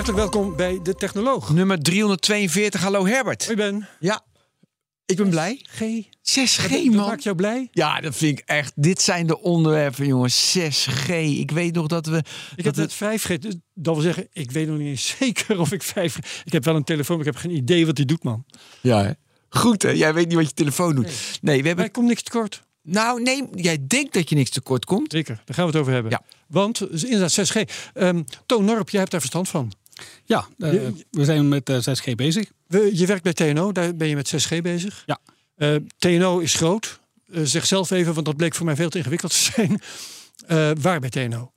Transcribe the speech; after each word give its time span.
Hartelijk 0.00 0.32
welkom 0.32 0.56
bij 0.56 0.80
De 0.82 0.94
Technoloog. 0.94 1.50
Nummer 1.52 1.82
342. 1.82 2.80
Hallo 2.80 3.06
Herbert. 3.06 3.44
Hoi 3.44 3.56
Ben. 3.56 3.88
Ja, 3.98 4.20
ik 5.06 5.16
ben 5.16 5.30
blij. 5.30 5.66
G. 5.68 5.80
6G, 6.22 6.70
Dat 6.70 6.84
man. 6.84 6.94
maakt 7.06 7.22
jou 7.22 7.36
blij? 7.36 7.68
Ja, 7.70 8.00
dat 8.00 8.16
vind 8.16 8.38
ik 8.38 8.44
echt. 8.46 8.72
Dit 8.74 9.02
zijn 9.02 9.26
de 9.26 9.40
onderwerpen, 9.40 10.06
jongens. 10.06 10.58
6G. 10.58 11.08
Ik 11.38 11.50
weet 11.50 11.74
nog 11.74 11.86
dat 11.86 12.06
we. 12.06 12.22
Ik 12.56 12.64
heb 12.64 12.74
dat 12.74 12.92
het 12.98 13.20
5G. 13.22 13.38
dus 13.38 13.54
Dat 13.74 13.94
wil 13.94 14.02
zeggen, 14.02 14.28
ik 14.32 14.50
weet 14.50 14.68
nog 14.68 14.78
niet 14.78 14.86
eens 14.86 15.16
zeker 15.18 15.58
of 15.60 15.72
ik 15.72 15.82
5G... 15.82 16.16
Ik 16.44 16.52
heb 16.52 16.64
wel 16.64 16.76
een 16.76 16.84
telefoon, 16.84 17.16
maar 17.18 17.26
ik 17.26 17.32
heb 17.32 17.42
geen 17.42 17.56
idee 17.56 17.86
wat 17.86 17.96
die 17.96 18.04
doet, 18.04 18.22
man. 18.22 18.44
Ja, 18.80 19.02
hè? 19.04 19.10
Goed, 19.48 19.82
hè? 19.82 19.90
Jij 19.90 20.14
weet 20.14 20.26
niet 20.26 20.36
wat 20.36 20.46
je 20.48 20.54
telefoon 20.54 20.94
doet. 20.94 21.38
Nee, 21.42 21.60
we 21.60 21.66
hebben. 21.66 21.84
ik 21.84 21.92
kom 21.92 22.06
niks 22.06 22.22
tekort. 22.22 22.62
Nou, 22.82 23.22
nee, 23.22 23.48
jij 23.54 23.86
denkt 23.86 24.14
dat 24.14 24.28
je 24.28 24.34
niks 24.34 24.50
tekort 24.50 24.84
komt. 24.84 25.12
Zeker, 25.12 25.42
daar 25.44 25.54
gaan 25.54 25.64
we 25.64 25.70
het 25.70 25.80
over 25.80 25.92
hebben. 25.92 26.10
Ja. 26.10 26.22
Want, 26.46 26.78
dus 26.78 27.04
inderdaad 27.04 27.50
6G. 27.50 27.70
Ehm 27.94 28.22
Toon 28.46 28.64
Norp, 28.64 28.90
jij 28.90 29.00
hebt 29.00 29.12
daar 29.12 29.20
verstand 29.20 29.48
van. 29.48 29.72
Ja, 30.24 30.48
eh, 30.58 30.72
Je- 30.72 31.06
we 31.10 31.24
zijn 31.24 31.48
met 31.48 31.68
eh 31.68 31.76
6G 31.80 32.14
bezig. 32.14 32.50
We, 32.66 32.90
je 32.98 33.06
werkt 33.06 33.22
bij 33.22 33.32
TNO, 33.32 33.72
daar 33.72 33.96
ben 33.96 34.08
je 34.08 34.14
met 34.16 34.28
6G 34.28 34.60
bezig. 34.62 35.02
Ja. 35.06 35.18
Eh, 35.56 35.74
TNO 35.98 36.38
is 36.38 36.54
groot. 36.54 37.00
Eh, 37.32 37.42
zeg 37.44 37.66
zelf 37.66 37.90
even, 37.90 38.14
want 38.14 38.26
dat 38.26 38.36
bleek 38.36 38.54
voor 38.54 38.66
mij 38.66 38.76
veel 38.76 38.88
te 38.90 38.98
ingewikkeld 38.98 39.32
te 39.32 39.38
zijn. 39.54 39.80
Eh, 40.46 40.70
waar 40.80 41.00
bij 41.00 41.10
TNO? 41.10 41.52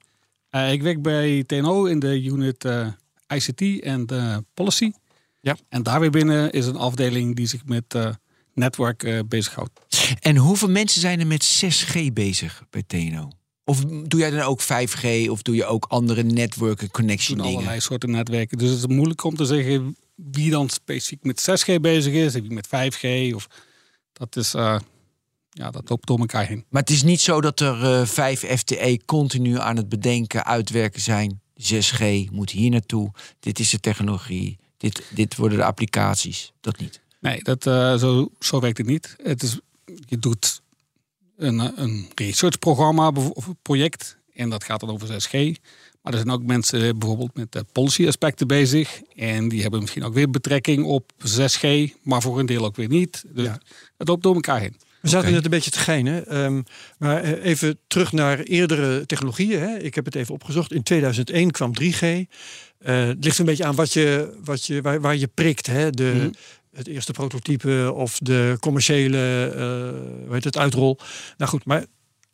Eh, 0.49 0.71
ik 0.71 0.81
werk 0.81 1.02
bij 1.02 1.44
TNO 1.47 1.86
in 1.86 1.99
de 1.99 2.23
unit 2.23 2.66
eh, 2.66 2.88
ICT 3.27 3.81
en 3.83 4.05
eh, 4.08 4.38
Policy. 4.53 4.91
Ja. 5.41 5.58
En 5.69 5.83
daar 5.83 5.99
weer 5.99 6.09
binnen 6.11 6.52
is 6.52 6.66
een 6.66 6.75
afdeling 6.75 7.36
die 7.36 7.47
zich 7.47 7.66
met 7.66 7.83
eh 7.94 8.09
netwerk 8.53 9.03
eh 9.03 9.19
bezighoudt. 9.27 9.71
En 10.19 10.36
hoeveel 10.38 10.69
mensen 10.69 11.02
zijn 11.02 11.19
er 11.19 11.27
met 11.27 11.44
6G 11.66 12.14
bezig 12.14 12.64
bij 12.69 12.83
TNO? 12.88 13.30
Of 13.66 13.86
doe 13.86 14.19
jij 14.19 14.30
dan 14.30 14.42
ook 14.42 14.61
5G 14.61 15.30
of 15.30 15.42
doe 15.42 15.56
je 15.56 15.66
ook 15.66 15.86
andere 15.86 16.23
networken 16.23 16.92
connection 16.92 17.38
dingen? 17.38 17.53
allerlei 17.53 17.80
soorten 17.80 18.11
netwerken. 18.11 18.58
Dus 18.58 18.70
het 18.70 18.78
is 18.78 18.88
moeilijk 18.88 19.23
om 19.23 19.36
te 19.36 19.45
zeggen 19.45 19.95
wie 20.16 20.52
dan 20.52 20.70
specifiek 20.70 21.23
met 21.23 21.50
6G 21.50 21.81
bezig 21.81 22.14
is, 22.14 22.36
en 22.36 22.42
wie 22.42 22.52
met 22.52 22.67
5G. 22.67 23.33
Of, 23.36 23.47
dat 24.14 24.36
is, 24.36 24.53
eh, 24.53 24.80
ja, 25.50 25.72
dat 25.72 25.89
loopt 25.89 26.08
door 26.08 26.20
elkaar 26.20 26.47
heen. 26.47 26.66
Maar 26.70 26.81
het 26.81 26.92
is 26.92 27.03
niet 27.03 27.22
zo 27.22 27.42
dat 27.42 27.59
er 27.59 28.00
eh 28.00 28.05
5 28.05 28.39
FTE 28.39 29.00
continu 29.05 29.59
aan 29.59 29.77
het 29.77 29.89
bedenken, 29.89 30.45
uitwerken 30.45 31.02
zijn. 31.02 31.42
6G 31.55 32.31
moet 32.31 32.50
hier 32.50 32.70
naartoe. 32.70 33.11
Dit 33.39 33.59
is 33.59 33.70
de 33.70 33.80
technologie. 33.80 34.58
Dit, 34.77 35.03
dit 35.16 35.36
worden 35.36 35.58
de 35.58 35.64
applicaties. 35.64 36.53
Dat 36.61 36.80
niet. 36.80 37.02
Nee, 37.20 37.44
dat, 37.44 37.66
eh, 37.66 37.95
zo, 37.95 38.30
zo 38.39 38.59
werkt 38.59 38.77
het 38.77 38.88
niet. 38.88 39.16
Het 39.23 39.44
is, 39.44 39.59
je 39.86 40.20
doet 40.20 40.61
een, 41.38 41.81
een 41.81 42.08
researchprogramma 42.16 43.12
project 43.62 44.17
en 44.34 44.50
dat 44.50 44.64
gaat 44.64 44.80
dan 44.80 44.89
over 44.89 45.08
6G. 45.08 45.31
Maar 46.02 46.14
er 46.14 46.20
zijn 46.20 46.31
ook 46.31 46.44
mensen 46.44 47.00
bijvoorbeeld 47.00 47.36
met 47.36 47.52
de 47.52 47.66
policy 47.72 48.08
aspecten 48.08 48.48
bezig. 48.48 49.02
En 49.16 49.50
die 49.50 49.61
hebben 49.61 49.80
misschien 49.80 50.04
ook 50.04 50.14
weer 50.14 50.30
betrekking 50.30 50.86
op 50.86 51.11
6G, 51.17 51.89
maar 52.04 52.22
voor 52.22 52.39
een 52.39 52.45
deel 52.45 52.66
ook 52.66 52.76
weer 52.76 52.88
niet. 52.88 53.23
Dus 53.28 53.45
Ja. 53.45 53.59
het 53.98 54.08
loopt 54.08 54.23
door 54.23 54.34
elkaar 54.36 54.59
heen. 54.59 54.76
We 55.02 55.09
zaten 55.09 55.28
Oké. 55.28 55.36
net 55.36 55.45
een 55.45 55.52
beetje 55.52 55.72
te 55.72 55.80
geinen. 55.80 56.28
ehm, 56.28 56.61
maar 56.98 57.22
eh, 57.23 57.45
even 57.45 57.80
terug 57.88 58.11
naar 58.11 58.39
eerdere 58.39 59.06
technologieën. 59.06 59.59
Hè. 59.59 59.78
Ik 59.78 59.95
heb 59.95 60.05
het 60.05 60.16
even 60.16 60.33
opgezocht. 60.33 60.72
In 60.73 60.83
2001 60.83 61.52
kwam 61.52 61.73
3G. 61.73 62.02
Eh, 62.02 63.05
het 63.08 63.23
ligt 63.23 63.39
een 63.39 63.45
beetje 63.45 63.66
aan 63.66 63.76
wat 63.76 63.93
je, 63.93 64.38
wat 64.43 64.66
je, 64.66 64.82
waar, 64.82 65.02
waar 65.02 65.16
je 65.16 65.27
prikt. 65.27 65.67
Hè. 65.67 65.89
De, 65.89 66.11
Mhm. 66.16 66.30
Het 66.73 66.88
eerste 66.88 67.11
prototype 67.11 67.92
of 67.95 68.17
de 68.17 68.58
commerciële 68.60 69.45
eh, 69.56 69.61
hoe 70.26 70.34
heet 70.34 70.44
het, 70.44 70.58
uitrol. 70.58 70.98
Nou 71.38 71.50
goed, 71.52 71.66
maar 71.66 71.86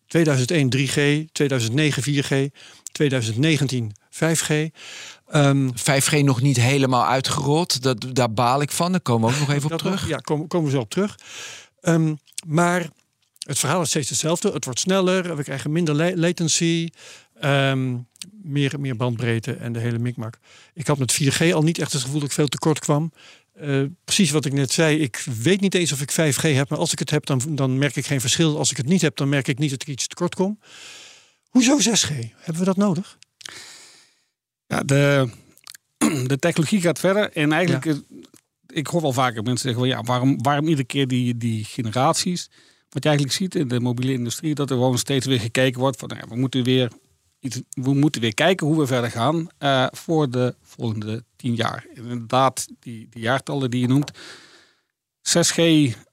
2001 0.07 0.69
3G, 0.77 1.31
2009 1.31 2.03
4G, 2.03 2.55
2019 2.91 3.91
5G. 4.09 4.69
Ehm, 5.27 5.69
5G 5.75 6.23
nog 6.23 6.41
niet 6.41 6.57
helemaal 6.57 7.05
uitgerold. 7.05 7.81
Dat, 7.81 8.05
daar 8.13 8.33
baal 8.33 8.61
ik 8.61 8.71
van. 8.71 8.91
Daar 8.91 9.01
komen 9.01 9.27
we 9.29 9.33
ook 9.33 9.39
nog 9.47 9.51
even 9.51 9.71
op 9.71 9.77
terug. 9.77 9.99
nog- 10.01 10.09
Ja, 10.09 10.17
komen, 10.17 10.47
komen 10.47 10.67
we 10.69 10.75
zo 10.75 10.81
op 10.81 10.89
terug. 10.89 11.17
Ehm, 11.81 12.13
maar 12.47 12.87
het 13.39 13.59
verhaal 13.59 13.81
is 13.81 13.89
steeds 13.89 14.09
hetzelfde. 14.09 14.51
Het 14.51 14.65
wordt 14.65 14.79
sneller, 14.79 15.35
we 15.35 15.43
krijgen 15.43 15.71
minder 15.71 15.95
la- 15.95 16.15
latency, 16.15 16.89
ehm, 17.39 17.95
meer, 18.43 18.79
meer 18.79 18.95
bandbreedte 18.95 19.53
en 19.53 19.73
de 19.73 19.79
hele 19.79 19.99
mikmak. 19.99 20.37
Ik 20.73 20.87
had 20.87 20.97
met 20.97 21.11
4G 21.11 21.53
al 21.53 21.61
niet 21.63 21.77
echt 21.79 21.93
het 21.93 22.01
gevoel 22.01 22.19
dat 22.19 22.29
ik 22.29 22.35
veel 22.35 22.47
tekort 22.47 22.79
kwam. 22.79 23.11
Eh, 23.59 23.83
precies 24.05 24.31
wat 24.31 24.45
ik 24.45 24.53
net 24.53 24.71
zei, 24.71 24.97
ik 24.99 25.23
weet 25.41 25.61
niet 25.61 25.75
eens 25.75 25.91
of 25.91 26.01
ik 26.01 26.11
5G 26.11 26.41
heb, 26.41 26.69
maar 26.69 26.79
als 26.79 26.91
ik 26.91 26.99
het 26.99 27.09
heb, 27.09 27.25
dan, 27.25 27.41
dan 27.49 27.77
merk 27.77 27.95
ik 27.95 28.05
geen 28.05 28.21
verschil. 28.21 28.57
Als 28.57 28.71
ik 28.71 28.77
het 28.77 28.85
niet 28.85 29.01
heb, 29.01 29.15
dan 29.15 29.29
merk 29.29 29.47
ik 29.47 29.57
niet 29.59 29.69
dat 29.69 29.81
ik 29.81 29.87
iets 29.87 30.07
tekort 30.07 30.35
kom. 30.35 30.59
Hoezo 31.49 31.77
6G? 31.79 32.09
Hebben 32.35 32.59
we 32.59 32.65
dat 32.65 32.77
nodig? 32.77 33.17
Ja, 34.67 34.83
de, 34.83 35.29
de 36.27 36.37
technologie 36.39 36.81
gaat 36.81 36.99
verder. 36.99 37.31
En 37.31 37.51
eigenlijk, 37.51 37.85
is- 37.85 38.01
ik 38.67 38.87
hoor 38.87 39.01
wel 39.01 39.13
vaker 39.13 39.43
mensen 39.43 39.69
zeggen, 39.69 39.87
ja, 39.87 40.01
waarom, 40.01 40.41
waarom 40.41 40.65
iedere 40.67 40.87
keer 40.87 41.07
die, 41.07 41.37
die 41.37 41.63
generaties? 41.63 42.49
Wat 42.89 43.03
je 43.03 43.09
eigenlijk 43.09 43.37
ziet 43.37 43.55
in 43.55 43.67
de 43.67 43.79
mobiele 43.79 44.13
industrie, 44.13 44.55
dat 44.55 44.69
er 44.69 44.75
gewoon 44.75 44.97
steeds 44.97 45.25
weer 45.25 45.39
gekeken 45.39 45.79
wordt 45.79 45.99
van, 45.99 46.07
nou 46.07 46.19
ja, 46.21 46.27
we 46.27 46.35
moeten 46.39 46.63
weer 46.63 46.91
iets, 47.39 47.61
we 47.71 47.93
moeten 47.93 48.21
weer 48.21 48.33
kijken 48.33 48.67
hoe 48.67 48.79
we 48.79 48.87
verder 48.87 49.11
gaan 49.11 49.47
eh, 49.57 49.87
voor 49.91 50.29
de 50.29 50.55
volgende 50.61 51.23
tien 51.35 51.55
jaar. 51.55 51.85
En 51.95 52.03
inderdaad, 52.03 52.67
die, 52.79 53.07
die 53.09 53.21
jaartallen 53.21 53.71
die 53.71 53.81
je 53.81 53.87
noemt, 53.87 54.11
6G, 55.21 55.61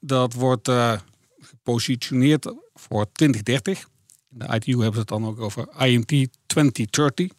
dat 0.00 0.32
wordt 0.32 0.68
eh, 0.68 1.00
gepositioneerd 1.40 2.54
voor 2.74 3.06
2030. 3.12 3.88
In 4.30 4.38
de 4.38 4.54
ITU 4.54 4.72
hebben 4.72 4.92
ze 4.92 4.98
het 4.98 5.08
dan 5.08 5.26
ook 5.26 5.40
over 5.40 5.68
IMT 5.86 6.28
2030. 6.46 7.30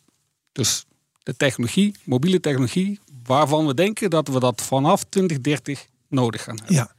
Dus 0.52 0.86
de 1.24 1.36
technologie, 1.36 1.96
mobiele 2.04 2.40
technologie, 2.40 3.00
waarvan 3.24 3.68
we 3.68 3.74
denken 3.74 4.10
dat 4.10 4.28
we 4.28 4.40
dat 4.40 4.62
vanaf 4.62 5.04
2030 5.04 5.86
nodig 6.08 6.44
gaan 6.44 6.58
hebben. 6.58 6.76
Ja. 6.76 6.96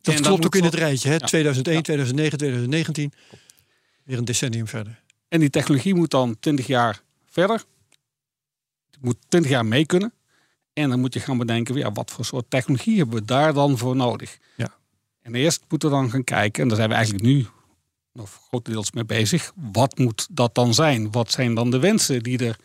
Dat 0.00 0.14
En 0.14 0.22
klopt 0.22 0.44
ook 0.44 0.54
in 0.54 0.64
het 0.64 0.74
rijtje. 0.74 1.08
Hè? 1.08 1.14
Ja. 1.14 1.26
2001, 1.26 1.76
Ja. 1.76 1.82
2009, 1.82 2.38
2019. 2.38 3.12
Weer 4.04 4.18
een 4.18 4.24
decennium 4.24 4.66
verder. 4.66 5.01
En 5.32 5.40
die 5.40 5.50
technologie 5.50 5.94
moet 5.94 6.10
dan 6.10 6.36
20 6.40 6.66
jaar 6.66 7.02
verder. 7.26 7.64
Het 8.90 9.00
moet 9.00 9.16
20 9.28 9.50
jaar 9.50 9.66
mee 9.66 9.86
kunnen. 9.86 10.12
En 10.72 10.88
dan 10.88 11.00
moet 11.00 11.14
je 11.14 11.20
gaan 11.20 11.38
bedenken, 11.38 11.74
ja, 11.74 11.92
wat 11.92 12.10
voor 12.10 12.24
soort 12.24 12.44
technologie 12.48 12.96
hebben 12.96 13.14
we 13.14 13.24
daar 13.24 13.52
dan 13.52 13.78
voor 13.78 13.96
nodig? 13.96 14.38
Ja. 14.56 14.74
En 15.22 15.34
eerst 15.34 15.64
moeten 15.68 15.88
we 15.88 15.94
dan 15.94 16.10
gaan 16.10 16.24
kijken, 16.24 16.62
en 16.62 16.68
daar 16.68 16.76
zijn 16.76 16.88
we 16.88 16.94
eigenlijk 16.94 17.24
nu 17.24 17.46
nog 18.12 18.30
grotendeels 18.46 18.92
mee 18.92 19.04
bezig. 19.04 19.52
Wat 19.72 19.98
moet 19.98 20.28
dat 20.30 20.54
dan 20.54 20.74
zijn? 20.74 21.10
Wat 21.10 21.30
zijn 21.30 21.54
dan 21.54 21.70
de 21.70 21.78
wensen 21.78 22.22
die 22.22 22.46
er 22.46 22.58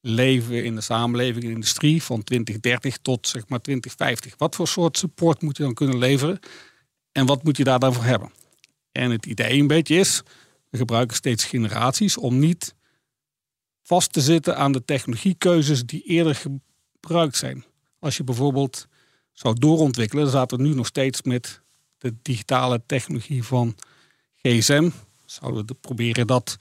leven 0.00 0.64
in 0.64 0.74
de 0.74 0.80
samenleving, 0.80 1.42
in 1.42 1.48
de 1.48 1.54
industrie 1.54 2.02
van 2.02 2.22
2030 2.22 2.98
tot 3.02 3.28
zeg 3.28 3.48
maar 3.48 3.60
2050? 3.60 4.34
Wat 4.38 4.54
voor 4.54 4.68
soort 4.68 4.98
support 4.98 5.42
moet 5.42 5.56
je 5.56 5.62
dan 5.62 5.74
kunnen 5.74 5.98
leveren? 5.98 6.38
En 7.12 7.26
wat 7.26 7.42
moet 7.42 7.56
je 7.56 7.64
daar 7.64 7.78
dan 7.78 7.94
voor 7.94 8.04
hebben? 8.04 8.30
En 8.92 9.10
het 9.10 9.26
idee 9.26 9.60
een 9.60 9.66
beetje 9.66 9.96
is, 9.96 10.22
we 10.70 10.78
gebruiken 10.78 11.16
steeds 11.16 11.44
generaties 11.44 12.16
om 12.16 12.38
niet 12.38 12.74
vast 13.82 14.12
te 14.12 14.20
zitten 14.20 14.56
aan 14.56 14.72
de 14.72 14.84
technologiekeuzes 14.84 15.84
die 15.86 16.02
eerder 16.02 16.34
gebruikt 16.34 17.36
zijn. 17.36 17.64
Als 17.98 18.16
je 18.16 18.24
bijvoorbeeld 18.24 18.86
zou 19.32 19.58
doorontwikkelen, 19.58 20.24
dan 20.24 20.32
zaten 20.32 20.58
we 20.58 20.64
nu 20.64 20.74
nog 20.74 20.86
steeds 20.86 21.22
met 21.22 21.60
de 21.98 22.14
digitale 22.22 22.82
technologie 22.86 23.42
van 23.44 23.74
gsm. 24.42 24.90
Zouden 25.24 25.66
we 25.66 25.74
proberen 25.74 26.26
dat 26.26 26.56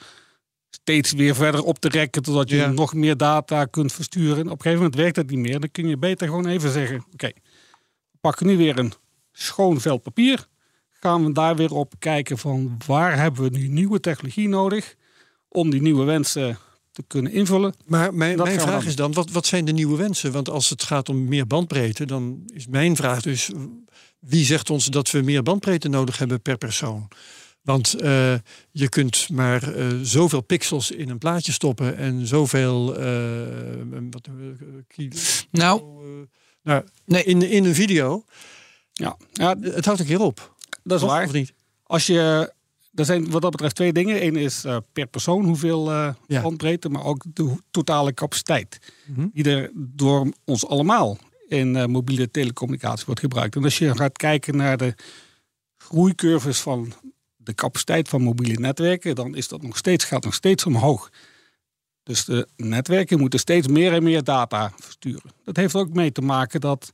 steeds 0.69 1.11
weer 1.11 1.35
verder 1.35 1.63
op 1.63 1.79
te 1.79 1.89
rekken, 1.89 2.21
totdat 2.21 2.49
je 2.49 2.55
Ja. 2.55 2.69
nog 2.71 2.93
meer 2.93 3.17
data 3.17 3.65
kunt 3.65 3.93
versturen. 3.93 4.37
En 4.37 4.45
op 4.45 4.51
een 4.51 4.61
gegeven 4.61 4.77
moment 4.77 4.95
werkt 4.95 5.15
dat 5.15 5.29
niet 5.29 5.39
meer. 5.39 5.59
Dan 5.59 5.71
kun 5.71 5.87
je 5.87 5.97
beter 5.97 6.27
gewoon 6.27 6.47
even 6.47 6.71
zeggen, 6.71 7.05
oké, 7.13 7.27
we 8.11 8.17
pakken 8.21 8.45
nu 8.47 8.57
weer 8.57 8.79
een 8.79 8.93
schoon 9.31 9.81
vel 9.81 9.97
papier. 9.97 10.47
Gaan 11.05 11.25
we 11.25 11.31
daar 11.31 11.55
weer 11.55 11.73
op 11.73 11.93
kijken 11.99 12.37
van 12.37 12.77
waar 12.85 13.17
hebben 13.17 13.43
we 13.43 13.57
nu 13.57 13.67
nieuwe 13.67 13.99
technologie 13.99 14.47
nodig 14.47 14.95
om 15.47 15.69
die 15.69 15.81
nieuwe 15.81 16.03
wensen 16.03 16.57
te 16.91 17.03
kunnen 17.07 17.31
invullen. 17.31 17.73
Maar 17.85 18.13
mijn, 18.13 18.37
mijn 18.37 18.59
vraag 18.59 18.79
dan 18.79 18.87
is 18.87 18.95
dan, 18.95 19.13
wat, 19.13 19.31
wat 19.31 19.45
zijn 19.45 19.65
de 19.65 19.71
nieuwe 19.71 19.97
wensen? 19.97 20.31
Want 20.31 20.49
als 20.49 20.69
het 20.69 20.83
gaat 20.83 21.09
om 21.09 21.25
meer 21.25 21.47
bandbreedte, 21.47 22.05
dan 22.05 22.43
is 22.53 22.67
mijn 22.67 22.95
vraag 22.95 23.21
dus... 23.21 23.51
wie 24.19 24.45
zegt 24.45 24.69
ons 24.69 24.85
dat 24.85 25.11
we 25.11 25.21
meer 25.21 25.43
bandbreedte 25.43 25.87
nodig 25.87 26.17
hebben 26.17 26.41
per 26.41 26.57
persoon? 26.57 27.07
Want 27.61 27.93
eh, 27.93 28.33
je 28.71 28.89
kunt 28.89 29.29
maar 29.29 29.73
eh, 29.73 29.87
zoveel 30.01 30.41
pixels 30.41 30.91
in 30.91 31.09
een 31.09 31.17
plaatje 31.17 31.51
stoppen 31.51 31.97
en 31.97 32.27
zoveel 32.27 32.97
eh, 32.97 33.11
wat, 34.11 34.27
kilo, 34.87 35.15
Nou, 35.51 35.81
nou, 36.63 36.83
Nee. 37.05 37.23
in, 37.23 37.41
in 37.41 37.65
een 37.65 37.75
video. 37.75 38.23
Ja, 38.93 39.17
ja 39.31 39.55
Het 39.61 39.85
houdt 39.85 39.99
een 39.99 40.05
keer 40.05 40.21
op. 40.21 40.54
dat 40.85 40.97
is 40.97 41.03
Toch? 41.05 41.15
waar. 41.15 41.25
Of 41.25 41.31
niet? 41.31 41.53
Als 41.83 42.07
je, 42.07 42.53
er 42.93 43.05
zijn 43.05 43.31
wat 43.31 43.41
dat 43.41 43.51
betreft 43.51 43.75
twee 43.75 43.93
dingen. 43.93 44.25
Eén 44.25 44.35
is 44.35 44.63
eh, 44.63 44.77
per 44.93 45.07
persoon 45.07 45.45
hoeveel 45.45 45.91
eh 45.91 46.13
Ja. 46.27 46.41
bandbreedte, 46.41 46.89
maar 46.89 47.03
ook 47.03 47.23
de 47.33 47.55
totale 47.71 48.13
capaciteit. 48.13 48.79
Mhm. 49.05 49.27
Die 49.33 49.43
er 49.49 49.71
door 49.73 50.27
ons 50.43 50.67
allemaal 50.67 51.17
in 51.47 51.75
eh, 51.75 51.85
mobiele 51.85 52.31
telecommunicatie 52.31 53.05
wordt 53.05 53.21
gebruikt. 53.21 53.55
En 53.55 53.63
als 53.63 53.77
je 53.77 53.95
gaat 53.95 54.17
kijken 54.17 54.55
naar 54.55 54.77
de 54.77 54.93
groeicurves 55.77 56.59
van 56.59 56.93
de 57.35 57.53
capaciteit 57.53 58.09
van 58.09 58.21
mobiele 58.21 58.59
netwerken, 58.59 59.15
dan 59.15 59.35
is 59.35 59.47
dat 59.47 59.61
nog 59.61 59.77
steeds, 59.77 60.03
gaat 60.03 60.23
nog 60.23 60.33
steeds 60.33 60.65
omhoog. 60.65 61.09
Dus 62.03 62.25
de 62.25 62.47
netwerken 62.55 63.19
moeten 63.19 63.39
steeds 63.39 63.67
meer 63.67 63.93
en 63.93 64.03
meer 64.03 64.23
data 64.23 64.73
versturen. 64.79 65.31
Dat 65.43 65.55
heeft 65.55 65.75
ook 65.75 65.93
mee 65.93 66.11
te 66.11 66.21
maken 66.21 66.61
dat 66.61 66.91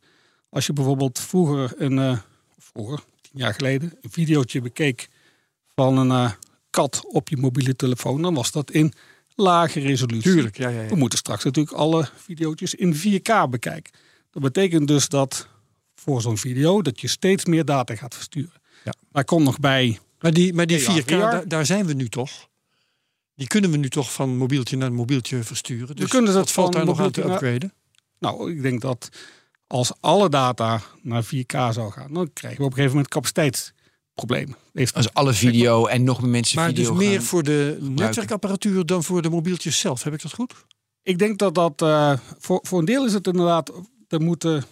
als 0.50 0.66
je 0.66 0.74
bijvoorbeeld 0.74 1.20
vroeger 1.20 1.74
een, 1.78 2.20
vroeger, 2.58 3.04
tien 3.32 3.42
jaar 3.42 3.54
geleden, 3.54 3.94
een 4.02 4.12
videootje 4.12 4.62
bekeek 4.62 5.10
van 5.76 5.98
een 5.98 6.12
eh, 6.12 6.32
kat 6.70 7.06
op 7.08 7.30
je 7.30 7.38
mobiele 7.38 7.76
telefoon, 7.76 8.22
dan 8.22 8.34
was 8.34 8.52
dat 8.52 8.72
in 8.72 8.94
lage 9.36 9.80
resolutie. 9.80 10.32
Tuurlijk, 10.32 10.58
ja, 10.58 10.70
ja, 10.70 10.82
ja. 10.82 10.88
We 10.90 10.96
moeten 10.96 11.18
straks 11.18 11.44
natuurlijk 11.44 11.78
alle 11.78 12.10
video's 12.16 12.74
in 12.74 12.96
4K 12.96 13.50
bekijken. 13.50 13.94
Dat 14.32 14.42
betekent 14.42 14.88
dus 14.88 15.10
dat 15.10 15.48
voor 15.96 16.22
zo'n 16.22 16.38
video 16.38 16.82
dat 16.82 17.02
je 17.02 17.08
steeds 17.08 17.46
meer 17.46 17.66
data 17.66 17.96
gaat 17.96 18.16
versturen. 18.16 18.62
Ja. 18.84 18.94
Daar 19.12 19.26
komt 19.26 19.44
nog 19.44 19.60
bij, 19.60 20.00
Maar 20.20 20.34
die, 20.34 20.54
maar 20.54 20.66
die 20.68 20.80
Ja, 20.80 21.02
4K, 21.02 21.06
VR. 21.06 21.12
daar, 21.12 21.48
daar 21.48 21.66
zijn 21.66 21.86
we 21.86 21.94
nu 21.94 22.10
toch? 22.10 22.50
Die 23.36 23.48
kunnen 23.48 23.72
we 23.72 23.78
nu 23.78 23.90
toch 23.90 24.14
van 24.14 24.38
mobieltje 24.38 24.78
naar 24.78 24.94
mobieltje 24.94 25.44
versturen. 25.44 25.96
Dus 25.96 26.10
kunnen 26.10 26.34
dat 26.34 26.44
dat 26.44 26.52
valt 26.52 26.74
daar 26.74 26.86
nog 26.86 27.00
aan 27.00 27.12
te 27.12 27.24
upgraden. 27.24 27.74
nou 28.20 28.52
ik 28.52 28.62
denk 28.62 28.82
dat 28.82 29.10
als 29.72 29.92
alle 30.00 30.30
data 30.30 30.82
naar 31.02 31.24
4K 31.26 31.56
zou 31.72 31.92
gaan, 31.92 32.14
dan 32.14 32.34
krijgen 32.34 32.60
we 32.60 32.66
op 32.66 32.70
een 32.70 32.76
gegeven 32.76 32.96
moment 32.96 33.14
capaciteitsproblemen. 33.14 34.56
Heeft 34.74 34.96
Als 34.96 35.14
alle 35.14 35.34
video 35.34 35.86
en 35.86 36.04
nog 36.04 36.22
meer 36.22 36.30
mensen 36.30 36.60
Maar 36.60 36.70
video 36.70 36.90
dus 36.90 37.08
meer 37.08 37.22
voor 37.22 37.44
de 37.44 37.78
netwerkapparatuur 37.82 38.86
dan 38.86 39.04
voor 39.04 39.22
de 39.22 39.30
mobieltjes 39.30 39.80
zelf. 39.80 40.04
Heb 40.04 40.14
ik 40.14 40.22
dat 40.22 40.34
goed? 40.34 40.54
Ik 41.02 41.18
denk 41.18 41.40
dat 41.40 41.56
dat 41.56 41.82
eh, 41.82 42.14
voor, 42.38 42.60
voor 42.64 42.80
een 42.80 42.86
deel 42.86 43.06
is 43.06 43.14
het 43.14 43.28
inderdaad. 43.28 43.72
Er 44.08 44.22
moeten, 44.22 44.64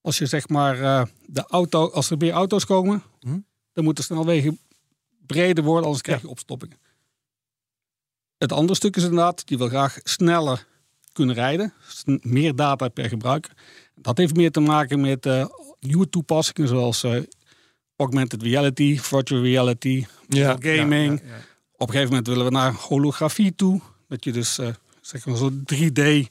als 0.00 0.18
je 0.18 0.26
zeg 0.26 0.48
maar 0.48 0.80
eh, 0.80 1.06
de 1.26 1.44
auto, 1.46 1.90
als 1.90 2.10
er 2.10 2.16
meer 2.16 2.32
auto's 2.32 2.64
komen, 2.64 3.02
Hm. 3.20 3.38
dan 3.72 3.84
moeten 3.84 4.04
snelwegen 4.04 4.58
breder 5.26 5.64
worden, 5.64 5.84
anders 5.84 6.02
krijg 6.02 6.20
je 6.20 6.28
opstoppingen. 6.28 6.78
Het 8.38 8.52
andere 8.52 8.74
stuk 8.74 8.96
is 8.96 9.02
inderdaad, 9.02 9.46
die 9.46 9.58
wil 9.58 9.68
graag 9.68 9.98
sneller 10.02 10.66
kunnen 11.12 11.34
rijden, 11.34 11.72
meer 12.20 12.56
data 12.56 12.88
per 12.88 13.08
gebruiker. 13.08 13.52
Dat 13.94 14.18
heeft 14.18 14.36
meer 14.36 14.50
te 14.50 14.60
maken 14.60 15.00
met 15.00 15.26
eh, 15.26 15.46
nieuwe 15.80 16.08
toepassingen 16.08 16.68
zoals 16.68 17.02
eh, 17.02 17.22
augmented 17.96 18.42
reality, 18.42 18.98
virtual 18.98 19.42
reality, 19.42 20.04
gaming. 20.28 21.20
Ja, 21.20 21.26
ja, 21.26 21.34
ja. 21.34 21.42
Op 21.76 21.88
een 21.88 21.94
gegeven 21.94 22.08
moment 22.08 22.26
willen 22.26 22.44
we 22.44 22.50
naar 22.50 22.72
holografie 22.72 23.54
toe. 23.54 23.80
Dat 24.08 24.24
je 24.24 24.32
dus 24.32 24.58
eh, 24.58 24.68
zeg 25.00 25.26
maar 25.26 25.36
zo'n 25.36 25.64
3D 25.74 26.28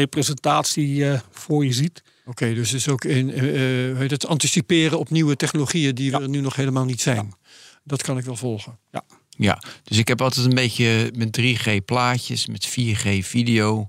representatie 0.00 1.10
eh, 1.10 1.20
voor 1.30 1.64
je 1.64 1.72
ziet. 1.72 2.02
Oké, 2.26 2.54
dus 2.54 2.70
het 2.70 2.80
is 2.80 2.88
ook 2.88 3.04
in, 3.04 3.30
eh, 3.30 3.38
eh, 3.38 3.90
hoe 3.90 4.00
heet 4.00 4.10
het, 4.10 4.26
anticiperen 4.26 4.98
op 4.98 5.10
nieuwe 5.10 5.36
technologieën 5.36 5.94
die 5.94 6.12
er 6.12 6.28
nu 6.28 6.40
nog 6.40 6.56
helemaal 6.56 6.84
niet 6.84 7.00
zijn. 7.00 7.34
Dat 7.84 8.02
kan 8.02 8.18
ik 8.18 8.24
wel 8.24 8.36
volgen. 8.36 8.78
Ja, 9.36 9.62
dus 9.82 9.98
ik 9.98 10.08
heb 10.08 10.20
altijd 10.20 10.46
een 10.46 10.54
beetje 10.54 11.12
met 11.14 11.32
3G 11.32 11.84
plaatjes, 11.84 12.46
met 12.46 12.66
4G 12.66 13.24
video, 13.26 13.88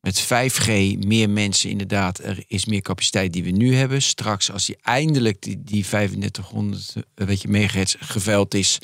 met 0.00 0.24
5G 0.24 0.68
meer 1.06 1.30
mensen 1.30 1.70
inderdaad. 1.70 2.18
Er 2.18 2.44
is 2.46 2.64
meer 2.64 2.80
capaciteit 2.80 3.32
die 3.32 3.44
we 3.44 3.50
nu 3.50 3.74
hebben. 3.74 4.02
Straks 4.02 4.52
als 4.52 4.66
die 4.66 4.76
eindelijk 4.82 5.42
die, 5.42 5.62
die 5.62 5.84
3500 5.84 6.94
eh, 6.94 7.26
weet 7.26 7.42
je, 7.42 7.48
megahertz 7.48 7.94
geveild 7.98 8.54
is, 8.54 8.78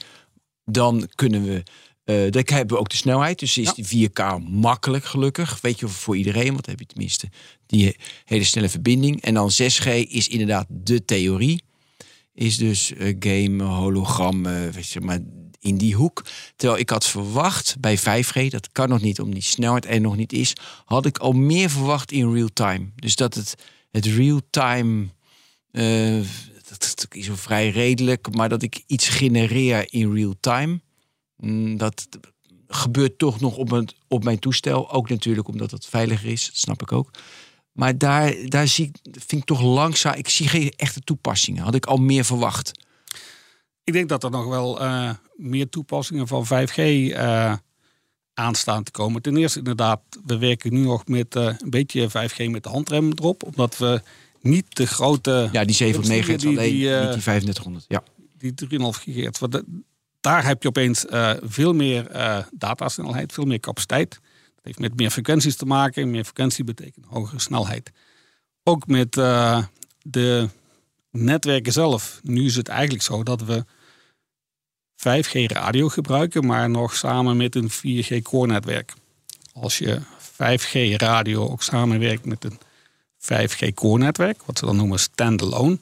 dan 0.64 1.08
kunnen 1.14 1.44
we... 1.44 1.62
eh 2.04 2.30
dan 2.30 2.42
hebben 2.44 2.76
we 2.76 2.82
ook 2.82 2.88
de 2.88 2.96
snelheid. 2.96 3.38
Dus 3.38 3.58
is 3.58 3.74
die 3.74 4.08
4K 4.10 4.42
makkelijk 4.48 5.04
gelukkig. 5.04 5.60
Weet 5.60 5.78
je, 5.78 5.88
voor 5.88 6.16
iedereen. 6.16 6.52
Want 6.52 6.64
dan 6.64 6.74
heb 6.74 6.80
je 6.80 6.86
tenminste 6.86 7.28
die 7.66 7.96
hele 8.24 8.44
snelle 8.44 8.68
verbinding. 8.68 9.22
En 9.22 9.34
dan 9.34 9.50
6G 9.62 9.86
is 10.08 10.28
inderdaad 10.28 10.66
de 10.68 11.04
theorie 11.04 11.64
is 12.34 12.56
dus 12.56 12.92
eh, 12.92 13.16
game, 13.18 13.62
hologram, 13.62 14.42
weet 14.72 14.88
je, 14.88 15.00
maar 15.00 15.18
in 15.66 15.76
die 15.76 15.94
hoek. 15.94 16.24
Terwijl 16.56 16.80
ik 16.80 16.90
had 16.90 17.06
verwacht 17.06 17.76
bij 17.80 17.98
5G, 17.98 18.48
dat 18.48 18.68
kan 18.72 18.88
nog 18.88 19.00
niet, 19.00 19.20
om 19.20 19.34
die 19.34 19.42
snelheid 19.42 19.86
er 19.86 20.00
nog 20.00 20.16
niet 20.16 20.32
is, 20.32 20.52
had 20.84 21.06
ik 21.06 21.18
al 21.18 21.32
meer 21.32 21.70
verwacht 21.70 22.12
in 22.12 22.32
real 22.32 22.48
time. 22.52 22.90
Dus 22.96 23.16
dat 23.16 23.34
het, 23.34 23.54
het 23.90 24.06
real 24.06 24.40
time, 24.50 25.08
eh, 25.70 26.20
dat, 26.68 27.06
is 27.10 27.28
vrij 27.32 27.70
redelijk, 27.70 28.34
maar 28.34 28.48
dat 28.48 28.62
ik 28.62 28.82
iets 28.86 29.08
genereer 29.08 29.86
in 29.92 30.14
real 30.14 30.34
time, 30.40 30.80
mm, 31.36 31.76
dat 31.76 32.08
gebeurt 32.68 33.18
toch 33.18 33.40
nog 33.40 33.56
op, 33.56 33.70
mijn 33.70 33.88
op 34.08 34.24
mijn 34.24 34.38
toestel. 34.38 34.90
Ook 34.90 35.08
natuurlijk 35.08 35.48
omdat 35.48 35.70
het 35.70 35.86
veiliger 35.86 36.30
is, 36.30 36.46
dat 36.46 36.56
snap 36.56 36.82
ik 36.82 36.92
ook. 36.92 37.10
Maar 37.72 37.98
daar, 37.98 38.34
daar 38.44 38.68
zie 38.68 38.86
ik, 38.86 38.96
vind 39.26 39.40
ik 39.42 39.44
toch 39.44 39.62
langzaam. 39.62 40.14
Ik 40.14 40.28
zie 40.28 40.48
geen 40.48 40.72
echte 40.76 41.00
toepassingen. 41.00 41.62
Had 41.62 41.74
ik 41.74 41.86
al 41.86 41.96
meer 41.96 42.24
verwacht. 42.24 42.72
Ik 43.86 43.92
denk 43.92 44.08
dat 44.08 44.24
er 44.24 44.30
nog 44.30 44.46
wel 44.46 44.80
eh, 44.80 45.10
meer 45.36 45.68
toepassingen 45.68 46.26
van 46.26 46.44
5G 46.46 46.74
eh 47.12 47.54
aanstaan 48.34 48.82
te 48.82 48.90
komen. 48.90 49.22
Ten 49.22 49.36
eerste 49.36 49.58
inderdaad, 49.58 50.00
we 50.26 50.38
werken 50.38 50.72
nu 50.72 50.80
nog 50.80 51.06
met 51.06 51.36
eh, 51.36 51.44
een 51.58 51.70
beetje 51.70 52.08
5G 52.10 52.50
met 52.50 52.62
de 52.62 52.68
handrem 52.68 53.10
erop. 53.12 53.42
Omdat 53.42 53.78
we 53.78 54.02
niet 54.40 54.76
de 54.76 54.86
grote, 54.86 55.48
Ja, 55.52 55.64
die 55.64 55.74
7 55.74 56.00
Die- 56.00 56.10
megahertz 56.10 56.42
die- 56.42 56.56
alleen, 56.58 56.70
die, 56.70 56.88
niet 56.88 57.12
die 57.12 57.20
3500. 57.22 57.84
Ja. 57.88 58.02
die 58.38 58.52
3,5 58.54 58.98
gigahertz. 59.02 59.38
Want 59.38 59.62
daar 60.20 60.44
heb 60.46 60.62
je 60.62 60.68
opeens 60.68 61.04
veel 61.42 61.72
meer 61.72 62.06
datasnelheid, 62.52 63.32
veel 63.32 63.44
meer 63.44 63.60
capaciteit. 63.60 64.10
Dat 64.10 64.64
heeft 64.64 64.78
met 64.78 64.96
meer 64.96 65.10
frequenties 65.10 65.56
te 65.56 65.66
maken. 65.66 66.10
Meer 66.10 66.24
frequentie 66.24 66.64
betekent 66.64 67.04
hogere 67.08 67.40
snelheid. 67.40 67.90
Ook 68.62 68.86
met 68.86 69.12
de 70.02 70.48
netwerken 71.10 71.72
zelf. 71.72 72.20
Nu 72.22 72.44
is 72.44 72.56
het 72.56 72.68
eigenlijk 72.68 73.02
zo 73.02 73.22
dat 73.22 73.42
we 73.42 73.64
5G 75.06 75.46
radio 75.46 75.88
gebruiken, 75.88 76.46
maar 76.46 76.70
nog 76.70 76.94
samen 76.94 77.36
met 77.36 77.54
een 77.54 77.70
4G 77.70 78.22
core 78.22 78.46
netwerk. 78.46 78.92
Als 79.52 79.78
je 79.78 80.00
5G 80.32 80.96
radio 80.96 81.48
ook 81.48 81.62
samenwerkt 81.62 82.24
met 82.24 82.44
een 82.44 82.58
5G 83.18 83.74
core 83.74 83.98
netwerk, 83.98 84.42
wat 84.42 84.58
ze 84.58 84.64
dan 84.64 84.76
noemen 84.76 84.98
standalone, 84.98 85.78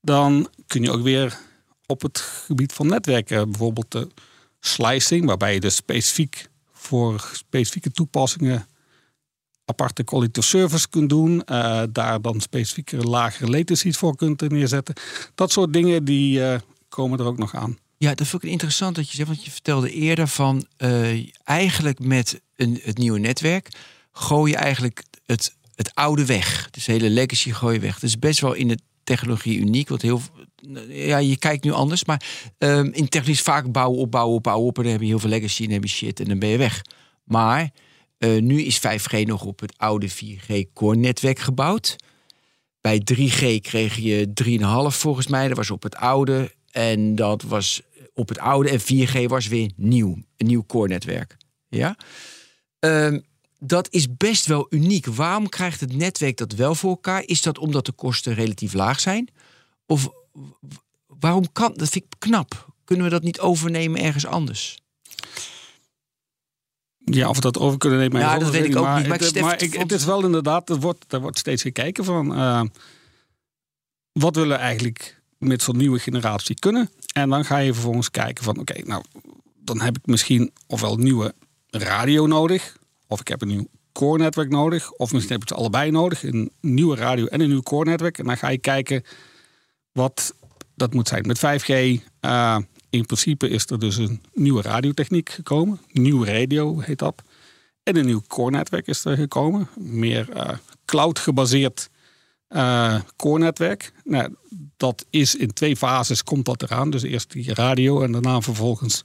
dan 0.00 0.48
kun 0.66 0.82
je 0.82 0.90
ook 0.90 1.02
weer 1.02 1.38
op 1.86 2.02
het 2.02 2.18
gebied 2.18 2.72
van 2.72 2.86
netwerken, 2.86 3.50
bijvoorbeeld 3.50 3.92
de 3.92 4.08
slicing, 4.60 5.26
waarbij 5.26 5.54
je 5.54 5.60
dus 5.60 5.76
specifiek 5.76 6.48
voor 6.72 7.30
specifieke 7.32 7.90
toepassingen 7.90 8.66
aparte 9.64 10.04
quality 10.04 10.38
of 10.38 10.44
service 10.44 10.88
kunt 10.88 11.08
doen, 11.08 11.44
eh, 11.44 11.82
daar 11.90 12.20
dan 12.20 12.40
specifieke 12.40 12.96
lagere 12.96 13.50
latencies 13.50 13.96
voor 13.96 14.16
kunt 14.16 14.48
neerzetten. 14.48 14.94
Dat 15.34 15.52
soort 15.52 15.72
dingen 15.72 16.04
die 16.04 16.44
eh, 16.44 16.60
komen 16.88 17.18
er 17.18 17.26
ook 17.26 17.38
nog 17.38 17.54
aan. 17.54 17.78
Ja, 17.96 18.14
dat 18.14 18.26
vind 18.26 18.42
ik 18.42 18.50
interessant 18.50 18.96
dat 18.96 19.10
je 19.10 19.16
zegt. 19.16 19.28
Want 19.28 19.44
je 19.44 19.50
vertelde 19.50 19.92
eerder 19.92 20.28
van 20.28 20.66
eh, 20.76 21.26
eigenlijk 21.44 21.98
met 21.98 22.40
een, 22.56 22.80
het 22.82 22.98
nieuwe 22.98 23.18
netwerk 23.18 23.68
gooi 24.14 24.50
je 24.50 24.56
eigenlijk 24.56 25.02
het, 25.26 25.54
het 25.74 25.94
oude 25.94 26.26
weg. 26.26 26.70
Dus 26.70 26.84
de 26.84 26.92
hele 26.92 27.10
legacy 27.10 27.52
gooi 27.52 27.74
je 27.74 27.80
weg. 27.80 27.94
Dat 27.94 28.02
is 28.02 28.18
best 28.18 28.40
wel 28.40 28.52
in 28.52 28.68
de 28.68 28.78
technologie 29.04 29.58
uniek. 29.58 29.88
Want 29.88 30.02
heel 30.02 30.20
ja, 30.88 31.18
je 31.18 31.36
kijkt 31.36 31.64
nu 31.64 31.70
anders. 31.70 32.04
Maar 32.04 32.24
ehm, 32.58 32.88
in 32.92 33.08
technisch 33.08 33.40
vaak 33.40 33.72
bouwen 33.72 33.98
op, 33.98 34.10
bouwen 34.10 34.36
op, 34.36 34.42
bouwen 34.42 34.66
op. 34.66 34.76
En 34.76 34.82
dan 34.82 34.92
heb 34.92 35.00
je 35.00 35.06
heel 35.06 35.18
veel 35.18 35.30
legacy 35.30 35.64
en 35.64 35.70
heb 35.70 35.82
je 35.82 35.88
shit 35.88 36.20
en 36.20 36.28
dan 36.28 36.38
ben 36.38 36.48
je 36.48 36.58
weg. 36.58 36.82
Maar 37.24 37.70
eh, 38.18 38.40
nu 38.40 38.62
is 38.62 38.78
5G 38.78 39.26
nog 39.26 39.44
op 39.44 39.60
het 39.60 39.74
oude 39.76 40.10
4G 40.10 40.72
core 40.72 40.96
netwerk 40.96 41.38
gebouwd. 41.38 41.96
Bij 42.80 43.02
3G 43.14 43.60
kreeg 43.60 43.96
je 43.96 44.32
3,5 44.90 44.96
volgens 44.96 45.26
mij. 45.26 45.48
Dat 45.48 45.56
was 45.56 45.70
op 45.70 45.82
het 45.82 45.96
oude. 45.96 46.54
En 46.74 47.14
dat 47.14 47.42
was 47.42 47.82
op 48.14 48.28
het 48.28 48.38
oude. 48.38 48.70
En 48.70 48.80
4G 48.80 49.28
was 49.28 49.48
weer 49.48 49.70
nieuw. 49.76 50.18
Een 50.36 50.46
nieuw 50.46 50.64
core 50.66 50.88
netwerk. 50.88 51.36
Ja? 51.68 51.96
Ehm, 52.78 53.20
dat 53.58 53.88
is 53.90 54.16
best 54.16 54.46
wel 54.46 54.66
uniek. 54.70 55.06
Waarom 55.06 55.48
krijgt 55.48 55.80
het 55.80 55.96
netwerk 55.96 56.36
dat 56.36 56.52
wel 56.52 56.74
voor 56.74 56.90
elkaar? 56.90 57.22
Is 57.24 57.42
dat 57.42 57.58
omdat 57.58 57.86
de 57.86 57.92
kosten 57.92 58.34
relatief 58.34 58.72
laag 58.72 59.00
zijn? 59.00 59.28
Of 59.86 60.08
waarom 61.06 61.52
kan 61.52 61.72
dat? 61.74 61.88
Vind 61.88 62.04
ik 62.04 62.14
knap. 62.18 62.74
Kunnen 62.84 63.04
we 63.04 63.10
dat 63.10 63.22
niet 63.22 63.40
overnemen 63.40 64.00
ergens 64.00 64.26
anders? 64.26 64.78
Ja, 66.98 67.28
of 67.28 67.34
we 67.34 67.40
dat 67.40 67.58
over 67.58 67.78
kunnen 67.78 67.98
nemen. 67.98 68.20
Ja, 68.20 68.26
ergens 68.26 68.44
dat 68.44 68.52
weet 68.52 68.64
ik 68.70 68.76
ook 68.76 68.96
niet, 68.96 69.06
maar 69.06 69.18
het, 69.18 69.40
maar 69.40 69.62
ik, 69.62 69.74
het 69.74 69.92
is 69.92 70.04
wel 70.04 70.24
inderdaad, 70.24 70.70
er 70.70 70.80
wordt, 70.80 71.12
er 71.12 71.20
wordt 71.20 71.38
steeds 71.38 71.62
gekeken 71.62 72.04
van 72.04 72.34
eh, 72.34 72.62
wat 74.12 74.34
willen 74.34 74.56
we 74.56 74.62
eigenlijk 74.62 75.22
met 75.44 75.62
zo'n 75.62 75.76
nieuwe 75.76 75.98
generatie 75.98 76.54
kunnen. 76.54 76.90
En 77.12 77.28
dan 77.28 77.44
ga 77.44 77.58
je 77.58 77.72
vervolgens 77.72 78.10
kijken 78.10 78.44
van 78.44 78.58
oké, 78.58 78.82
nou 78.84 79.02
dan 79.56 79.80
heb 79.80 79.96
ik 79.96 80.06
misschien 80.06 80.52
ofwel 80.66 80.96
nieuwe 80.96 81.34
radio 81.70 82.26
nodig, 82.26 82.76
of 83.06 83.20
ik 83.20 83.28
heb 83.28 83.42
een 83.42 83.48
nieuw 83.48 83.66
core 83.92 84.22
netwerk 84.22 84.50
nodig, 84.50 84.92
of 84.92 85.12
misschien 85.12 85.32
heb 85.32 85.42
ik 85.42 85.48
ze 85.48 85.54
allebei 85.54 85.90
nodig, 85.90 86.22
een 86.22 86.50
nieuwe 86.60 86.96
radio 86.96 87.26
en 87.26 87.40
een 87.40 87.48
nieuw 87.48 87.62
core 87.62 87.90
netwerk. 87.90 88.18
En 88.18 88.24
dan 88.24 88.36
ga 88.36 88.48
je 88.48 88.58
kijken 88.58 89.04
wat 89.92 90.34
dat 90.74 90.94
moet 90.94 91.08
zijn. 91.08 91.26
Met 91.26 91.38
5G, 91.38 91.68
uh, 92.20 92.58
in 92.90 93.06
principe 93.06 93.48
is 93.48 93.66
er 93.66 93.78
dus 93.78 93.96
een 93.96 94.22
nieuwe 94.32 94.62
radiotechniek 94.62 95.28
gekomen. 95.28 95.80
Nieuwe 95.92 96.26
radio 96.26 96.80
heet 96.80 96.98
dat. 96.98 97.22
En 97.84 97.96
een 97.96 98.06
nieuw 98.06 98.22
core-netwerk 98.26 98.86
is 98.86 99.04
er 99.04 99.16
gekomen. 99.16 99.68
Meer 99.76 100.28
uh, 100.36 100.50
cloud 100.84 101.18
gebaseerd 101.18 101.90
uh. 102.48 103.00
Nou, 104.04 104.34
dat 104.76 105.06
is 105.10 105.34
in 105.34 105.52
twee 105.52 105.76
fases 105.76 106.24
komt 106.24 106.44
dat 106.44 106.62
eraan. 106.62 106.90
Dus 106.90 107.02
eerst 107.02 107.32
die 107.32 107.54
radio 107.54 108.02
en 108.02 108.12
daarna 108.12 108.40
vervolgens 108.40 109.02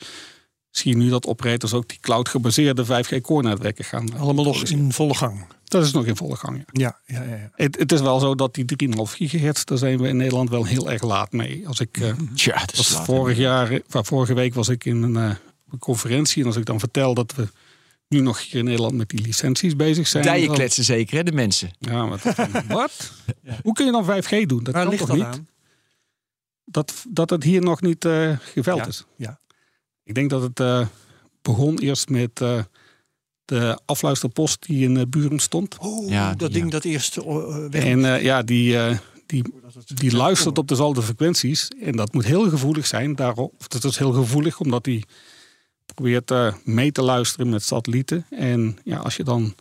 zie 0.70 0.92
je 0.92 0.98
nu 0.98 1.10
dat 1.10 1.26
operators 1.26 1.74
ook 1.74 1.90
die 1.90 2.00
cloud 2.00 2.30
gebaseerde 2.30 2.86
5G 2.86 3.22
core-netwerken 3.22 3.86
gaan. 3.86 4.18
Allemaal 4.18 4.44
nog 4.44 4.64
in 4.64 4.92
volle 4.92 5.16
gang. 5.16 5.46
Dat 5.64 5.84
is 5.84 5.92
nog 5.92 6.06
in 6.06 6.16
volle 6.16 6.36
gang. 6.36 6.64
Ja, 6.72 7.00
ja, 7.06 7.24
ja. 7.24 7.36
ja. 7.36 7.50
Het, 7.56 7.80
het, 7.80 7.92
is 7.92 8.02
wel 8.02 8.20
zo 8.20 8.36
dat 8.36 8.54
die 8.54 8.90
3,5 8.96 9.02
gigahertz, 9.04 9.64
daar 9.64 9.78
zijn 9.78 9.98
we 9.98 10.08
in 10.08 10.18
Nederland 10.18 10.50
wel 10.50 10.66
heel 10.66 10.92
erg 10.92 11.02
laat 11.02 11.32
mee. 11.32 11.68
Als 11.68 11.80
ik, 11.80 11.98
uh, 11.98 12.08
ja, 12.34 12.60
dat 12.60 12.78
is 12.78 12.94
laat, 12.94 13.06
vorig 13.06 13.38
jaar, 13.38 13.80
vorige 13.88 14.34
week 14.34 14.54
was 14.54 14.70
ik 14.70 14.86
in 14.86 15.02
een, 15.02 15.16
uh, 15.16 15.36
een, 15.72 15.80
conferentie 15.80 16.42
en 16.42 16.48
als 16.48 16.58
ik 16.58 16.66
dan 16.66 16.80
vertel 16.80 17.14
dat 17.14 17.36
we 17.36 17.48
nu 18.10 18.20
nog 18.20 18.42
hier 18.44 18.56
in 18.56 18.66
Nederland 18.66 18.94
met 18.94 19.10
die 19.10 19.22
licenties 19.22 19.76
bezig 19.76 20.08
zijn. 20.08 20.24
Daar 20.24 20.40
je 20.40 20.52
kletsen 20.52 20.84
zeker, 20.84 21.18
hè, 21.18 21.24
de 21.24 21.32
mensen. 21.32 21.72
Ja, 21.80 22.06
maar 22.06 22.22
wat? 22.68 23.12
Ja. 23.44 23.60
Hoe 23.64 23.74
kun 23.74 23.86
je 23.86 23.92
dan 23.92 24.06
5G 24.06 24.46
doen? 24.46 24.64
Dat 24.64 24.74
Waar 24.74 24.84
kan 24.84 24.92
ligt 24.92 25.06
toch 25.08 25.08
dat 25.08 25.18
niet? 25.18 25.26
aan? 25.26 25.48
Dat, 26.66 27.06
dat 27.10 27.30
het 27.30 27.44
hier 27.44 27.62
nog 27.62 27.82
niet 27.82 28.06
uh, 28.06 28.38
geveld 28.40 28.80
Ja, 28.80 28.88
is. 28.88 29.06
ja. 29.18 29.40
Ik 30.04 30.16
denk 30.16 30.30
dat 30.30 30.42
het 30.42 30.60
uh, 30.60 30.88
begon 31.42 31.80
eerst 31.80 32.10
met 32.10 32.40
uh, 32.42 32.64
de 33.46 33.80
afluisterpost 33.86 34.66
die 34.68 34.84
in 34.84 34.96
uh, 34.96 35.02
Buren 35.10 35.40
stond. 35.40 35.78
Oh, 35.78 36.10
Ja, 36.10 36.30
dat 36.30 36.40
die, 36.40 36.50
ding 36.50 36.64
ja. 36.66 36.72
dat 36.72 36.84
eerst 36.84 37.18
uh, 37.18 37.24
weg 37.70 37.84
En 37.84 38.00
uh, 38.00 38.22
ja, 38.24 38.44
die, 38.44 38.74
uh, 38.74 38.98
die, 39.26 39.44
het- 39.74 39.98
die 39.98 40.16
luistert 40.16 40.58
op 40.58 40.68
dezelfde 40.68 41.02
frequenties. 41.02 41.68
En 41.82 41.96
dat 41.96 42.14
moet 42.14 42.26
heel 42.26 42.50
gevoelig 42.50 42.88
zijn. 42.88 43.16
Daarop, 43.16 43.54
of 43.60 43.68
dat 43.68 43.84
is 43.84 43.98
heel 43.98 44.12
gevoelig 44.12 44.60
omdat 44.60 44.84
die 44.84 45.06
probeert 46.00 46.32
uh, 46.32 46.54
mee 46.64 46.92
te 46.92 47.02
luisteren 47.02 47.50
met 47.50 47.64
satellieten. 47.64 48.26
En 48.30 48.78
ja, 48.84 48.98
als 48.98 49.16
je 49.16 49.24
dan 49.24 49.56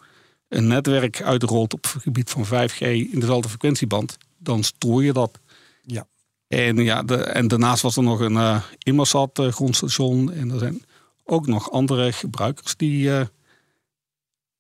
een 0.48 0.66
netwerk 0.66 1.22
uitrolt 1.22 1.72
op 1.74 1.82
het 1.92 2.02
gebied 2.02 2.30
van 2.30 2.46
5G 2.46 2.78
in 2.78 3.20
dezelfde 3.20 3.48
frequentieband, 3.48 4.16
dan 4.38 4.62
stoor 4.64 5.04
je 5.04 5.12
dat. 5.12 5.38
Ja. 5.82 6.06
En, 6.48 6.76
ja, 6.76 7.02
de, 7.02 7.16
en 7.16 7.48
daarnaast 7.48 7.82
was 7.82 7.96
er 7.96 8.02
nog 8.02 8.20
een 8.20 8.32
uh, 8.32 8.62
Immersat 8.78 9.38
uh, 9.38 9.52
grondstation. 9.52 10.32
En 10.32 10.50
er 10.50 10.58
zijn 10.58 10.84
ook 11.24 11.46
nog 11.46 11.70
andere 11.70 12.12
gebruikers 12.12 12.76
die 12.76 13.08
uh, 13.08 13.20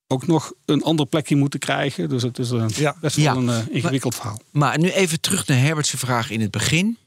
ook 0.06 0.26
nog 0.26 0.52
een 0.64 0.82
ander 0.82 1.06
plekje 1.06 1.36
moeten 1.36 1.60
krijgen. 1.60 2.08
Dus 2.08 2.22
het 2.22 2.38
is 2.38 2.50
een, 2.50 2.70
Ja. 2.74 2.96
best 3.00 3.16
wel 3.16 3.24
Ja. 3.24 3.34
een 3.34 3.44
uh, 3.68 3.74
ingewikkeld 3.76 4.14
verhaal. 4.14 4.40
Maar 4.50 4.78
nu 4.78 4.90
even 4.90 5.20
terug 5.20 5.46
naar 5.46 5.58
Herbert's 5.58 5.90
vraag 5.90 6.30
in 6.30 6.40
het 6.40 6.50
begin. 6.50 6.98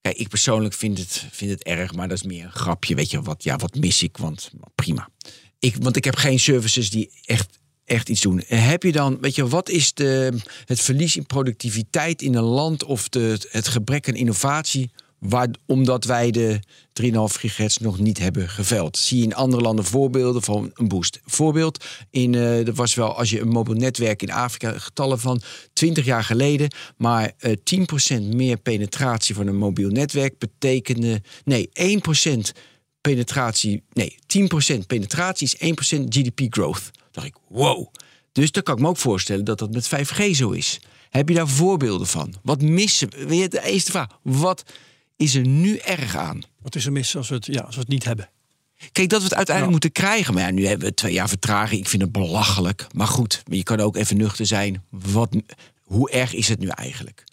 Kijk, 0.00 0.16
ik 0.16 0.28
persoonlijk 0.28 0.74
vind 0.74 0.98
het, 0.98 1.24
vind 1.30 1.50
het 1.50 1.62
erg, 1.62 1.94
maar 1.94 2.08
dat 2.08 2.16
is 2.16 2.22
meer 2.22 2.44
een 2.44 2.52
grapje. 2.52 2.94
Weet 2.94 3.10
je, 3.10 3.22
wat, 3.22 3.42
ja, 3.42 3.56
wat 3.56 3.74
mis 3.74 4.02
ik? 4.02 4.16
Want 4.16 4.50
prima. 4.74 5.08
Ik, 5.58 5.76
want 5.76 5.96
ik 5.96 6.04
heb 6.04 6.16
geen 6.16 6.40
services 6.40 6.90
die 6.90 7.10
echt, 7.24 7.58
echt 7.84 8.08
iets 8.08 8.20
doen. 8.20 8.42
Heb 8.46 8.82
je 8.82 8.92
dan, 8.92 9.20
weet 9.20 9.34
je, 9.34 9.48
wat 9.48 9.68
is 9.68 9.92
de, 9.94 10.38
het 10.64 10.80
verlies 10.80 11.16
in 11.16 11.26
productiviteit 11.26 12.22
in 12.22 12.34
een 12.34 12.42
land 12.42 12.84
of 12.84 13.08
de, 13.08 13.38
het 13.50 13.68
gebrek 13.68 14.08
aan 14.08 14.14
innovatie? 14.14 14.90
Omdat 15.66 16.04
wij 16.04 16.30
de 16.30 16.60
3,5 17.02 17.10
gigahertz 17.12 17.76
nog 17.76 17.98
niet 17.98 18.18
hebben 18.18 18.48
geveld. 18.48 18.96
Zie 18.96 19.18
je 19.18 19.24
in 19.24 19.34
andere 19.34 19.62
landen 19.62 19.84
voorbeelden 19.84 20.42
van 20.42 20.70
een 20.74 20.88
boost. 20.88 21.20
Voorbeeld, 21.24 21.84
in, 22.10 22.32
uh, 22.32 22.66
er 22.66 22.74
was 22.74 22.94
wel 22.94 23.14
als 23.14 23.30
je 23.30 23.40
een 23.40 23.48
mobiel 23.48 23.74
netwerk 23.74 24.22
in 24.22 24.32
Afrika, 24.32 24.78
getallen 24.78 25.20
van 25.20 25.40
20 25.72 26.04
jaar 26.04 26.24
geleden, 26.24 26.70
maar 26.96 27.32
uh, 27.40 27.52
10% 28.20 28.22
meer 28.34 28.56
penetratie 28.56 29.34
van 29.34 29.46
een 29.46 29.56
mobiel 29.56 29.90
netwerk 29.90 30.38
betekende, 30.38 31.22
nee, 31.44 31.70
1% 32.26 32.38
penetratie, 33.00 33.82
nee, 33.92 34.18
10% 34.74 34.86
penetratie 34.86 35.48
is 35.58 35.96
1% 35.98 36.04
GDP 36.08 36.40
growth. 36.50 36.90
Dan 36.92 37.02
dacht 37.10 37.26
ik, 37.26 37.34
wow. 37.48 37.86
Dus 38.32 38.50
dan 38.50 38.62
kan 38.62 38.74
ik 38.74 38.80
me 38.80 38.88
ook 38.88 38.96
voorstellen 38.96 39.44
dat 39.44 39.58
dat 39.58 39.72
met 39.72 39.88
5G 39.88 40.30
zo 40.30 40.50
is. 40.50 40.80
Heb 41.10 41.28
je 41.28 41.34
daar 41.34 41.48
voorbeelden 41.48 42.06
van? 42.06 42.34
Wat 42.42 42.62
missen? 42.62 43.08
Weer 43.26 43.48
de 43.48 43.62
eerste 43.62 43.90
vraag. 43.90 44.06
Wat 44.22 44.64
is 45.18 45.34
er 45.34 45.46
nu 45.46 45.76
erg 45.76 46.16
aan? 46.16 46.42
Wat 46.62 46.74
is 46.74 46.86
er 46.86 46.92
mis 46.92 47.16
als 47.16 47.28
we 47.28 47.34
het, 47.34 47.46
ja, 47.46 47.60
als 47.60 47.74
we 47.74 47.80
het 47.80 47.90
niet 47.90 48.04
hebben? 48.04 48.28
Kijk, 48.92 49.08
dat 49.08 49.18
we 49.18 49.24
het 49.24 49.34
uiteindelijk 49.34 49.72
moeten 49.72 50.04
krijgen. 50.04 50.34
Maar 50.34 50.42
ja, 50.42 50.50
nu 50.50 50.66
hebben 50.66 50.88
we 50.88 50.94
twee 50.94 51.12
jaar 51.12 51.28
vertraging. 51.28 51.80
Ik 51.80 51.88
vind 51.88 52.02
het 52.02 52.12
belachelijk. 52.12 52.86
Maar 52.94 53.06
goed, 53.06 53.42
je 53.44 53.62
kan 53.62 53.80
ook 53.80 53.96
even 53.96 54.16
nuchter 54.16 54.46
zijn. 54.46 54.84
Wat, 54.90 55.36
hoe 55.82 56.10
erg 56.10 56.34
is 56.34 56.48
het 56.48 56.58
nu 56.58 56.68
eigenlijk? 56.68 57.24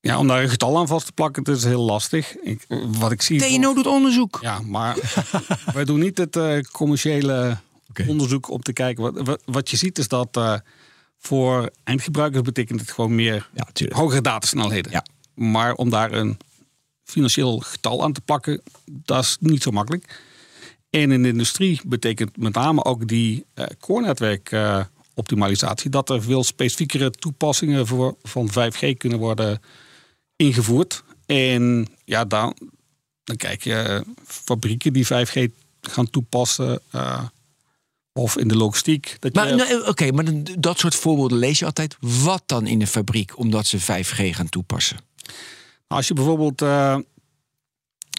Ja, 0.00 0.18
om 0.18 0.26
daar 0.26 0.42
een 0.42 0.48
getal 0.48 0.78
aan 0.78 0.86
vast 0.86 1.06
te 1.06 1.12
plakken, 1.12 1.42
het 1.42 1.56
is 1.56 1.64
heel 1.64 1.82
lastig. 1.82 2.36
Ik, 2.36 2.64
wat 2.86 3.12
ik 3.12 3.22
zie. 3.22 3.40
TNO 3.40 3.74
doet 3.74 3.86
onderzoek. 3.86 4.38
Ja, 4.42 4.60
maar 4.60 4.96
wij 5.74 5.84
doen 5.84 5.98
niet 5.98 6.18
het 6.18 6.36
uh, 6.36 6.60
commerciële 6.60 7.58
okay. 7.88 8.06
onderzoek 8.06 8.50
om 8.50 8.62
te 8.62 8.72
kijken. 8.72 9.02
Wat, 9.02 9.26
wat, 9.26 9.42
wat 9.44 9.70
je 9.70 9.76
ziet 9.76 9.98
is 9.98 10.08
dat 10.08 10.36
uh, 10.36 10.54
voor 11.18 11.70
eindgebruikers 11.84 12.42
betekent 12.42 12.80
het 12.80 12.90
gewoon 12.90 13.14
meer 13.14 13.48
ja, 13.54 13.88
hogere 13.88 14.20
datasnelheden. 14.20 14.92
Ja. 14.92 15.04
Maar 15.38 15.74
om 15.74 15.90
daar 15.90 16.12
een 16.12 16.38
financieel 17.04 17.58
getal 17.58 18.02
aan 18.02 18.12
te 18.12 18.20
plakken, 18.20 18.62
dat 18.84 19.24
is 19.24 19.36
niet 19.40 19.62
zo 19.62 19.70
makkelijk. 19.70 20.22
En 20.90 21.10
in 21.12 21.22
de 21.22 21.28
industrie 21.28 21.80
betekent 21.86 22.36
met 22.36 22.54
name 22.54 22.84
ook 22.84 23.08
die 23.08 23.44
uh, 23.54 23.64
core-netwerk 23.80 24.50
uh, 24.52 24.84
optimalisatie, 25.14 25.90
dat 25.90 26.10
er 26.10 26.22
veel 26.22 26.44
specifiekere 26.44 27.10
toepassingen 27.10 27.86
voor, 27.86 28.16
van 28.22 28.50
5G 28.50 28.96
kunnen 28.96 29.18
worden 29.18 29.62
ingevoerd. 30.36 31.02
En 31.26 31.86
ja, 32.04 32.24
dan, 32.24 32.56
dan 33.24 33.36
kijk 33.36 33.62
je 33.62 34.04
fabrieken 34.24 34.92
die 34.92 35.06
5G 35.06 35.52
gaan 35.80 36.10
toepassen. 36.10 36.80
Uh, 36.94 37.22
of 38.12 38.36
in 38.36 38.48
de 38.48 38.56
logistiek. 38.56 39.16
Dat 39.18 39.34
maar 39.34 39.48
je... 39.48 39.54
nou, 39.54 39.78
oké, 39.78 39.88
okay, 39.88 40.10
maar 40.10 40.24
dat 40.58 40.78
soort 40.78 40.94
voorbeelden 40.94 41.38
lees 41.38 41.58
je 41.58 41.64
altijd. 41.64 41.96
Wat 42.00 42.42
dan 42.46 42.66
in 42.66 42.78
de 42.78 42.86
fabriek, 42.86 43.38
omdat 43.38 43.66
ze 43.66 43.80
5G 43.80 44.34
gaan 44.34 44.48
toepassen? 44.48 45.07
Als 45.86 46.08
je 46.08 46.14
bijvoorbeeld 46.14 46.62
uh, 46.62 46.98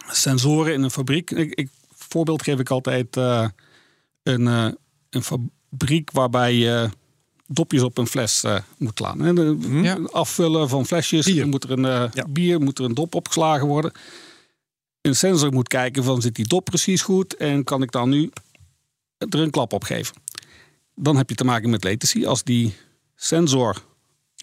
sensoren 0.08 0.74
in 0.74 0.84
een 0.84 0.92
fabriek. 0.92 1.32
Ik, 1.32 1.54
ik, 1.54 1.70
voorbeeld 1.96 2.44
geef 2.44 2.60
ik 2.60 2.70
altijd 2.70 3.18
uh, 3.18 3.48
een, 4.24 4.42
uh, 4.42 4.68
een 5.10 5.24
fabriek 5.24 6.12
waarbij 6.12 6.54
je 6.54 6.90
dopjes 7.48 7.82
op 7.82 7.98
een 7.98 8.08
fles 8.08 8.44
moet 8.78 9.00
laten. 9.00 9.26
En, 9.26 9.58
mm. 9.58 9.84
ja. 9.84 9.98
Afvullen 10.12 10.70
van 10.70 10.86
flesjes. 10.86 11.26
Bier. 11.26 11.48
Moet 11.48 11.64
er 11.64 11.72
een 11.72 12.10
ja. 12.14 12.26
bier, 12.30 12.62
moet 12.62 12.80
er 12.80 12.86
een 12.86 12.94
dop 12.94 13.16
opgeslagen 13.16 13.68
worden. 13.68 13.92
Een 15.02 15.16
sensor 15.16 15.54
moet 15.54 15.68
kijken 15.68 16.04
van 16.04 16.22
zit 16.22 16.36
die 16.36 16.48
dop 16.48 16.66
precies 16.66 17.02
goed 17.02 17.36
en 17.36 17.64
kan 17.64 17.82
ik 17.82 17.92
dan 17.92 18.10
nu 18.10 18.32
er 19.18 19.40
een 19.40 19.50
klap 19.50 19.74
op 19.74 19.84
geven. 19.84 20.16
Dan 20.96 21.18
heb 21.18 21.30
je 21.30 21.36
te 21.36 21.44
maken 21.44 21.70
met 21.70 21.84
latency. 21.84 22.26
Als 22.26 22.44
die 22.44 22.76
sensor, 23.16 23.84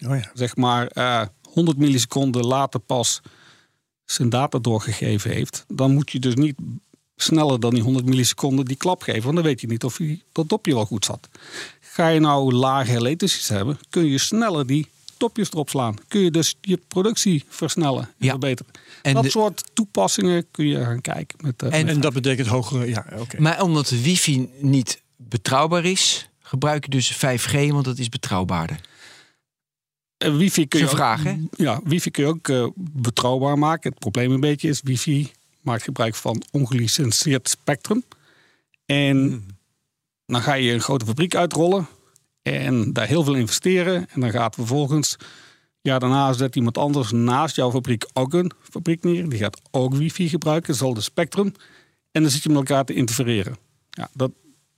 oh 0.05 0.15
ja. 0.15 0.31
zeg 0.33 0.55
maar, 0.55 0.91
uh, 0.93 1.21
100 1.53 1.77
milliseconden 1.77 2.45
later 2.45 2.79
pas 2.79 3.21
zijn 4.05 4.29
data 4.29 4.59
doorgegeven 4.59 5.31
heeft, 5.31 5.65
dan 5.67 5.93
moet 5.93 6.11
je 6.11 6.19
dus 6.19 6.35
niet 6.35 6.55
sneller 7.15 7.59
dan 7.59 7.73
die 7.73 7.83
100 7.83 8.05
milliseconden 8.05 8.65
die 8.65 8.75
klap 8.77 9.01
geven. 9.01 9.21
Want 9.23 9.35
dan 9.35 9.43
weet 9.43 9.61
je 9.61 9.67
niet 9.67 9.83
of 9.83 9.97
die, 9.97 10.23
dat 10.31 10.49
dopje 10.49 10.73
wel 10.73 10.85
goed 10.85 11.05
zat. 11.05 11.29
Ga 11.81 12.07
je 12.07 12.19
nou 12.19 12.53
lage 12.53 13.01
latencies 13.01 13.47
hebben, 13.47 13.79
kun 13.89 14.05
je 14.05 14.17
sneller 14.17 14.67
die 14.67 14.87
topjes 15.17 15.51
erop 15.51 15.69
slaan. 15.69 15.95
Kun 16.07 16.19
je 16.21 16.31
dus 16.31 16.55
je 16.61 16.79
productie 16.87 17.43
versnellen 17.47 18.01
en 18.03 18.13
Ja. 18.17 18.29
verbeteren. 18.29 18.71
En 19.01 19.13
dat 19.13 19.23
de- 19.23 19.29
soort 19.29 19.63
toepassingen 19.73 20.45
kun 20.51 20.65
je 20.67 20.83
gaan 20.83 21.01
kijken. 21.01 21.37
Met, 21.41 21.63
uh, 21.63 21.73
En- 21.79 21.87
En 21.87 22.01
dat 22.01 22.13
betekent 22.13 22.47
hogere, 22.47 22.87
ja, 22.87 23.05
oké. 23.19 23.41
Maar 23.41 23.61
omdat 23.61 23.87
de 23.87 24.01
wifi 24.01 24.49
niet 24.59 25.01
betrouwbaar 25.15 25.85
is, 25.85 26.29
gebruik 26.41 26.83
je 26.83 26.89
dus 26.89 27.11
5G, 27.11 27.71
want 27.71 27.85
dat 27.85 27.97
is 27.97 28.09
betrouwbaarder. 28.09 28.79
Uh, 30.25 30.37
wifi 30.37 30.67
kun 30.67 30.79
je 30.79 30.85
ook- 30.85 30.91
vraag, 30.91 31.23
hè? 31.23 31.37
Ja, 31.51 31.81
wifi 31.83 32.11
kun 32.11 32.23
je 32.23 32.29
ook 32.29 32.47
uh, 32.47 32.67
betrouwbaar 32.75 33.57
maken. 33.57 33.89
Het 33.89 33.99
probleem 33.99 34.31
een 34.31 34.39
beetje 34.39 34.69
is, 34.69 34.81
wifi 34.83 35.31
maakt 35.61 35.83
gebruik 35.83 36.15
van 36.15 36.43
ongelicenseerd 36.51 37.49
spectrum. 37.49 38.03
En 38.85 39.45
dan 40.25 40.41
ga 40.41 40.53
je 40.53 40.71
een 40.73 40.81
grote 40.81 41.05
fabriek 41.05 41.35
uitrollen 41.35 41.87
en 42.41 42.93
daar 42.93 43.07
heel 43.07 43.23
veel 43.23 43.35
investeren. 43.35 44.09
En 44.09 44.21
dan 44.21 44.31
gaat 44.31 44.55
vervolgens, 44.55 45.15
ja, 45.81 45.99
daarna 45.99 46.33
zet 46.33 46.55
iemand 46.55 46.77
anders 46.77 47.11
naast 47.11 47.55
jouw 47.55 47.71
fabriek 47.71 48.05
ook 48.13 48.33
een 48.33 48.51
fabriek 48.69 49.03
neer. 49.03 49.29
Die 49.29 49.39
gaat 49.39 49.61
ook 49.71 49.93
wifi 49.95 50.29
gebruiken, 50.29 50.75
zal 50.75 50.93
de 50.93 51.01
spectrum. 51.01 51.51
En 52.11 52.21
dan 52.21 52.31
zit 52.31 52.43
je 52.43 52.49
met 52.49 52.57
elkaar 52.57 52.85
te 52.85 52.93
interfereren. 52.93 53.57
Ja, 53.89 54.09
dat, 54.13 54.31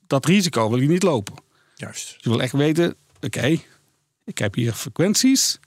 dat 0.08 0.26
risico 0.26 0.70
wil 0.70 0.80
je 0.82 0.88
niet 0.88 1.04
lopen. 1.04 1.34
Juist. 1.76 2.16
Je 2.18 2.30
wil 2.30 2.42
echt 2.42 2.54
weten, 2.54 2.96
oké, 3.22 3.58
ik 4.30 4.38
heb 4.38 4.56
hier 4.56 4.74
frequenties. 4.74 5.60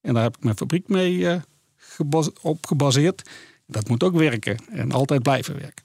En 0.00 0.14
daar 0.14 0.22
heb 0.22 0.36
ik 0.36 0.44
mijn 0.44 0.56
fabriek 0.56 0.88
mee 0.88 1.28
eh, 1.28 1.40
gebas- 1.76 2.30
op 2.40 2.66
gebaseerd. 2.66 3.30
Dat 3.66 3.88
moet 3.88 4.02
ook 4.02 4.14
werken 4.14 4.58
en 4.70 4.92
altijd 4.92 5.22
blijven 5.22 5.54
werken. 5.54 5.84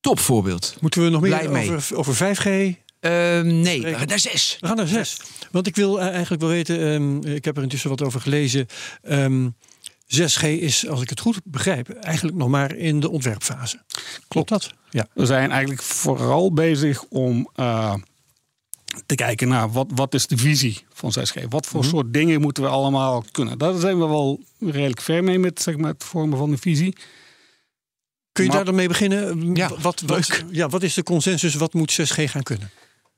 Topvoorbeeld. 0.00 0.76
Moeten 0.80 1.02
we 1.02 1.08
nog 1.08 1.20
meer 1.20 1.50
mee. 1.50 1.72
over, 1.74 1.96
over 1.96 2.14
5G 2.14 2.76
Ehm, 3.00 3.60
nee, 3.60 3.78
Spreken. 3.78 4.08
naar 4.08 4.18
zes. 4.18 4.56
We 4.60 4.66
gaan 4.66 4.76
naar 4.76 4.86
zes. 4.86 5.20
Want 5.50 5.66
ik 5.66 5.76
wil 5.76 6.00
eh, 6.00 6.08
eigenlijk 6.08 6.40
wel 6.40 6.50
weten, 6.50 6.80
ehm, 6.80 7.34
ik 7.34 7.44
heb 7.44 7.56
er 7.56 7.62
intussen 7.62 7.90
wat 7.90 8.02
over 8.02 8.20
gelezen. 8.20 8.66
Ehm 9.02 9.48
6G 10.08 10.42
is, 10.42 10.88
als 10.88 11.02
ik 11.02 11.10
het 11.10 11.20
goed 11.20 11.40
begrijp, 11.44 11.88
eigenlijk 11.90 12.36
nog 12.36 12.48
maar 12.48 12.76
in 12.76 13.00
de 13.00 13.10
ontwerpfase. 13.10 13.82
Klopt 14.28 14.48
dat? 14.48 14.70
Ja. 14.90 15.06
We 15.14 15.26
zijn 15.26 15.50
eigenlijk 15.50 15.82
vooral 15.82 16.52
bezig 16.52 17.04
om 17.04 17.50
eh, 17.54 17.94
te 19.06 19.14
kijken 19.14 19.48
naar 19.48 19.72
wat, 19.72 19.86
wat 19.94 20.14
is 20.14 20.26
de 20.26 20.36
visie 20.36 20.84
van 20.92 21.12
6G. 21.12 21.44
Wat 21.48 21.66
voor 21.66 21.80
Mhm. 21.80 21.88
soort 21.88 22.12
dingen 22.12 22.40
moeten 22.40 22.62
we 22.62 22.68
allemaal 22.68 23.24
kunnen. 23.30 23.58
Daar 23.58 23.78
zijn 23.78 23.98
we 23.98 24.06
wel 24.06 24.40
redelijk 24.60 25.00
ver 25.00 25.24
mee 25.24 25.38
met 25.38 25.62
zeg 25.62 25.76
maar, 25.76 25.90
het 25.92 26.04
vormen 26.04 26.38
van 26.38 26.50
de 26.50 26.58
visie. 26.58 26.92
Kun 28.32 28.44
je 28.44 28.48
Maar- 28.50 28.56
daar 28.56 28.64
dan 28.66 28.74
mee 28.74 28.88
beginnen? 28.88 29.54
Ja, 29.54 29.70
wat, 29.80 30.00
wat, 30.06 30.42
ja, 30.50 30.68
wat 30.68 30.82
is 30.82 30.94
de 30.94 31.02
consensus? 31.02 31.54
Wat 31.54 31.72
moet 31.74 31.92
6G 31.92 32.30
gaan 32.30 32.42
kunnen? 32.42 32.70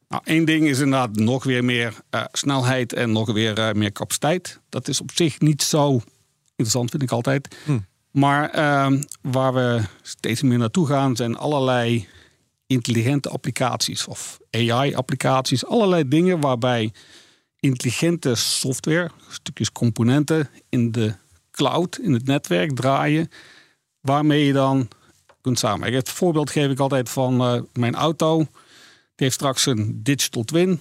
Nou, 0.09 0.23
één 0.25 0.45
ding 0.45 0.67
is 0.69 0.79
inderdaad 0.79 1.17
nog 1.17 1.45
weer 1.45 1.65
meer 1.65 1.95
eh, 2.11 2.25
snelheid 2.33 2.93
en 2.93 3.12
nog 3.12 3.33
weer 3.33 3.59
eh, 3.59 3.73
meer 3.75 3.93
capaciteit. 3.93 4.61
Dat 4.69 4.89
is 4.89 5.00
op 5.00 5.11
zich 5.15 5.41
niet 5.41 5.62
zo 5.62 6.00
interessant, 6.57 6.91
vind 6.91 7.03
ik 7.03 7.11
altijd. 7.11 7.57
Hm. 7.65 7.79
Maar 8.11 8.50
ehm, 8.50 9.03
waar 9.23 9.55
we 9.55 9.81
steeds 10.03 10.43
meer 10.43 10.59
naartoe 10.59 10.87
gaan, 10.87 11.17
zijn 11.17 11.37
allerlei 11.37 12.09
intelligente 12.71 13.29
applicaties 13.29 14.07
of 14.07 14.39
AI-applicaties. 14.50 15.67
Allerlei 15.67 16.09
dingen 16.09 16.41
waarbij 16.41 16.93
intelligente 17.61 18.35
software, 18.35 19.11
stukjes 19.29 19.73
componenten 19.73 20.49
in 20.69 20.93
de 20.93 21.15
cloud, 21.50 21.99
in 21.99 22.12
het 22.12 22.27
netwerk 22.27 22.77
draaien, 22.77 23.31
waarmee 24.00 24.45
je 24.45 24.53
dan 24.53 24.89
kunt 25.41 25.59
samenwerken. 25.59 25.99
Het 25.99 26.09
voorbeeld 26.09 26.50
geef 26.50 26.71
ik 26.71 26.79
altijd 26.79 27.09
van 27.09 27.41
eh, 27.41 27.61
mijn 27.73 27.95
auto. 27.95 28.39
Die 28.39 28.49
heeft 29.15 29.35
straks 29.35 29.67
een 29.67 30.00
digital 30.03 30.45
twin 30.45 30.81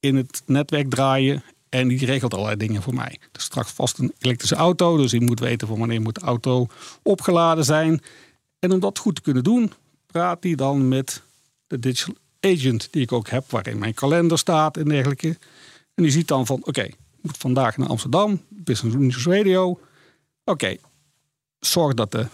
in 0.00 0.16
het 0.16 0.42
netwerk 0.46 0.90
draaien. 0.90 1.42
En 1.68 1.88
die 1.88 2.06
regelt 2.06 2.34
allerlei 2.34 2.56
dingen 2.56 2.82
voor 2.82 2.94
mij. 2.94 3.18
Dus 3.32 3.42
straks 3.42 3.70
vast 3.70 3.98
een 3.98 4.12
elektrische 4.18 4.56
auto. 4.56 4.96
Dus 4.96 5.10
die 5.10 5.20
moet 5.20 5.40
weten 5.40 5.68
van 5.68 5.78
wanneer 5.78 6.00
moet 6.00 6.14
de 6.14 6.20
auto 6.20 6.66
opgeladen 7.02 7.64
zijn. 7.64 8.00
En 8.58 8.72
om 8.72 8.80
dat 8.80 8.98
goed 8.98 9.14
te 9.14 9.20
kunnen 9.20 9.44
doen, 9.44 9.72
praat 10.12 10.42
hij 10.42 10.54
dan 10.54 10.88
met 10.88 11.22
de 11.66 11.78
digital 11.78 12.14
agent 12.40 12.92
die 12.92 13.02
ik 13.02 13.12
ook 13.12 13.28
heb. 13.28 13.50
Waarin 13.50 13.78
mijn 13.78 13.94
kalender 13.94 14.38
staat 14.38 14.76
en 14.76 14.88
dergelijke. 14.88 15.28
En 15.94 16.02
die 16.02 16.10
ziet 16.10 16.28
dan 16.28 16.46
van 16.46 16.64
oké, 16.64 16.82
ik 16.82 16.96
moet 17.20 17.36
vandaag 17.36 17.76
naar 17.76 17.88
Amsterdam. 17.88 18.44
Business 18.48 18.96
News 18.96 19.26
Radio. 19.26 19.80
Oké, 20.44 20.76
zorg 21.58 21.94
dat 21.94 22.12
de 22.12 22.26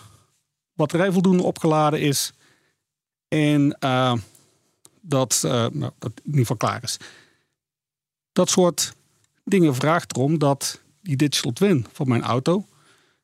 batterij 0.74 1.12
voldoende 1.12 1.42
opgeladen 1.42 2.00
is. 2.00 2.32
En 3.28 3.76
eh, 3.78 4.14
dat, 5.00 5.42
eh, 5.44 5.66
nou, 5.72 5.92
dat 5.98 6.12
in 6.16 6.24
ieder 6.24 6.40
geval 6.40 6.56
klaar 6.56 6.82
is. 6.82 6.96
Dat 8.32 8.50
soort 8.50 8.94
dingen 9.44 9.74
vraagt 9.74 10.16
erom 10.16 10.38
dat 10.38 10.80
die 11.02 11.16
digital 11.16 11.52
twin 11.52 11.86
van 11.92 12.08
mijn 12.08 12.22
auto 12.22 12.66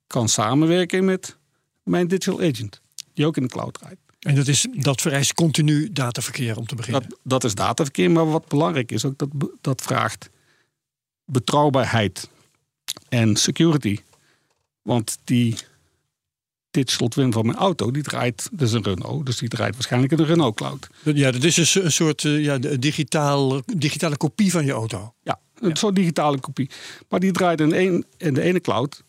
kan 0.06 0.28
samenwerken 0.28 1.04
met 1.04 1.36
mijn 1.82 2.08
digital 2.08 2.40
agent, 2.40 2.80
die 3.14 3.26
ook 3.26 3.36
in 3.36 3.42
de 3.42 3.48
cloud 3.48 3.74
draait. 3.74 3.99
En 4.20 4.34
dat, 4.34 4.46
is, 4.46 4.66
dat 4.72 5.00
vereist 5.00 5.34
continu 5.34 5.92
dataverkeer 5.92 6.56
om 6.56 6.66
te 6.66 6.74
beginnen. 6.74 7.02
Dat, 7.08 7.18
dat 7.22 7.44
is 7.44 7.54
dataverkeer, 7.54 8.10
maar 8.10 8.30
wat 8.30 8.48
belangrijk 8.48 8.92
is 8.92 9.04
ook, 9.04 9.18
dat, 9.18 9.28
dat 9.60 9.82
vraagt 9.82 10.30
betrouwbaarheid 11.24 12.28
en 13.08 13.36
security. 13.36 13.98
Want 14.82 15.18
die 15.24 15.56
digital 16.70 17.08
twin 17.08 17.32
van 17.32 17.46
mijn 17.46 17.58
auto, 17.58 17.90
die 17.90 18.02
draait, 18.02 18.48
dat 18.52 18.68
is 18.68 18.72
een 18.72 18.82
Renault, 18.82 19.26
dus 19.26 19.38
die 19.38 19.48
draait 19.48 19.74
waarschijnlijk 19.74 20.12
in 20.12 20.18
de 20.18 20.24
Renault 20.24 20.56
Cloud. 20.56 20.88
Ja, 21.02 21.30
dat 21.30 21.44
is 21.44 21.54
dus 21.54 21.74
een 21.74 21.92
soort 21.92 22.24
eh, 22.24 22.44
ja, 22.44 22.58
digitaal, 22.58 23.62
digitale 23.76 24.16
kopie 24.16 24.50
van 24.50 24.64
je 24.64 24.72
auto. 24.72 25.14
Ja, 25.22 25.40
een 25.58 25.76
soort 25.76 25.96
digitale 25.96 26.40
kopie. 26.40 26.70
Maar 27.08 27.20
die 27.20 27.32
draait 27.32 27.60
in, 27.60 27.72
een, 27.72 28.04
in 28.16 28.34
de 28.34 28.40
ene 28.40 28.60
cloud. 28.60 29.02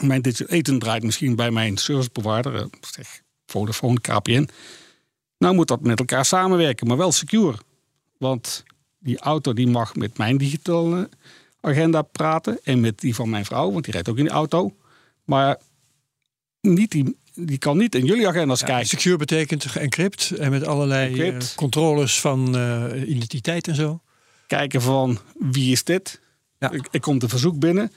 Mijn 0.00 0.22
digital 0.22 0.58
agent 0.58 0.80
draait 0.80 1.02
misschien 1.02 1.36
bij 1.36 1.50
mijn 1.50 1.76
service 1.76 2.10
provider, 2.10 2.54
eh, 2.54 2.64
zeg 2.80 3.20
Vodafone, 3.50 4.00
KPN. 4.00 4.48
Nou 5.38 5.54
moet 5.54 5.68
dat 5.68 5.80
met 5.80 5.98
elkaar 5.98 6.24
samenwerken, 6.24 6.86
maar 6.86 6.96
wel 6.96 7.12
secure. 7.12 7.56
Want 8.18 8.64
die 8.98 9.18
auto 9.18 9.52
die 9.52 9.66
mag 9.66 9.94
met 9.94 10.18
mijn 10.18 10.38
digitale 10.38 11.08
agenda 11.60 12.02
praten 12.02 12.58
en 12.62 12.80
met 12.80 13.00
die 13.00 13.14
van 13.14 13.30
mijn 13.30 13.44
vrouw, 13.44 13.70
want 13.72 13.84
die 13.84 13.92
rijdt 13.92 14.08
ook 14.08 14.16
in 14.16 14.24
die 14.24 14.32
auto. 14.32 14.76
Maar 15.24 15.58
niet 16.60 16.90
die, 16.90 17.16
die 17.34 17.58
kan 17.58 17.76
niet 17.76 17.94
in 17.94 18.04
jullie 18.04 18.28
agenda's 18.28 18.64
kijken. 18.64 18.86
Secure 18.86 19.16
betekent 19.16 19.64
geëncrypt 19.66 20.30
en 20.30 20.50
met 20.50 20.66
allerlei 20.66 21.14
eh, 21.14 21.26
Encrypt. 21.26 21.54
controles 21.54 22.20
van 22.20 22.56
eh, 22.56 23.08
identiteit 23.08 23.68
en 23.68 23.74
zo. 23.74 24.00
kijken 24.46 24.82
van 24.82 25.18
wie 25.38 25.72
is 25.72 25.84
dit? 25.84 26.20
Ja. 26.58 26.70
Ik, 26.70 26.88
ik 26.90 27.00
komt 27.00 27.22
een 27.22 27.28
verzoek 27.28 27.58
binnen. 27.58 27.92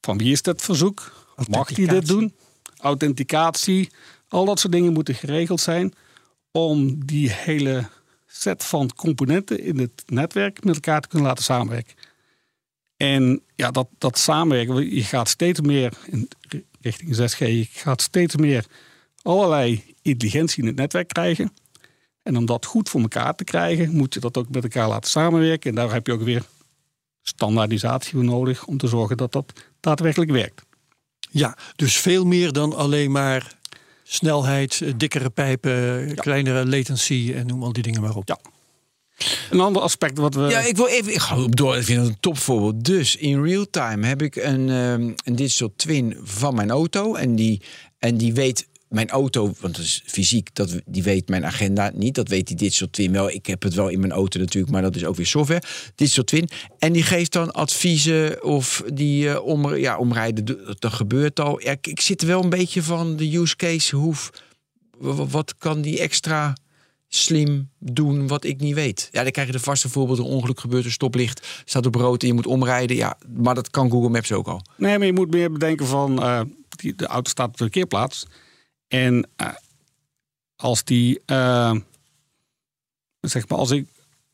Van 0.00 0.18
wie 0.18 0.32
is 0.32 0.42
dat 0.42 0.62
verzoek? 0.62 1.28
Mag 1.48 1.72
die 1.72 1.86
dit 1.86 2.06
doen? 2.06 2.34
Authenticatie. 2.78 3.90
Al 4.30 4.44
dat 4.44 4.60
soort 4.60 4.72
dingen 4.72 4.92
moeten 4.92 5.14
geregeld 5.14 5.60
zijn 5.60 5.92
om 6.50 7.06
die 7.06 7.30
hele 7.30 7.88
set 8.26 8.64
van 8.64 8.90
componenten 8.96 9.60
in 9.60 9.78
het 9.78 10.02
netwerk 10.06 10.64
met 10.64 10.74
elkaar 10.74 11.00
te 11.00 11.08
kunnen 11.08 11.28
laten 11.28 11.44
samenwerken. 11.44 11.94
En 12.96 13.42
ja, 13.54 13.70
dat, 13.70 13.88
dat 13.98 14.18
samenwerken, 14.18 14.94
je 14.94 15.04
gaat 15.04 15.28
steeds 15.28 15.60
meer 15.60 15.92
in 16.06 16.28
richting 16.80 17.16
6G, 17.16 17.38
je 17.38 17.66
gaat 17.70 18.02
steeds 18.02 18.36
meer 18.36 18.66
allerlei 19.22 19.94
intelligentie 20.02 20.62
in 20.62 20.68
het 20.68 20.76
netwerk 20.76 21.08
krijgen. 21.08 21.52
En 22.22 22.36
om 22.36 22.46
dat 22.46 22.66
goed 22.66 22.88
voor 22.88 23.00
elkaar 23.00 23.34
te 23.34 23.44
krijgen, 23.44 23.96
moet 23.96 24.14
je 24.14 24.20
dat 24.20 24.36
ook 24.36 24.48
met 24.48 24.62
elkaar 24.62 24.88
laten 24.88 25.10
samenwerken. 25.10 25.70
En 25.70 25.76
daar 25.76 25.92
heb 25.92 26.06
je 26.06 26.12
ook 26.12 26.22
weer 26.22 26.44
standaardisatie 27.22 28.12
voor 28.12 28.24
nodig 28.24 28.66
om 28.66 28.78
te 28.78 28.86
zorgen 28.86 29.16
dat 29.16 29.32
dat 29.32 29.52
daadwerkelijk 29.80 30.30
werkt. 30.30 30.62
Ja, 31.30 31.56
dus 31.76 31.96
veel 31.96 32.24
meer 32.26 32.52
dan 32.52 32.76
alleen 32.76 33.10
maar 33.10 33.58
snelheid, 34.12 34.80
eh, 34.80 34.92
dikkere 34.96 35.30
pijpen, 35.30 36.14
kleinere 36.14 36.66
latency 36.66 37.32
en 37.34 37.46
noem 37.46 37.62
al 37.62 37.72
die 37.72 37.82
dingen 37.82 38.00
maar 38.02 38.16
op. 38.16 38.28
Ja. 38.28 38.38
Een 39.50 39.60
ander 39.60 39.82
aspect 39.82 40.18
wat 40.18 40.34
we. 40.34 40.40
Ja, 40.42 40.60
ik 40.60 40.76
wil 40.76 40.86
even. 40.86 41.12
Ik 41.12 41.20
ga 41.20 41.42
op 41.42 41.56
door. 41.56 41.76
Ik 41.76 41.84
vind 41.84 42.00
het 42.00 42.08
een 42.08 42.20
topvoorbeeld. 42.20 42.84
Dus 42.84 43.16
in 43.16 43.42
real 43.42 43.66
time 43.70 44.06
heb 44.06 44.22
ik 44.22 44.36
een, 44.36 44.68
ehm, 44.68 45.12
een 45.24 45.36
digital 45.36 45.72
twin 45.76 46.16
van 46.22 46.54
mijn 46.54 46.70
auto. 46.70 47.14
En 47.14 47.34
die, 47.34 47.62
en 47.98 48.16
die 48.16 48.34
weet 48.34 48.68
mijn 48.90 49.08
auto, 49.10 49.52
want 49.60 49.76
dat 49.76 49.84
is 49.84 50.02
fysiek, 50.06 50.54
dat, 50.54 50.80
die 50.86 51.02
weet 51.02 51.28
mijn 51.28 51.44
agenda 51.46 51.90
niet. 51.94 52.14
Dat 52.14 52.28
weet 52.28 52.46
die 52.46 52.56
digital 52.56 52.88
twin 52.90 53.12
wel. 53.12 53.30
Ik 53.30 53.46
heb 53.46 53.62
het 53.62 53.74
wel 53.74 53.88
in 53.88 54.00
mijn 54.00 54.12
auto 54.12 54.38
natuurlijk, 54.38 54.72
maar 54.72 54.82
dat 54.82 54.96
is 54.96 55.04
ook 55.04 55.16
weer 55.16 55.26
software. 55.26 55.62
Digital 55.94 56.24
twin. 56.24 56.48
En 56.78 56.92
die 56.92 57.02
geeft 57.02 57.32
dan 57.32 57.50
adviezen 57.52 58.44
of 58.44 58.82
die 58.92 59.28
eh, 59.30 59.44
om, 59.44 59.74
ja, 59.74 59.98
omrijden. 59.98 60.58
Dat 60.78 60.92
gebeurt 60.92 61.40
al. 61.40 61.60
Ik, 61.60 61.86
ik 61.86 62.00
zit 62.00 62.22
wel 62.22 62.42
een 62.42 62.48
beetje 62.50 62.82
van 62.82 63.16
de 63.16 63.36
use 63.36 63.56
case. 63.56 63.96
Hoe, 63.96 64.14
wa- 64.98 65.26
wat 65.26 65.54
kan 65.58 65.80
die 65.80 65.98
extra 66.00 66.56
slim 67.08 67.68
doen 67.78 68.26
wat 68.26 68.44
ik 68.44 68.60
niet 68.60 68.74
weet. 68.74 69.08
Ja, 69.12 69.22
dan 69.22 69.32
krijg 69.32 69.46
je 69.46 69.52
de 69.52 69.60
vaste 69.60 69.88
voorbeeld. 69.88 70.18
Een 70.18 70.24
ongeluk 70.24 70.60
gebeurt, 70.60 70.84
een 70.84 70.90
stoplicht 70.90 71.46
staat 71.64 71.86
op 71.86 71.94
rood 71.94 72.22
en 72.22 72.28
je 72.28 72.34
moet 72.34 72.46
omrijden. 72.46 72.96
Ja, 72.96 73.18
maar 73.36 73.54
dat 73.54 73.70
kan 73.70 73.90
Google 73.90 74.08
Maps 74.08 74.32
ook 74.32 74.48
al. 74.48 74.62
Nee, 74.76 74.98
maar 74.98 75.06
je 75.06 75.12
moet 75.12 75.30
meer 75.30 75.52
bedenken 75.52 75.86
van 75.86 76.22
eh, 76.22 76.40
die, 76.68 76.94
de 76.94 77.06
auto 77.06 77.30
staat 77.30 77.46
op 77.48 77.52
de 77.56 77.64
parkeerplaats. 77.64 78.26
En 78.90 79.28
eh, 79.36 79.48
als 80.56 80.84
die, 80.84 81.20
eh, 81.26 81.74
zeg 83.20 83.48
maar, 83.48 83.58
als 83.58 83.70
ik 83.70 83.86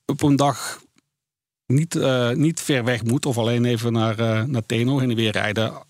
op 0.07 0.23
een 0.23 0.37
dag 0.37 0.81
niet, 1.67 1.97
eh, 1.97 2.31
niet 2.31 2.61
ver 2.61 2.85
weg 2.85 3.05
moet, 3.05 3.27
of 3.27 3.39
alleen 3.39 3.65
even 3.65 3.93
naar, 3.93 4.19
eh, 4.19 4.43
naar 4.43 4.67
Teno 4.67 4.99
heen 4.99 5.11
en 5.11 5.17
weer 5.17 5.33
rijden, 5.33 5.65
een 5.73 5.83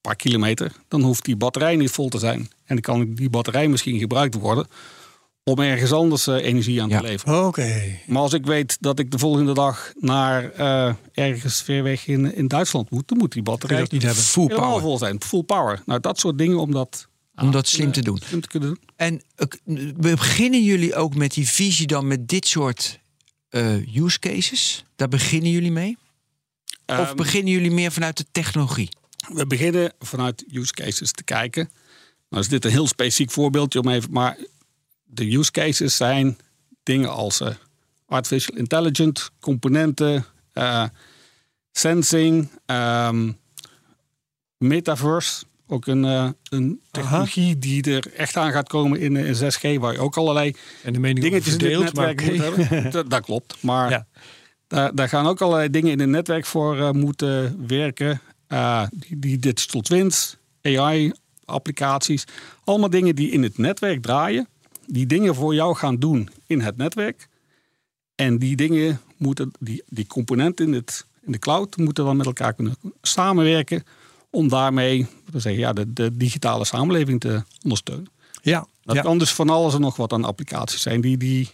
paar 0.00 0.16
kilometer, 0.16 0.72
dan 0.88 1.02
hoeft 1.02 1.24
die 1.24 1.36
batterij 1.36 1.76
niet 1.76 1.90
vol 1.90 2.08
te 2.08 2.18
zijn. 2.18 2.38
En 2.38 2.50
dan 2.66 2.80
kan 2.80 3.14
die 3.14 3.30
batterij 3.30 3.68
misschien 3.68 3.98
gebruikt 3.98 4.34
worden 4.34 4.66
om 5.42 5.58
ergens 5.58 5.92
anders 5.92 6.26
energie 6.26 6.82
aan 6.82 6.88
Ja. 6.88 7.00
te 7.00 7.06
leveren. 7.06 7.46
Oké. 7.46 7.98
Maar 8.06 8.22
als 8.22 8.32
ik 8.32 8.46
weet 8.46 8.76
dat 8.80 8.98
ik 8.98 9.10
de 9.10 9.18
volgende 9.18 9.54
dag 9.54 9.92
naar 10.00 10.50
eh, 10.52 10.94
ergens 11.12 11.62
ver 11.62 11.82
weg 11.82 12.06
in, 12.06 12.34
in 12.34 12.48
Duitsland 12.48 12.90
moet, 12.90 13.08
dan 13.08 13.18
moet 13.18 13.32
die 13.32 13.42
batterij 13.42 13.86
niet 13.90 14.02
hebben. 14.02 14.22
Full 14.22 14.46
power. 14.46 14.80
vol 14.80 14.98
zijn. 14.98 15.22
Full 15.22 15.42
power. 15.42 15.82
Nou, 15.86 16.00
dat 16.00 16.18
soort 16.18 16.38
dingen 16.38 16.58
om 16.58 16.72
dat, 16.72 17.08
Om 17.36 17.50
dat 17.50 17.68
slim 17.68 17.92
te 17.92 18.02
doen. 18.02 18.18
slim 18.18 18.40
te 18.40 18.48
kunnen 18.48 18.68
doen. 18.68 18.78
En 18.96 19.22
eh, 19.34 19.92
beginnen 19.96 20.64
jullie 20.64 20.94
ook 20.94 21.14
met 21.14 21.34
die 21.34 21.48
visie 21.48 21.86
dan 21.86 22.06
met 22.06 22.28
dit 22.28 22.46
soort 22.46 23.00
eh, 23.48 23.96
use 23.96 24.18
cases? 24.18 24.84
Daar 24.96 25.08
beginnen 25.08 25.50
jullie 25.50 25.72
mee? 25.72 25.96
of 26.86 26.96
Ehm, 26.96 27.16
beginnen 27.16 27.52
jullie 27.52 27.70
meer 27.70 27.92
vanuit 27.92 28.16
de 28.16 28.26
technologie? 28.32 28.88
we 29.28 29.46
beginnen 29.46 29.92
vanuit 29.98 30.44
use 30.52 30.72
cases 30.72 31.12
te 31.12 31.24
kijken. 31.24 31.70
Nou 32.28 32.42
is 32.42 32.48
dit 32.48 32.64
een 32.64 32.70
heel 32.70 32.86
specifiek 32.86 33.30
voorbeeldje 33.30 33.80
om 33.80 33.88
even, 33.88 34.10
maar 34.12 34.36
de 35.04 35.36
use 35.36 35.50
cases 35.50 35.96
zijn 35.96 36.38
dingen 36.82 37.10
als 37.10 37.40
eh, 37.40 37.54
artificial 38.06 38.56
intelligence, 38.56 39.30
componenten, 39.40 40.24
sensing, 41.72 42.50
ehm, 42.66 43.32
metaverse. 44.56 45.44
Ook 45.66 45.86
een, 45.86 46.04
uh, 46.04 46.28
een 46.50 46.80
technologie 46.90 47.58
die 47.58 47.94
er 47.94 48.12
echt 48.16 48.36
aan 48.36 48.52
gaat 48.52 48.68
komen 48.68 49.00
in, 49.00 49.16
in 49.16 49.34
6G, 49.34 49.78
waar 49.80 49.92
je 49.92 49.98
ook 49.98 50.16
allerlei 50.16 50.54
en 50.82 50.92
de 50.92 51.00
dingetjes 51.00 51.56
in 51.56 51.70
het 51.70 51.82
netwerk 51.82 52.20
okay. 52.20 52.36
hebben. 52.36 52.90
dat, 52.90 53.10
dat, 53.10 53.24
klopt. 53.24 53.62
Maar 53.62 53.90
ja. 53.90 54.06
daar, 54.66 54.94
daar, 54.94 55.08
gaan 55.08 55.26
ook 55.26 55.40
allerlei 55.40 55.70
dingen 55.70 55.90
in 55.90 55.98
het 55.98 56.08
netwerk 56.08 56.46
voor 56.46 56.76
uh, 56.76 56.90
moeten 56.90 57.66
werken. 57.66 58.20
Die, 58.90 59.18
die 59.18 59.38
digital 59.38 59.80
twins, 59.80 60.36
AI, 60.62 61.12
applicaties. 61.44 62.24
Allemaal 62.64 62.90
dingen 62.90 63.14
die 63.14 63.30
in 63.30 63.42
het 63.42 63.58
netwerk 63.58 64.02
draaien. 64.02 64.48
Die 64.86 65.06
dingen 65.06 65.34
voor 65.34 65.54
jou 65.54 65.76
gaan 65.76 65.96
doen 65.96 66.28
in 66.46 66.60
het 66.60 66.76
netwerk. 66.76 67.28
En 68.14 68.38
die 68.38 68.56
dingen 68.56 69.00
moeten, 69.16 69.50
die, 69.60 69.82
die 69.88 70.06
componenten 70.06 70.66
in, 70.66 70.72
het, 70.72 71.06
in 71.22 71.32
de 71.32 71.38
cloud, 71.38 71.76
moeten 71.76 72.04
dan 72.04 72.16
met 72.16 72.26
elkaar 72.26 72.54
kunnen 72.54 72.76
samenwerken. 73.02 73.82
Om 74.30 74.48
daarmee 74.48 75.06
we 75.34 75.40
zeggen, 75.40 75.62
ja, 75.62 75.72
de, 75.72 75.92
de 75.92 76.16
digitale 76.16 76.64
samenleving 76.64 77.20
te 77.20 77.42
ondersteunen. 77.62 78.06
Ja, 78.42 78.66
dat 78.82 78.96
ja. 78.96 79.02
kan 79.02 79.18
dus 79.18 79.32
van 79.32 79.48
alles 79.50 79.74
en 79.74 79.80
nog 79.80 79.96
wat 79.96 80.12
aan 80.12 80.24
applicaties 80.24 80.82
zijn. 80.82 81.00
Die, 81.00 81.16
die 81.16 81.50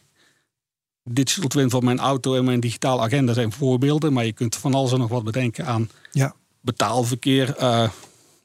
digital 1.05 1.49
twin 1.49 1.71
van 1.71 1.85
mijn 1.85 1.99
auto 1.99 2.35
en 2.35 2.45
mijn 2.45 2.61
digitale 2.61 3.01
agenda 3.03 3.33
zijn 3.33 3.53
voorbeelden. 3.53 4.13
Maar 4.13 4.25
je 4.25 4.33
kunt 4.33 4.57
van 4.57 4.75
alles 4.75 4.93
en 4.93 4.99
nog 4.99 5.09
wat 5.09 5.25
bedenken 5.25 5.67
aan 5.67 5.91
ja. 6.13 6.35
betaalverkeer. 6.61 7.49
Uh, 7.49 7.55
ja, 7.63 7.91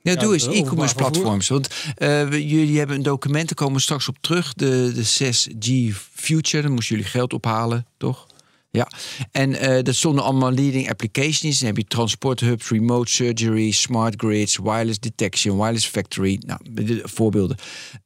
Ja, 0.02 0.16
doe 0.16 0.34
eens 0.34 0.48
e-commerce 0.48 0.96
platforms. 0.96 1.48
Want 1.48 1.68
eh, 1.96 2.28
we- 2.28 2.48
jullie 2.48 2.78
hebben 2.78 2.96
een 2.96 3.04
document, 3.04 3.46
daar 3.48 3.56
komen 3.56 3.76
we 3.76 3.82
straks 3.82 4.08
op 4.08 4.18
terug. 4.22 4.54
De, 4.54 4.92
de 4.94 5.04
6G 5.04 5.96
Future, 6.14 6.64
dan 6.64 6.72
moesten 6.72 6.96
jullie 6.96 7.12
geld 7.12 7.34
ophalen, 7.34 7.86
toch? 7.98 8.28
Ja, 8.76 8.88
en 9.32 9.54
eh 9.56 9.84
dat 9.84 9.96
stonden 9.96 10.24
allemaal 10.24 10.52
leading 10.52 10.90
applications. 10.90 11.60
Dan 11.60 11.68
heb 11.68 11.78
je 11.78 11.86
transport 11.86 12.40
hubs, 12.40 12.70
remote 12.70 13.12
surgery, 13.12 13.72
smart 13.72 14.14
grids, 14.18 14.58
wireless 14.58 15.00
detection, 15.00 15.58
wireless 15.58 15.88
factory. 15.88 16.42
Nou, 16.46 16.60
de 16.86 17.02
voorbeelden. 17.04 17.58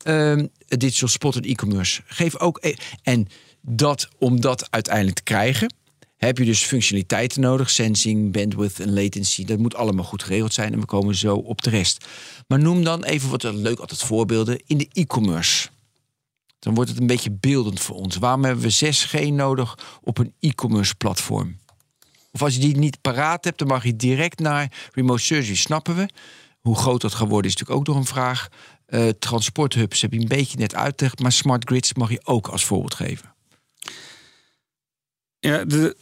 Ehm, 0.03 0.45
digital 0.67 1.07
spot 1.07 1.35
en 1.35 1.41
e-commerce. 1.43 2.01
Geef 2.05 2.37
ook. 2.39 2.57
e- 2.61 2.73
En 3.03 3.27
dat, 3.61 4.07
om 4.17 4.41
dat 4.41 4.67
uiteindelijk 4.71 5.15
te 5.15 5.23
krijgen, 5.23 5.73
heb 6.17 6.37
je 6.37 6.45
dus 6.45 6.63
functionaliteiten 6.63 7.41
nodig. 7.41 7.69
Sensing, 7.69 8.31
bandwidth 8.31 8.79
en 8.79 8.93
latency. 8.93 9.45
Dat 9.45 9.57
moet 9.57 9.75
allemaal 9.75 10.05
goed 10.05 10.23
geregeld 10.23 10.53
zijn. 10.53 10.73
En 10.73 10.79
we 10.79 10.85
komen 10.85 11.15
zo 11.15 11.35
op 11.35 11.61
de 11.61 11.69
rest. 11.69 12.05
Maar 12.47 12.59
noem 12.59 12.83
dan 12.83 13.03
even 13.03 13.29
wat 13.29 13.43
leuk 13.43 13.79
altijd 13.79 14.03
voorbeelden 14.03 14.61
in 14.65 14.77
de 14.77 14.87
e-commerce. 14.93 15.69
Dan 16.59 16.73
wordt 16.73 16.89
het 16.89 16.99
een 16.99 17.07
beetje 17.07 17.31
beeldend 17.31 17.79
voor 17.79 17.95
ons. 17.95 18.17
Waarom 18.17 18.43
hebben 18.43 18.63
we 18.63 18.93
6G 18.93 19.33
nodig 19.33 19.99
op 20.01 20.17
een 20.17 20.33
e-commerce 20.39 20.95
platform? 20.95 21.57
Of 22.31 22.41
als 22.41 22.53
je 22.53 22.59
die 22.59 22.77
niet 22.77 23.01
paraat 23.01 23.43
hebt, 23.43 23.57
dan 23.59 23.67
mag 23.67 23.83
je 23.83 23.95
direct 23.95 24.39
naar 24.39 24.89
remote 24.93 25.21
surgery. 25.21 25.55
Snappen 25.55 25.95
we? 25.95 26.09
Hoe 26.59 26.75
groot 26.75 27.01
dat 27.01 27.13
gaat 27.13 27.27
worden 27.27 27.51
is 27.51 27.57
natuurlijk 27.57 27.79
ook 27.79 27.87
nog 27.87 27.95
een 27.95 28.13
vraag. 28.13 28.47
Eh, 28.85 29.07
transporthubs 29.09 30.01
heb 30.01 30.13
je 30.13 30.19
een 30.19 30.27
beetje 30.27 30.57
net 30.57 30.75
uitgelegd. 30.75 31.19
Maar 31.19 31.31
smart 31.31 31.67
grids 31.69 31.93
mag 31.93 32.09
je 32.09 32.19
ook 32.23 32.47
als 32.47 32.65
voorbeeld 32.65 32.93
geven. 32.93 33.33
Ja, 35.39 35.65
de, 35.65 35.95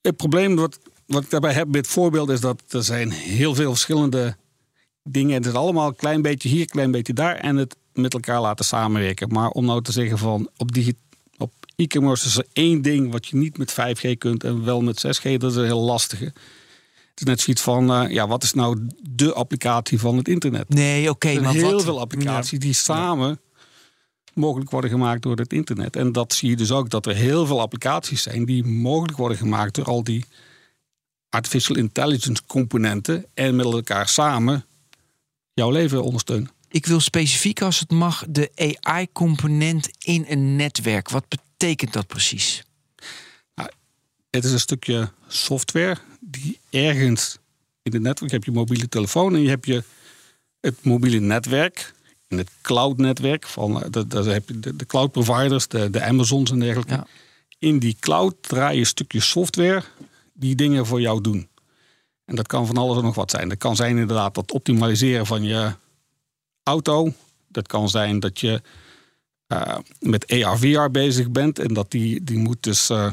het 0.00 0.16
probleem 0.16 0.56
wat, 0.56 0.78
wat 1.06 1.22
ik 1.22 1.30
daarbij 1.30 1.52
heb 1.52 1.68
met 1.68 1.86
voorbeeld 1.86 2.28
is 2.28 2.40
dat 2.40 2.62
er 2.68 2.84
zijn 2.84 3.10
heel 3.10 3.54
veel 3.54 3.70
verschillende 3.70 4.36
dingen. 5.02 5.34
Het 5.34 5.46
is 5.46 5.52
allemaal 5.52 5.88
een 5.88 5.96
klein 5.96 6.22
beetje 6.22 6.48
hier, 6.48 6.60
een 6.60 6.66
klein 6.66 6.90
beetje 6.90 7.12
daar. 7.12 7.36
En 7.36 7.56
het 7.56 7.76
met 7.94 8.14
elkaar 8.14 8.40
laten 8.40 8.64
samenwerken. 8.64 9.28
Maar 9.28 9.48
om 9.48 9.64
nou 9.64 9.82
te 9.82 9.92
zeggen 9.92 10.18
van 10.18 10.50
op, 10.56 10.70
op 11.36 11.52
e-commerce 11.76 12.26
is 12.26 12.36
er 12.36 12.46
één 12.52 12.82
ding 12.82 13.12
wat 13.12 13.26
je 13.26 13.36
niet 13.36 13.58
met 13.58 13.72
5G 13.72 14.18
kunt 14.18 14.44
en 14.44 14.64
wel 14.64 14.80
met 14.80 15.06
6G, 15.06 15.36
dat 15.36 15.50
is 15.50 15.56
een 15.56 15.64
heel 15.64 15.80
lastige. 15.80 16.24
Het 16.24 17.20
is 17.20 17.26
net 17.26 17.40
zoiets 17.40 17.62
van, 17.62 17.92
eh, 17.92 18.10
ja, 18.10 18.28
wat 18.28 18.42
is 18.42 18.52
nou 18.52 18.86
de 19.10 19.32
applicatie 19.32 19.98
van 19.98 20.16
het 20.16 20.28
internet? 20.28 20.68
Nee, 20.68 21.10
oké, 21.10 21.40
maar 21.40 21.52
heel 21.52 21.72
wat? 21.72 21.82
veel 21.82 22.00
applicaties 22.00 22.58
die 22.58 22.72
samen 22.72 23.40
mogelijk 24.34 24.70
worden 24.70 24.90
gemaakt 24.90 25.22
door 25.22 25.36
het 25.36 25.52
internet. 25.52 25.96
En 25.96 26.12
dat 26.12 26.32
zie 26.32 26.50
je 26.50 26.56
dus 26.56 26.70
ook 26.70 26.90
dat 26.90 27.06
er 27.06 27.14
heel 27.14 27.46
veel 27.46 27.60
applicaties 27.60 28.22
zijn 28.22 28.44
die 28.44 28.64
mogelijk 28.64 29.18
worden 29.18 29.36
gemaakt 29.36 29.74
door 29.74 29.84
al 29.84 30.04
die 30.04 30.24
artificial 31.28 31.76
intelligence 31.76 32.42
componenten 32.46 33.24
en 33.34 33.56
met 33.56 33.64
elkaar 33.64 34.08
samen 34.08 34.64
jouw 35.54 35.70
leven 35.70 36.02
ondersteunen. 36.02 36.50
Ik 36.72 36.86
wil 36.86 37.00
specifiek, 37.00 37.62
als 37.62 37.80
het 37.80 37.90
mag, 37.90 38.24
de 38.28 38.50
AI-component 38.80 39.90
in 39.98 40.24
een 40.28 40.56
netwerk. 40.56 41.10
Wat 41.10 41.24
betekent 41.28 41.92
dat 41.92 42.06
precies? 42.06 42.62
Het 44.30 44.44
is 44.44 44.52
een 44.52 44.60
stukje 44.60 45.10
software 45.28 45.96
die 46.20 46.58
ergens 46.70 47.38
in 47.82 47.92
het 47.92 48.02
netwerk 48.02 48.32
heb 48.32 48.44
je 48.44 48.52
mobiele 48.52 48.88
telefoon 48.88 49.34
en 49.34 49.42
je 49.42 49.48
hebt 49.48 49.66
je 49.66 49.82
het 50.60 50.84
mobiele 50.84 51.20
netwerk. 51.20 51.94
In 52.28 52.38
het 52.38 52.50
cloud-netwerk 52.62 53.46
van 53.46 53.82
eh, 53.82 53.90
de, 53.90 54.06
de, 54.06 54.22
heb 54.22 54.48
je 54.48 54.60
de, 54.60 54.76
de 54.76 54.86
cloud 54.86 55.12
providers, 55.12 55.68
de, 55.68 55.90
de 55.90 56.02
Amazons 56.02 56.50
en 56.50 56.58
dergelijke. 56.58 56.94
Ja. 56.94 57.06
In 57.58 57.78
die 57.78 57.96
cloud 58.00 58.34
draai 58.40 58.78
je 58.78 58.84
stukjes 58.84 59.28
software 59.28 59.82
die 60.32 60.54
dingen 60.54 60.86
voor 60.86 61.00
jou 61.00 61.20
doen. 61.20 61.48
En 62.24 62.36
dat 62.36 62.46
kan 62.46 62.66
van 62.66 62.76
alles 62.76 62.96
en 62.96 63.02
nog 63.02 63.14
wat 63.14 63.30
zijn. 63.30 63.48
Dat 63.48 63.58
kan 63.58 63.76
zijn 63.76 63.98
inderdaad 63.98 64.34
dat 64.34 64.52
optimaliseren 64.52 65.26
van 65.26 65.42
je 65.42 65.72
auto. 66.62 67.12
Dat 67.48 67.66
kan 67.66 67.88
zijn 67.88 68.20
dat 68.20 68.40
je 68.40 68.62
eh, 69.46 69.78
met 69.98 70.30
AR-VR 70.30 70.90
bezig 70.90 71.30
bent 71.30 71.58
en 71.58 71.74
dat 71.74 71.90
die, 71.90 72.24
die 72.24 72.38
moet 72.38 72.62
dus 72.62 72.90
eh, 72.90 73.12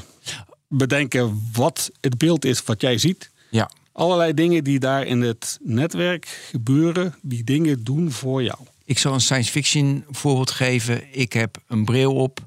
bedenken 0.67 1.49
wat 1.53 1.91
het 2.01 2.17
beeld 2.17 2.45
is 2.45 2.63
wat 2.63 2.81
jij 2.81 2.97
ziet. 2.97 3.31
Ja. 3.49 3.69
Allerlei 3.91 4.33
dingen 4.33 4.63
die 4.63 4.79
daar 4.79 5.05
in 5.05 5.21
het 5.21 5.59
netwerk 5.61 6.25
gebeuren, 6.25 7.15
die 7.21 7.43
dingen 7.43 7.83
doen 7.83 8.11
voor 8.11 8.43
jou. 8.43 8.57
Ik 8.85 8.97
zal 8.97 9.13
een 9.13 9.21
science 9.21 9.51
fiction 9.51 10.05
voorbeeld 10.09 10.51
geven. 10.51 11.03
Ik 11.11 11.33
heb 11.33 11.57
een 11.67 11.85
bril 11.85 12.15
op 12.15 12.39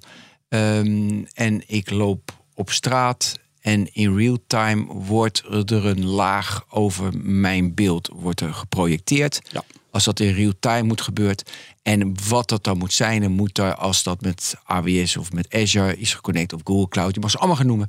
ehm, 0.49 1.25
en 1.35 1.63
ik 1.67 1.91
loop 1.91 2.33
op 2.55 2.71
straat. 2.71 3.39
En 3.63 3.95
in 3.95 4.17
real 4.17 4.39
time 4.47 4.85
wordt 4.93 5.43
er 5.49 5.87
een 5.87 6.05
laag 6.07 6.65
over 6.69 7.11
mijn 7.23 7.75
beeld 7.75 8.11
wordt 8.15 8.41
er 8.41 8.55
geprojecteerd. 8.55 9.41
Ja. 9.51 9.65
Als 9.91 10.05
dat 10.05 10.21
in 10.21 10.33
real 10.35 10.53
time 10.61 10.83
moet 10.83 11.01
gebeuren. 11.01 11.37
En 11.83 12.15
wat 12.29 12.49
dat 12.49 12.65
dan 12.65 12.79
moet 12.79 12.93
zijn, 12.93 13.33
moet 13.33 13.55
daar, 13.55 13.75
als 13.75 14.03
dat 14.03 14.21
met 14.21 14.55
AWS 14.65 15.17
of 15.17 15.33
met 15.33 15.55
Azure 15.55 15.99
is 15.99 16.15
geconnect 16.15 16.53
of 16.53 16.61
Google 16.65 16.89
Cloud, 16.89 17.15
je 17.15 17.21
mag 17.21 17.31
ze 17.31 17.39
allemaal 17.39 17.57
gaan 17.57 17.67
noemen. 17.67 17.89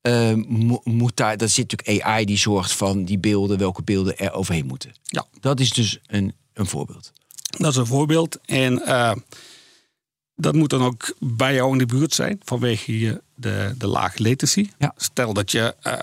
eh, 0.00 0.32
mo- 0.34 0.80
moet 0.84 1.16
daar, 1.16 1.36
dat 1.36 1.50
zit 1.50 1.70
natuurlijk 1.70 2.04
AI 2.04 2.24
die 2.24 2.36
zorgt 2.38 2.72
van 2.72 3.04
die 3.04 3.18
beelden, 3.18 3.58
welke 3.58 3.82
beelden 3.82 4.18
er 4.18 4.32
overheen 4.32 4.66
moeten. 4.66 4.92
Ja. 5.02 5.26
Dat 5.40 5.60
is 5.60 5.70
dus 5.72 5.98
een, 6.06 6.32
een 6.54 6.66
voorbeeld. 6.66 7.12
Dat 7.58 7.70
is 7.70 7.76
een 7.76 7.86
voorbeeld. 7.86 8.38
En 8.44 8.84
eh, 8.86 9.12
dat 10.34 10.54
moet 10.54 10.70
dan 10.70 10.82
ook 10.82 11.14
bij 11.18 11.54
jou 11.54 11.72
in 11.72 11.78
de 11.78 11.86
buurt 11.86 12.14
zijn 12.14 12.40
vanwege 12.44 12.98
je 12.98 13.22
de, 13.34 13.74
de 13.78 13.86
lage 13.86 14.22
latency. 14.22 14.70
Ja. 14.78 14.94
Stel 14.96 15.32
dat 15.32 15.50
je 15.50 15.74
eh, 15.80 15.98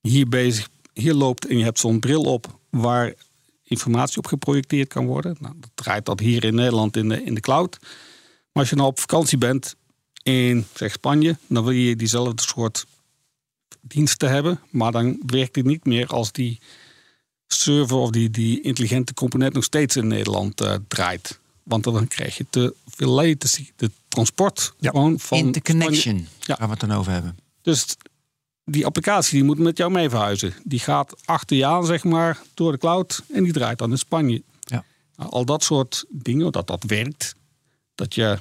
hier 0.00 0.28
bezig, 0.28 0.68
hier 0.92 1.14
loopt 1.14 1.46
en 1.46 1.58
je 1.58 1.64
hebt 1.64 1.78
zo'n 1.78 2.00
bril 2.00 2.22
op 2.22 2.58
waar 2.70 3.14
informatie 3.62 4.18
op 4.18 4.26
geprojecteerd 4.26 4.88
kan 4.88 5.06
worden. 5.06 5.36
Nou, 5.40 5.54
dat 5.60 5.70
draait 5.74 6.04
dat 6.04 6.20
hier 6.20 6.44
in 6.44 6.54
Nederland 6.54 6.96
in 6.96 7.08
de, 7.08 7.22
in 7.22 7.34
de 7.34 7.40
cloud. 7.40 7.78
Maar 7.80 8.62
als 8.62 8.70
je 8.70 8.76
nou 8.76 8.88
op 8.88 9.00
vakantie 9.00 9.38
bent 9.38 9.76
in 10.22 10.66
zeg 10.74 10.92
Spanje, 10.92 11.36
dan 11.46 11.64
wil 11.64 11.72
je 11.72 11.96
diezelfde 11.96 12.42
soort 12.42 12.86
diensten 13.80 14.30
hebben. 14.30 14.60
Maar 14.70 14.92
dan 14.92 15.22
werkt 15.26 15.56
het 15.56 15.64
niet 15.64 15.84
meer 15.84 16.06
als 16.06 16.32
die 16.32 16.60
server 17.46 17.96
of 17.96 18.10
die, 18.10 18.30
die 18.30 18.60
intelligente 18.60 19.14
component 19.14 19.52
nog 19.52 19.64
steeds 19.64 19.96
in 19.96 20.06
Nederland 20.06 20.60
eh, 20.60 20.74
draait. 20.88 21.40
Want 21.62 21.84
dan 21.84 22.08
krijg 22.08 22.36
je 22.36 22.46
te 22.50 22.74
veel 22.96 23.10
latency. 23.10 23.70
De 23.76 23.90
transport 24.08 24.74
Ja. 24.78 24.90
gewoon 24.90 25.18
van 25.20 25.38
Interconnection, 25.38 26.00
Spanje- 26.00 26.26
Ja. 26.40 26.56
waar 26.58 26.66
we 26.66 26.72
het 26.78 26.80
dan 26.88 26.92
over 26.98 27.12
hebben. 27.12 27.38
Dus 27.62 27.96
die 28.64 28.86
applicatie 28.86 29.32
die 29.34 29.44
moet 29.44 29.58
met 29.58 29.76
jou 29.78 29.90
mee 29.90 30.08
verhuizen. 30.10 30.54
Die 30.64 30.78
gaat 30.78 31.14
achter 31.26 31.56
je 31.56 31.66
aan, 31.66 31.86
zeg 31.86 32.04
maar, 32.04 32.42
door 32.54 32.72
de 32.72 32.78
cloud. 32.78 33.22
En 33.32 33.42
die 33.44 33.52
draait 33.52 33.78
dan 33.78 33.90
in 33.90 33.98
Spanje. 33.98 34.42
Ja. 34.60 34.84
Nou, 35.16 35.30
al 35.30 35.44
dat 35.44 35.62
soort 35.64 36.04
dingen, 36.08 36.52
dat 36.52 36.66
dat 36.66 36.84
werkt. 36.86 37.34
Dat 37.94 38.14
je 38.14 38.38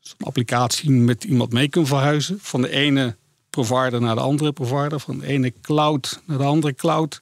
zo'n 0.00 0.16
applicatie 0.26 0.90
met 0.90 1.24
iemand 1.24 1.52
mee 1.52 1.68
kunt 1.68 1.88
verhuizen. 1.88 2.38
Van 2.40 2.62
de 2.62 2.70
ene 2.70 3.16
provider 3.50 4.00
naar 4.00 4.14
de 4.14 4.20
andere 4.20 4.52
provider. 4.52 5.00
Van 5.00 5.18
de 5.18 5.26
ene 5.26 5.52
cloud 5.62 6.20
naar 6.24 6.38
de 6.38 6.44
andere 6.44 6.74
cloud. 6.74 7.20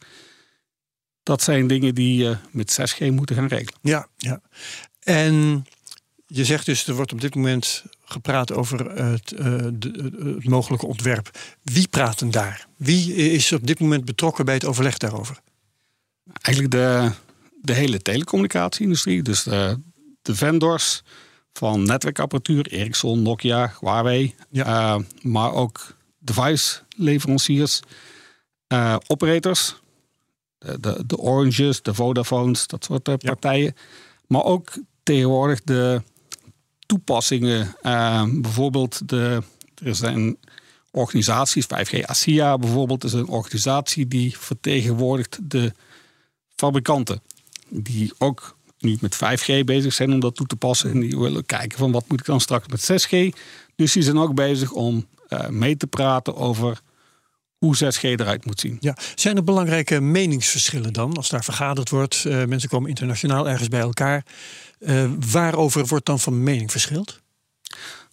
Dat 1.22 1.42
zijn 1.42 1.66
dingen 1.66 1.94
die 1.94 2.16
je 2.22 2.36
met 2.50 2.72
6G 2.80 3.10
moeten 3.10 3.36
gaan 3.36 3.46
regelen. 3.46 3.78
Ja, 3.82 4.08
ja. 4.16 4.40
En 5.00 5.66
je 6.26 6.44
zegt 6.44 6.66
dus, 6.66 6.86
er 6.86 6.94
wordt 6.94 7.12
op 7.12 7.20
dit 7.20 7.34
moment 7.34 7.84
gepraat 8.04 8.52
over 8.52 8.90
het, 8.90 9.32
eh, 9.32 9.44
de- 9.72 10.34
het 10.34 10.44
mogelijke 10.48 10.86
ontwerp. 10.86 11.30
Wie 11.62 11.88
praat 11.88 12.20
er 12.20 12.30
daar? 12.30 12.66
Wie 12.76 13.14
is 13.14 13.52
op 13.52 13.66
dit 13.66 13.80
moment 13.80 14.04
betrokken 14.04 14.44
bij 14.44 14.54
het 14.54 14.64
overleg 14.64 14.96
daarover? 14.98 15.38
Eigenlijk 16.42 16.74
de, 16.74 17.10
de 17.62 17.72
hele 17.72 18.02
telecommunicatie-industrie. 18.02 19.22
Dus 19.22 19.42
de, 19.42 19.78
de 20.22 20.34
vendors 20.36 21.02
van 21.52 21.82
netwerkapparatuur, 21.82 22.66
Ericsson, 22.66 23.22
Nokia, 23.22 23.74
Huawei. 23.80 24.34
Ja. 24.50 24.94
eh, 24.94 25.00
maar 25.22 25.52
ook 25.52 25.96
device-leveranciers, 26.18 27.80
eh, 28.66 28.96
operators. 29.06 29.82
de, 30.58 30.80
de, 30.80 31.02
de 31.06 31.18
Oranges, 31.18 31.82
de 31.82 31.94
Vodafones, 31.94 32.66
dat 32.66 32.84
soort 32.84 33.02
partijen. 33.18 33.76
Maar 34.26 34.44
ook 34.44 34.72
tegenwoordig 35.02 35.62
de 35.62 36.02
toepassingen. 36.86 37.76
eh, 37.82 38.24
bijvoorbeeld, 38.30 39.08
de, 39.08 39.42
er 39.84 39.94
zijn 39.94 40.36
organisaties, 40.90 41.66
5G 41.66 42.04
ASIA 42.04 42.58
bijvoorbeeld, 42.58 43.04
is 43.04 43.12
een 43.12 43.28
organisatie 43.28 44.08
die 44.08 44.38
vertegenwoordigt 44.38 45.38
de 45.42 45.72
fabrikanten. 46.56 47.22
Die 47.68 48.12
ook 48.18 48.56
nu 48.78 48.96
met 49.00 49.16
5G 49.16 49.64
bezig 49.64 49.92
zijn 49.92 50.12
om 50.12 50.20
dat 50.20 50.34
toe 50.34 50.46
te 50.46 50.56
passen. 50.56 50.90
En 50.90 51.00
die 51.00 51.18
willen 51.18 51.46
kijken 51.46 51.78
van 51.78 51.92
wat 51.92 52.08
moet 52.08 52.20
ik 52.20 52.26
dan 52.26 52.40
straks 52.40 52.66
met 52.68 53.06
6G. 53.06 53.38
Dus 53.76 53.92
die 53.92 54.02
zijn 54.02 54.18
ook 54.18 54.34
bezig 54.34 54.72
om 54.72 55.06
eh, 55.28 55.48
mee 55.48 55.76
te 55.76 55.86
praten 55.86 56.36
over 56.36 56.80
hoe 57.58 57.76
6G 57.76 58.02
eruit 58.02 58.44
moet 58.44 58.60
zien. 58.60 58.76
Ja. 58.80 58.96
Zijn 59.14 59.36
er 59.36 59.44
belangrijke 59.44 60.00
meningsverschillen 60.00 60.92
dan? 60.92 61.16
Als 61.16 61.28
daar 61.28 61.44
vergaderd 61.44 61.90
wordt, 61.90 62.24
eh, 62.24 62.44
mensen 62.44 62.68
komen 62.68 62.88
internationaal 62.88 63.48
ergens 63.48 63.68
bij 63.68 63.80
elkaar. 63.80 64.24
Eh, 64.84 65.10
waarover 65.30 65.86
wordt 65.86 66.06
dan 66.06 66.20
van 66.20 66.42
mening 66.42 66.70
verschild? 66.70 67.20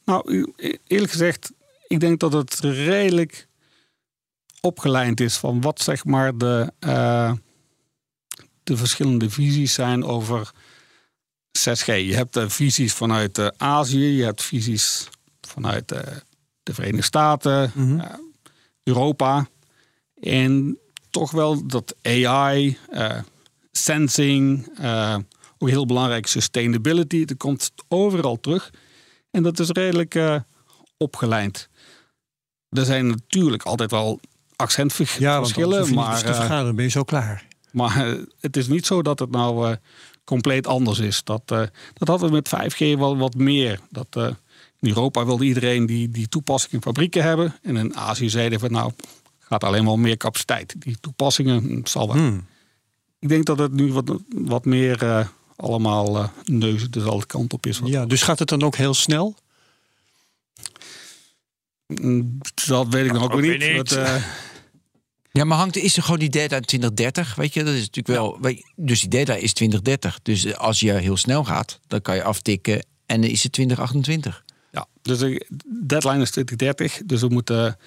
Nou, 0.05 0.45
e- 0.55 0.77
eerlijk 0.87 1.11
gezegd, 1.11 1.51
ik 1.87 1.99
denk 1.99 2.19
dat 2.19 2.33
het 2.33 2.59
redelijk 2.59 3.47
opgeleid 4.61 5.19
is 5.19 5.37
van 5.37 5.61
wat 5.61 5.81
zeg 5.81 6.05
maar 6.05 6.37
de, 6.37 6.73
eh, 6.79 7.33
de 8.63 8.77
verschillende 8.77 9.29
visies 9.29 9.73
zijn 9.73 10.03
over 10.03 10.51
6G. 11.51 11.85
Je 11.85 12.15
hebt 12.15 12.35
eh, 12.35 12.49
visies 12.49 12.93
vanuit 12.93 13.59
Azië, 13.59 14.17
je 14.17 14.23
hebt 14.23 14.43
visies 14.43 15.07
vanuit 15.41 15.87
de 16.63 16.73
Verenigde 16.73 17.05
Staten, 17.05 17.71
eh, 17.75 18.13
Europa. 18.83 19.47
En 20.21 20.77
toch 21.09 21.31
wel 21.31 21.67
dat 21.67 21.95
AI, 22.01 22.77
sensing, 23.71 24.69
ook 25.61 25.69
heel 25.69 25.85
belangrijk 25.85 26.27
sustainability, 26.27 27.25
dat 27.25 27.37
komt 27.37 27.71
overal 27.87 28.39
terug. 28.39 28.71
En 29.31 29.43
dat 29.43 29.59
is 29.59 29.69
redelijk 29.69 30.15
eh, 30.15 30.35
opgeleid. 30.97 31.69
Er 32.69 32.85
zijn 32.85 33.07
natuurlijk 33.07 33.63
altijd 33.63 33.91
wel 33.91 34.19
accentverschillen, 34.55 35.93
maar, 35.93 36.19
te 36.19 36.27
eh, 36.27 36.35
vergaderen 36.35 36.75
ben 36.75 36.85
je 36.85 36.91
zo 36.91 37.03
klaar. 37.03 37.45
maar 37.71 38.07
eh, 38.07 38.19
het 38.39 38.57
is 38.57 38.67
niet 38.67 38.85
zo 38.85 39.01
dat 39.01 39.19
het 39.19 39.31
nou 39.31 39.75
compleet 40.23 40.67
anders 40.67 40.99
is. 40.99 41.23
Dat, 41.23 41.47
dat 41.47 42.07
hadden 42.07 42.29
we 42.29 42.35
met 42.35 42.73
5G 42.73 42.97
wel 42.97 43.17
wat 43.17 43.35
meer. 43.35 43.79
Dat, 43.89 44.15
in 44.79 44.87
Europa 44.87 45.25
wilde 45.25 45.45
iedereen 45.45 45.85
die, 45.85 46.09
die 46.09 46.27
toepassingen 46.27 46.75
in 46.75 46.81
fabrieken 46.81 47.23
hebben. 47.23 47.55
En 47.61 47.77
in 47.77 47.95
Azië 47.95 48.29
zeiden 48.29 48.59
van 48.59 48.71
nou, 48.71 48.91
gaat 49.39 49.63
alleen 49.63 49.83
maar 49.83 49.93
om 49.93 50.01
meer 50.01 50.17
capaciteit. 50.17 50.75
Die 50.77 50.97
toepassingen 50.99 51.63
hm, 51.63 51.79
zal 51.83 52.07
wel. 52.07 52.15
Hmm. 52.17 52.45
Ik 53.19 53.29
denk 53.29 53.45
dat 53.45 53.59
het 53.59 53.71
nu 53.71 53.93
wat, 53.93 54.17
wat 54.29 54.65
meer 54.65 55.27
allemaal 55.61 56.17
eh 56.17 56.27
neuzen 56.45 56.91
dezelfde 56.91 57.25
kant 57.25 57.53
op 57.53 57.65
is. 57.65 57.79
Wat- 57.79 57.89
Ja, 57.89 58.05
dus 58.05 58.21
gaat 58.21 58.39
het 58.39 58.47
dan 58.49 58.63
ook 58.63 58.75
heel 58.75 58.93
snel? 58.93 59.35
Mm, 61.87 62.37
Dat 62.67 62.87
weet 62.87 63.05
ik 63.05 63.11
nog 63.11 63.23
ook, 63.23 63.33
ook 63.33 63.41
niet. 63.41 63.59
niet. 63.59 63.75
Dat, 63.75 63.91
eh, 63.91 64.15
Ja, 65.33 65.43
maar 65.43 65.57
hangt, 65.57 65.75
is 65.77 65.97
er 65.97 66.03
gewoon 66.03 66.19
die 66.19 66.29
deadline 66.29 66.61
2030? 66.61 67.35
Weet 67.35 67.53
je, 67.53 67.63
dat 67.63 67.73
is 67.73 67.79
natuurlijk 67.79 68.07
wel. 68.07 68.37
weet- 68.41 68.71
dus 68.75 68.99
die 68.99 69.09
deadline 69.09 69.39
is 69.41 69.53
2030. 69.53 70.19
Dus 70.21 70.45
eh, 70.45 70.53
als 70.53 70.79
je 70.79 70.91
heel 70.93 71.17
snel 71.17 71.43
gaat, 71.43 71.79
dan 71.87 72.01
kan 72.01 72.15
je 72.15 72.23
aftikken 72.23 72.85
en 73.05 73.21
dan 73.21 73.29
is 73.29 73.43
het 73.43 73.51
2028. 73.51 74.43
Ja, 74.71 74.85
dus 75.01 75.19
de 75.19 75.45
deadline 75.87 76.21
is 76.21 76.31
2030. 76.31 77.01
Dus 77.05 77.21
we 77.21 77.27
moeten. 77.27 77.77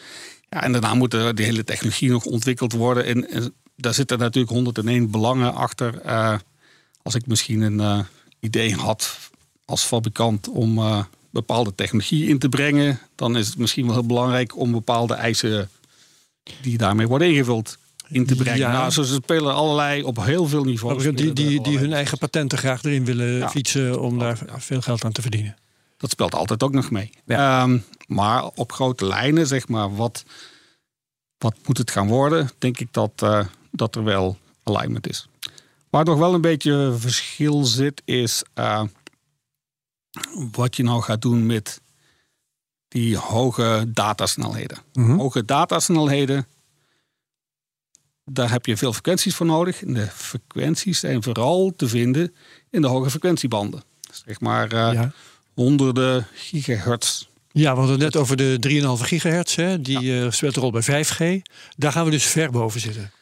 Ja, 0.48 0.62
en 0.62 0.72
daarna 0.72 0.94
moet 0.94 1.10
de 1.10 1.32
hele 1.36 1.64
technologie 1.64 2.10
nog 2.10 2.24
ontwikkeld 2.24 2.72
worden. 2.72 3.04
En, 3.04 3.28
en 3.30 3.54
daar 3.76 3.94
zitten 3.94 4.18
natuurlijk 4.18 4.52
101 4.54 5.10
belangen 5.10 5.54
achter. 5.54 6.00
Eh, 6.00 6.38
als 7.04 7.14
ik 7.14 7.26
misschien 7.26 7.60
een 7.60 7.80
eh, 7.80 7.98
idee 8.40 8.74
had 8.74 9.18
als 9.64 9.82
fabrikant 9.82 10.48
om 10.48 10.78
eh, 10.78 11.04
bepaalde 11.30 11.74
technologie 11.74 12.28
in 12.28 12.38
te 12.38 12.48
brengen, 12.48 12.98
dan 13.14 13.36
is 13.36 13.46
het 13.46 13.58
misschien 13.58 13.84
wel 13.86 13.94
heel 13.94 14.06
belangrijk 14.06 14.56
om 14.56 14.72
bepaalde 14.72 15.14
eisen 15.14 15.68
die 16.62 16.78
daarmee 16.78 17.06
worden 17.08 17.28
ingevuld 17.28 17.78
in 18.08 18.26
te 18.26 18.34
brengen. 18.36 18.58
Ja. 18.58 18.72
Nou, 18.72 18.90
ze 18.90 19.04
spelen 19.04 19.54
allerlei 19.54 20.02
op 20.02 20.24
heel 20.24 20.46
veel 20.46 20.64
niveaus. 20.64 21.02
Die, 21.02 21.32
die, 21.32 21.60
die 21.62 21.78
hun 21.78 21.92
eigen 21.92 22.18
patenten 22.18 22.58
graag 22.58 22.82
erin 22.82 23.04
willen 23.04 23.36
Ja. 23.36 23.48
fietsen 23.48 24.00
om 24.00 24.18
daar 24.18 24.42
Ja. 24.46 24.60
veel 24.60 24.80
geld 24.80 25.04
aan 25.04 25.12
te 25.12 25.22
verdienen. 25.22 25.56
Dat 25.96 26.10
speelt 26.10 26.34
altijd 26.34 26.62
ook 26.62 26.72
nog 26.72 26.90
mee. 26.90 27.10
Ehm, 27.26 27.78
maar 28.06 28.44
op 28.54 28.72
grote 28.72 29.04
lijnen, 29.06 29.46
zeg 29.46 29.68
maar, 29.68 29.96
wat, 29.96 30.24
wat 31.38 31.54
moet 31.66 31.78
het 31.78 31.90
gaan 31.90 32.08
worden? 32.08 32.50
Denk 32.58 32.78
ik 32.80 32.88
dat, 32.90 33.12
eh, 33.16 33.44
dat 33.70 33.96
er 33.96 34.04
wel 34.04 34.38
alignment 34.62 35.08
is. 35.08 35.26
Waar 35.94 36.04
nog 36.04 36.18
wel 36.18 36.34
een 36.34 36.40
beetje 36.40 36.94
verschil 36.98 37.64
zit, 37.64 38.02
is 38.04 38.42
eh, 38.54 38.82
wat 40.52 40.76
je 40.76 40.82
nou 40.82 41.02
gaat 41.02 41.22
doen 41.22 41.46
met 41.46 41.80
die 42.88 43.16
hoge 43.16 43.84
datasnelheden. 43.88 44.78
Mhm. 44.92 45.18
Hoge 45.18 45.44
datasnelheden, 45.44 46.46
daar 48.24 48.50
heb 48.50 48.66
je 48.66 48.76
veel 48.76 48.92
frequenties 48.92 49.34
voor 49.34 49.46
nodig. 49.46 49.82
En 49.82 49.94
de 49.94 50.06
frequenties 50.06 50.98
zijn 50.98 51.22
vooral 51.22 51.72
te 51.76 51.88
vinden 51.88 52.34
in 52.70 52.80
de 52.80 52.88
hoge 52.88 53.10
frequentiebanden. 53.10 53.82
Zeg 54.24 54.40
maar 54.40 54.72
eh, 54.72 54.92
ja. 54.92 55.12
honderden 55.54 56.26
gigahertz. 56.32 57.26
ja, 57.52 57.72
we 57.72 57.78
hadden 57.78 58.00
het 58.00 58.14
net 58.14 58.16
over 58.16 58.36
de 58.36 58.56
3,5 58.98 59.06
gigahertz. 59.06 59.56
Hè? 59.56 59.80
Die 59.80 60.20
eh, 60.20 60.30
speelt 60.30 60.56
een 60.56 60.62
rol 60.62 60.70
bij 60.70 61.04
5G. 61.04 61.42
Daar 61.76 61.92
gaan 61.92 62.04
we 62.04 62.10
dus 62.10 62.26
ver 62.26 62.50
boven 62.50 62.80
zitten. 62.80 63.12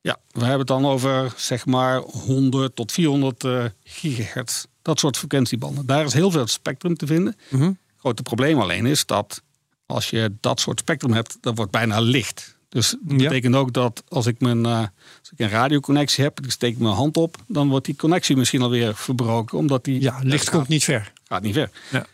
Ja, 0.00 0.16
we 0.30 0.40
hebben 0.40 0.58
het 0.58 0.66
dan 0.66 0.86
over 0.86 1.32
zeg 1.36 1.66
maar 1.66 1.98
100 2.00 2.76
tot 2.76 2.92
400 2.92 3.44
eh, 3.44 3.64
gigahertz. 3.84 4.64
Dat 4.82 4.98
soort 4.98 5.16
frequentiebanden. 5.16 5.86
Daar 5.86 6.04
is 6.04 6.12
heel 6.12 6.30
veel 6.30 6.46
spectrum 6.46 6.96
te 6.96 7.06
vinden. 7.06 7.36
Mhm. 7.48 7.62
Het 7.64 7.76
grote 7.96 8.22
probleem 8.22 8.60
alleen 8.60 8.86
is 8.86 9.06
dat 9.06 9.42
als 9.86 10.10
je 10.10 10.32
dat 10.40 10.60
soort 10.60 10.78
spectrum 10.78 11.12
hebt, 11.12 11.36
dat 11.40 11.56
wordt 11.56 11.70
bijna 11.70 12.00
licht. 12.00 12.58
Dus 12.68 12.90
dat 12.90 13.20
Ja. 13.20 13.28
betekent 13.28 13.54
ook 13.54 13.72
dat 13.72 14.02
als 14.08 14.26
ik, 14.26 14.40
mijn, 14.40 14.66
eh, 14.66 14.78
als 15.20 15.30
ik 15.32 15.38
een 15.38 15.48
radioconnectie 15.48 16.24
heb, 16.24 16.40
ik 16.44 16.50
steek 16.50 16.78
mijn 16.78 16.94
hand 16.94 17.16
op, 17.16 17.36
dan 17.46 17.68
wordt 17.68 17.86
die 17.86 17.96
connectie 17.96 18.36
misschien 18.36 18.62
alweer 18.62 18.94
verbroken. 18.96 19.58
Omdat 19.58 19.84
die 19.84 20.00
Ja, 20.00 20.18
licht 20.22 20.44
gaat, 20.44 20.54
komt 20.54 20.68
niet 20.68 20.84
ver. 20.84 21.12
gaat 21.24 21.42
niet 21.42 21.54
ver. 21.54 21.70
Ja. 21.90 22.06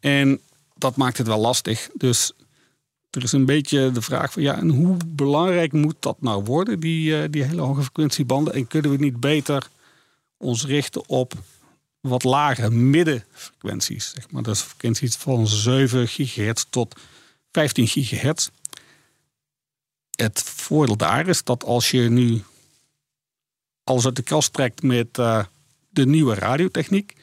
En 0.00 0.40
dat 0.76 0.96
maakt 0.96 1.18
het 1.18 1.26
wel 1.26 1.38
lastig. 1.40 1.88
Dus 1.94 2.32
er 3.16 3.22
is 3.22 3.32
een 3.32 3.46
beetje 3.46 3.90
de 3.90 4.02
vraag 4.02 4.32
van 4.32 4.42
ja, 4.42 4.56
en 4.56 4.68
hoe 4.68 4.96
belangrijk 5.06 5.72
moet 5.72 5.96
dat 6.00 6.20
nou 6.20 6.44
worden, 6.44 6.80
die, 6.80 7.22
eh, 7.22 7.28
die 7.30 7.42
hele 7.42 7.60
hoge 7.60 7.82
frequentiebanden? 7.82 8.54
En 8.54 8.66
kunnen 8.66 8.90
we 8.90 8.96
niet 8.96 9.20
beter 9.20 9.68
ons 10.36 10.66
richten 10.66 11.08
op 11.08 11.34
wat 12.00 12.24
lagere 12.24 12.70
middenfrequenties? 12.70 14.10
Zeg 14.14 14.30
maar. 14.30 14.42
Dat 14.42 14.54
is 14.54 14.60
frequenties 14.60 15.16
van 15.16 15.46
7 15.46 16.08
gigahertz 16.08 16.64
tot 16.70 16.96
15 17.52 17.88
gigahertz. 17.88 18.48
Het 20.16 20.42
voordeel 20.42 20.96
daar 20.96 21.28
is 21.28 21.44
dat 21.44 21.64
als 21.64 21.90
je 21.90 22.00
nu 22.00 22.42
alles 23.84 24.04
uit 24.04 24.16
de 24.16 24.22
kast 24.22 24.52
trekt 24.52 24.82
met 24.82 25.18
eh, 25.18 25.44
de 25.88 26.06
nieuwe 26.06 26.34
radiotechniek, 26.34 27.16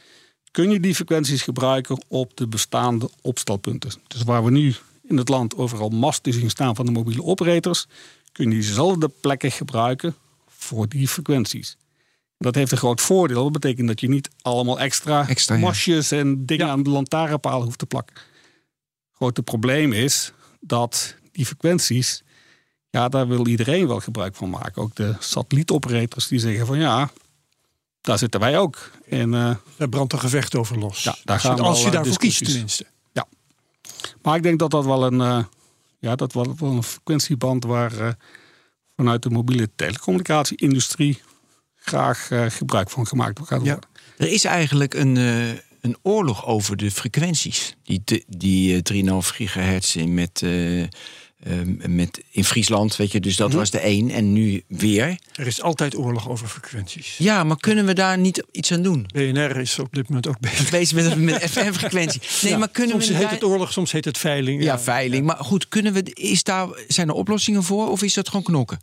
kun 0.52 0.69
je 0.69 0.80
die 0.80 0.95
frequenties 0.95 1.41
gebruiken 1.41 2.04
op 2.08 2.38
de 2.38 2.47
bestaande 2.47 3.10
opstelpunten. 3.21 3.91
Dus 4.08 4.23
waar 4.23 4.43
we 4.43 4.52
nu 4.52 4.75
in 5.10 5.17
het 5.17 5.30
land 5.30 5.56
overal 5.56 5.89
masten 5.89 6.34
zien 6.34 6.50
staan 6.50 6.76
van 6.76 6.86
de 6.86 6.91
mobiele 6.91 7.24
operators, 7.24 7.86
kun 8.32 8.45
je 8.45 8.52
diezelfde 8.52 9.08
plekken 9.22 9.52
gebruiken 9.52 10.15
voor 10.48 10.88
die 10.88 11.08
frequenties. 11.08 11.78
Dat 12.38 12.56
heeft 12.56 12.72
een 12.72 12.78
groot 12.78 13.02
voordeel. 13.02 13.43
Dat 13.43 13.52
betekent 13.52 13.88
dat 13.88 14.00
je 14.00 14.10
niet 14.10 14.30
allemaal 14.41 14.80
extra, 14.80 15.28
Extra, 15.28 15.56
ja. 15.56 15.62
mastjes 15.62 16.12
en 16.12 16.45
dingen 16.45 16.65
Ja. 16.65 16.72
aan 16.72 16.84
de 16.84 16.89
lantaarnpalen 16.89 17.63
hoeft 17.65 17.80
te 17.80 17.86
plakken. 17.86 18.15
Het 18.15 19.15
grote 19.15 19.41
probleem 19.41 19.93
is 19.93 20.32
dat 20.60 21.15
die 21.32 21.45
frequenties, 21.45 22.24
ja, 22.89 23.10
daar 23.10 23.28
wil 23.28 23.48
iedereen 23.48 23.88
wel 23.88 24.00
gebruik 24.00 24.36
van 24.36 24.50
maken. 24.50 24.82
Ook 24.82 24.95
de 24.95 25.15
satellietoperators 25.19 26.28
die 26.28 26.39
zeggen 26.39 26.65
van 26.65 26.80
ja, 26.80 27.12
daar 28.02 28.17
zitten 28.17 28.39
wij 28.39 28.58
ook. 28.60 28.91
En 29.10 29.34
eh, 29.34 29.56
Daar 29.78 29.89
brandt 29.89 30.13
een 30.13 30.19
gevecht 30.19 30.56
over 30.56 30.78
los. 30.80 31.04
Ja, 31.04 31.15
daar 31.24 31.36
als 31.36 31.45
gaan 31.45 31.56
je, 31.56 31.62
als 31.62 31.80
je 31.80 31.86
eh, 31.86 31.91
daarvoor 31.91 32.17
kiest 32.17 32.45
tenminste. 32.45 32.86
Maar 34.21 34.36
ik 34.36 34.43
denk 34.43 34.60
dat 34.60 34.71
dat 34.71 34.86
wel 34.86 35.06
een, 35.06 35.21
eh, 35.21 35.43
ja, 35.99 36.15
dat 36.15 36.34
wel, 36.34 36.56
wel 36.60 36.71
een 36.71 36.84
frequentieband 36.84 37.63
waar 37.63 37.99
eh, 37.99 38.10
vanuit 38.95 39.23
de 39.23 39.30
mobiele 39.30 39.69
telecommunicatie-industrie 39.75 41.21
graag 41.75 42.32
eh, 42.32 42.45
gebruik 42.49 42.89
van 42.89 43.08
gemaakt 43.08 43.39
gaat 43.47 43.63
Ja. 43.63 43.71
worden. 43.71 43.89
Er 44.17 44.32
is 44.32 44.43
eigenlijk 44.45 44.93
een, 44.93 45.17
eh, 45.17 45.49
een 45.82 45.97
oorlog 46.02 46.45
over 46.45 46.78
de 46.78 46.91
frequenties. 46.91 47.75
Die, 47.84 48.02
die 48.28 48.75
eh, 48.75 48.82
3,5 48.82 49.28
gigahertz 49.30 49.95
in 49.95 50.13
met, 50.13 50.43
eh, 51.50 51.60
eh, 51.62 51.68
met 51.90 52.22
in 52.32 52.44
Friesland, 52.44 52.96
weet 52.96 53.12
je, 53.12 53.20
dus 53.20 53.36
dat 53.36 53.54
was 53.54 53.72
de 53.72 53.80
één. 53.80 54.10
En 54.10 54.34
nu 54.34 54.64
weer. 54.68 55.18
Er 55.36 55.48
is 55.48 55.62
altijd 55.62 55.96
oorlog 55.98 56.30
over 56.30 56.48
frequenties. 56.48 57.18
Ja, 57.18 57.44
maar 57.44 57.58
kunnen 57.58 57.86
we 57.86 57.94
daar 57.94 58.18
niet 58.18 58.44
iets 58.52 58.72
aan 58.72 58.82
doen? 58.82 59.06
BNR 59.14 59.58
is 59.58 59.80
op 59.80 59.94
dit 59.94 60.08
moment 60.08 60.28
ook 60.28 60.40
bezig. 60.40 60.70
Bezig 60.70 60.96
met, 61.16 61.18
met 61.22 61.44
FM-frequentie. 61.52 62.22
Nee, 62.42 62.52
Ja, 62.52 62.58
maar 62.58 62.70
kunnen 62.70 62.92
soms 62.92 63.08
we 63.08 63.14
heet 63.14 63.24
daar- 63.24 63.32
het 63.32 63.44
oorlog, 63.44 63.72
soms 63.72 63.92
heet 63.92 64.06
het 64.06 64.18
veiling. 64.18 64.64
Ja, 64.64 64.80
veiling. 64.80 65.26
Maar 65.26 65.38
goed, 65.38 65.68
kunnen 65.68 65.94
we, 65.94 66.04
is 66.14 66.44
daar, 66.44 66.68
zijn 66.88 67.08
er 67.08 67.14
oplossingen 67.14 67.64
voor 67.64 67.90
of 67.90 68.02
is 68.04 68.14
dat 68.14 68.28
gewoon 68.28 68.44
knokken? 68.44 68.80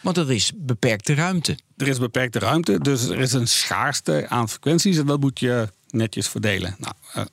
Want 0.00 0.16
er 0.16 0.32
is 0.32 0.52
beperkte 0.56 1.14
ruimte. 1.14 1.58
Er 1.76 1.88
is 1.88 1.98
beperkte 1.98 2.38
ruimte, 2.38 2.78
dus 2.78 3.08
er 3.08 3.18
is 3.18 3.32
een 3.32 3.48
schaarste 3.48 4.26
aan 4.28 4.48
frequenties 4.48 4.98
en 4.98 5.06
dat 5.06 5.20
moet 5.20 5.40
je 5.40 5.68
netjes 5.90 6.28
verdelen. 6.28 6.76
Nou, 6.78 6.94
uh, 7.16 7.24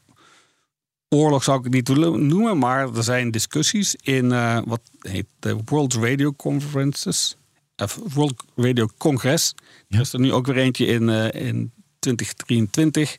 oorlog 1.09 1.43
zou 1.43 1.57
ik 1.57 1.63
het 1.63 1.73
niet 1.73 1.87
willen 1.87 2.27
noemen, 2.27 2.57
maar 2.57 2.95
er 2.95 3.03
zijn 3.03 3.31
discussies 3.31 3.95
in 3.95 4.25
uh, 4.25 4.59
wat 4.65 4.81
heet 4.99 5.25
de 5.39 5.57
World 5.65 5.93
Radio 5.93 6.33
Conferences, 6.33 7.37
of 7.75 7.99
World 8.13 8.43
Radio 8.55 8.87
Congress. 8.97 9.53
Ja. 9.87 9.95
Er 9.97 10.03
is 10.03 10.13
er 10.13 10.19
nu 10.19 10.33
ook 10.33 10.45
weer 10.45 10.57
eentje 10.57 10.85
in, 10.85 11.03
uh, 11.03 11.31
in 11.31 11.71
2023. 11.99 13.15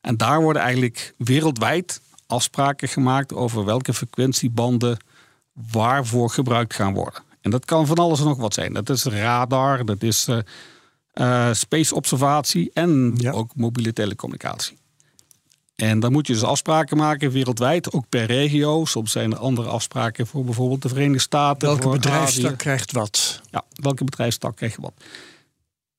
En 0.00 0.16
daar 0.16 0.42
worden 0.42 0.62
eigenlijk 0.62 1.14
wereldwijd 1.16 2.00
afspraken 2.26 2.88
gemaakt 2.88 3.34
over 3.34 3.64
welke 3.64 3.94
frequentiebanden 3.94 4.96
waarvoor 5.52 6.30
gebruikt 6.30 6.74
gaan 6.74 6.94
worden. 6.94 7.22
En 7.40 7.50
dat 7.50 7.64
kan 7.64 7.86
van 7.86 7.96
alles 7.96 8.20
en 8.20 8.26
nog 8.26 8.38
wat 8.38 8.54
zijn. 8.54 8.72
Dat 8.72 8.88
is 8.90 9.04
radar, 9.04 9.84
dat 9.84 10.02
is 10.02 10.28
uh, 11.14 11.52
space 11.52 11.94
observatie 11.94 12.70
en 12.72 13.12
ja. 13.16 13.30
ook 13.30 13.56
mobiele 13.56 13.92
telecommunicatie. 13.92 14.78
En 15.74 16.00
dan 16.00 16.12
moet 16.12 16.26
je 16.26 16.32
dus 16.32 16.42
afspraken 16.42 16.96
maken 16.96 17.30
wereldwijd, 17.30 17.92
ook 17.92 18.08
per 18.08 18.24
regio. 18.24 18.84
Soms 18.84 19.12
zijn 19.12 19.32
er 19.32 19.38
andere 19.38 19.68
afspraken 19.68 20.26
voor 20.26 20.44
bijvoorbeeld 20.44 20.82
de 20.82 20.88
Verenigde 20.88 21.18
Staten. 21.18 21.68
Welke 21.68 21.88
bedrijfstak 21.88 22.58
krijgt 22.58 22.92
wat? 22.92 23.40
Ja, 23.50 23.64
welke 23.72 24.04
bedrijfstak 24.04 24.56
krijgt 24.56 24.76
wat? 24.76 24.92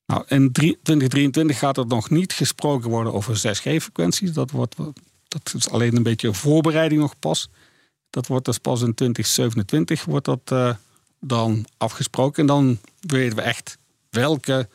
Nou, 0.06 0.24
in 0.28 0.52
2023 0.52 1.58
gaat 1.60 1.78
er 1.78 1.88
nog 1.88 2.10
niet 2.10 2.34
gesproken 2.34 2.90
worden 2.90 3.14
over 3.14 3.38
6G-frequenties. 3.38 4.34
Dat, 4.34 4.52
wordt, 4.52 4.76
dat 5.28 5.54
is 5.56 5.70
alleen 5.70 5.96
een 5.96 6.04
beetje 6.04 6.34
voorbereiding 6.34 7.02
nog 7.02 7.20
pas. 7.20 7.50
Dat 8.10 8.28
wordt 8.28 8.46
dus 8.46 8.58
pas 8.58 8.82
in 8.82 8.94
2027 8.94 10.06
wordt 10.06 10.26
dat, 10.26 10.52
uh, 10.54 10.76
dan 11.20 11.66
afgesproken. 11.78 12.42
En 12.42 12.48
dan 12.48 12.80
weten 13.00 13.36
we 13.36 13.42
echt 13.42 13.78
welke 14.10 14.70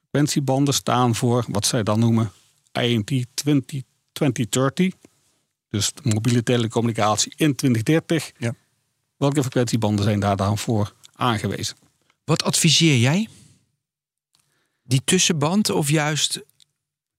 frequentiebanden 0.00 0.74
staan 0.74 1.14
voor 1.14 1.44
wat 1.48 1.66
zij 1.66 1.82
dan 1.82 1.98
noemen 1.98 2.32
IMT 2.72 3.26
20, 3.34 3.82
2030. 4.16 4.94
Dus 5.68 5.92
de 5.92 6.00
mobiele 6.14 6.42
telecommunicatie 6.42 7.32
in 7.36 7.54
2030. 7.54 8.32
Ja. 8.38 8.54
Welke 9.16 9.40
frequentiebanden 9.40 10.04
zijn 10.04 10.20
daar 10.20 10.36
dan 10.36 10.58
voor 10.58 10.94
aangewezen? 11.12 11.76
Wat 12.24 12.42
adviseer 12.42 12.96
jij? 12.96 13.28
Die 14.82 15.02
tussenband 15.04 15.70
of 15.70 15.90
juist. 15.90 16.40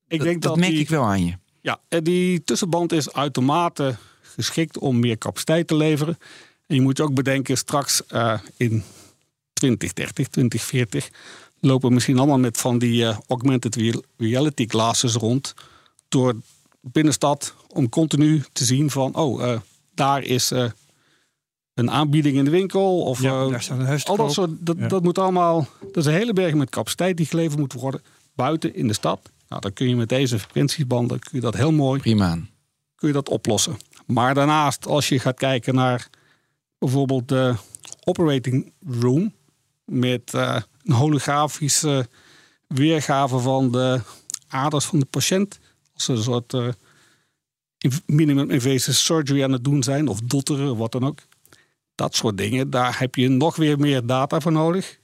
Ik 0.08 0.22
denk 0.22 0.42
dat, 0.42 0.52
dat 0.52 0.60
merk 0.60 0.72
die, 0.72 0.80
ik 0.80 0.90
wel 0.90 1.04
aan 1.04 1.26
je. 1.26 1.38
Ja, 1.62 1.80
die 2.02 2.44
tussenband 2.44 2.92
is 2.92 3.14
uitermate 3.14 3.98
geschikt 4.22 4.78
om 4.78 5.00
meer 5.00 5.18
capaciteit 5.18 5.68
te 5.68 5.76
leveren. 5.76 6.18
En 6.68 6.76
je 6.76 6.82
moet 6.82 7.00
ook 7.00 7.14
bedenken, 7.14 7.58
straks 7.58 8.02
uh, 8.10 8.40
in 8.58 8.84
2030, 9.54 10.28
2040 10.28 11.10
lopen 11.60 11.94
misschien 11.94 12.18
allemaal 12.18 12.40
met 12.40 12.58
van 12.58 12.78
die 12.78 13.02
uh, 13.02 13.18
augmented 13.28 14.02
reality 14.18 14.68
glasses 14.68 15.14
rond 15.14 15.54
door 16.08 16.36
binnenstad 16.92 17.54
om 17.74 17.90
continu 17.90 18.44
te 18.52 18.66
zien 18.66 18.90
van 18.90 19.16
oh, 19.16 19.42
uh, 19.42 19.60
daar 19.94 20.24
is 20.24 20.52
een 21.74 21.92
aanbieding 21.92 22.38
in 22.38 22.46
de 22.46 22.52
winkel 22.52 23.02
of 23.02 23.22
ja, 23.22 23.48
daar 23.48 23.62
staat 23.62 23.80
een 23.80 23.86
huis 23.86 24.06
al 24.06 24.16
dat 24.16 24.34
soort 24.34 24.52
dat, 24.60 24.78
ja. 24.80 24.88
dat 24.88 25.04
moet 25.04 25.18
allemaal 25.18 25.68
dat 25.80 25.98
is 25.98 26.06
een 26.06 26.14
hele 26.14 26.34
berg 26.34 26.54
met 26.54 26.70
capaciteit 26.70 27.18
die 27.18 27.26
geleverd 27.26 27.60
moet 27.60 27.74
worden 27.74 28.02
buiten 28.36 28.76
in 28.76 28.88
de 28.88 28.94
stad. 28.94 29.32
Nou, 29.48 29.62
dan 29.62 29.74
kun 29.74 29.90
je 29.90 29.96
met 29.96 30.10
deze 30.10 30.40
frequentiebanden 30.40 31.20
kun 31.20 31.32
je 31.32 31.42
dat 31.42 31.56
heel 31.56 31.72
mooi 31.72 32.00
prima 32.00 32.38
kun 32.98 33.08
je 33.08 33.14
dat 33.14 33.30
oplossen. 33.30 33.78
Maar 34.06 34.34
daarnaast, 34.34 34.86
als 34.86 35.10
je 35.10 35.20
gaat 35.20 35.38
kijken 35.38 35.76
naar 35.76 36.10
bijvoorbeeld 36.78 37.28
de 37.28 37.56
operating 38.04 38.72
room 38.88 39.34
met 39.86 40.34
uh, 40.36 40.60
een 40.84 40.94
holografische 40.94 42.08
weergave 42.68 43.40
van 43.40 43.72
de 43.72 44.02
aders 44.48 44.86
van 44.86 45.00
de 45.00 45.06
patiënt, 45.06 45.60
als 45.98 46.08
een 46.08 46.24
soort 46.24 46.54
uh, 46.54 46.68
minimum 48.06 48.50
invasive 48.50 48.94
surgery 48.94 49.44
aan 49.44 49.52
het 49.52 49.64
doen 49.64 49.84
zijn, 49.84 50.08
of 50.08 50.20
dotteren, 50.20 50.78
wat 50.78 50.92
dan 50.92 51.06
ook. 51.06 51.20
Dat 51.96 52.16
soort 52.16 52.38
dingen, 52.38 52.70
daar 52.70 53.00
heb 53.00 53.16
je 53.16 53.28
nog 53.28 53.56
weer 53.56 53.80
meer 53.80 54.06
data 54.06 54.40
voor 54.40 54.52
nodig, 54.52 55.00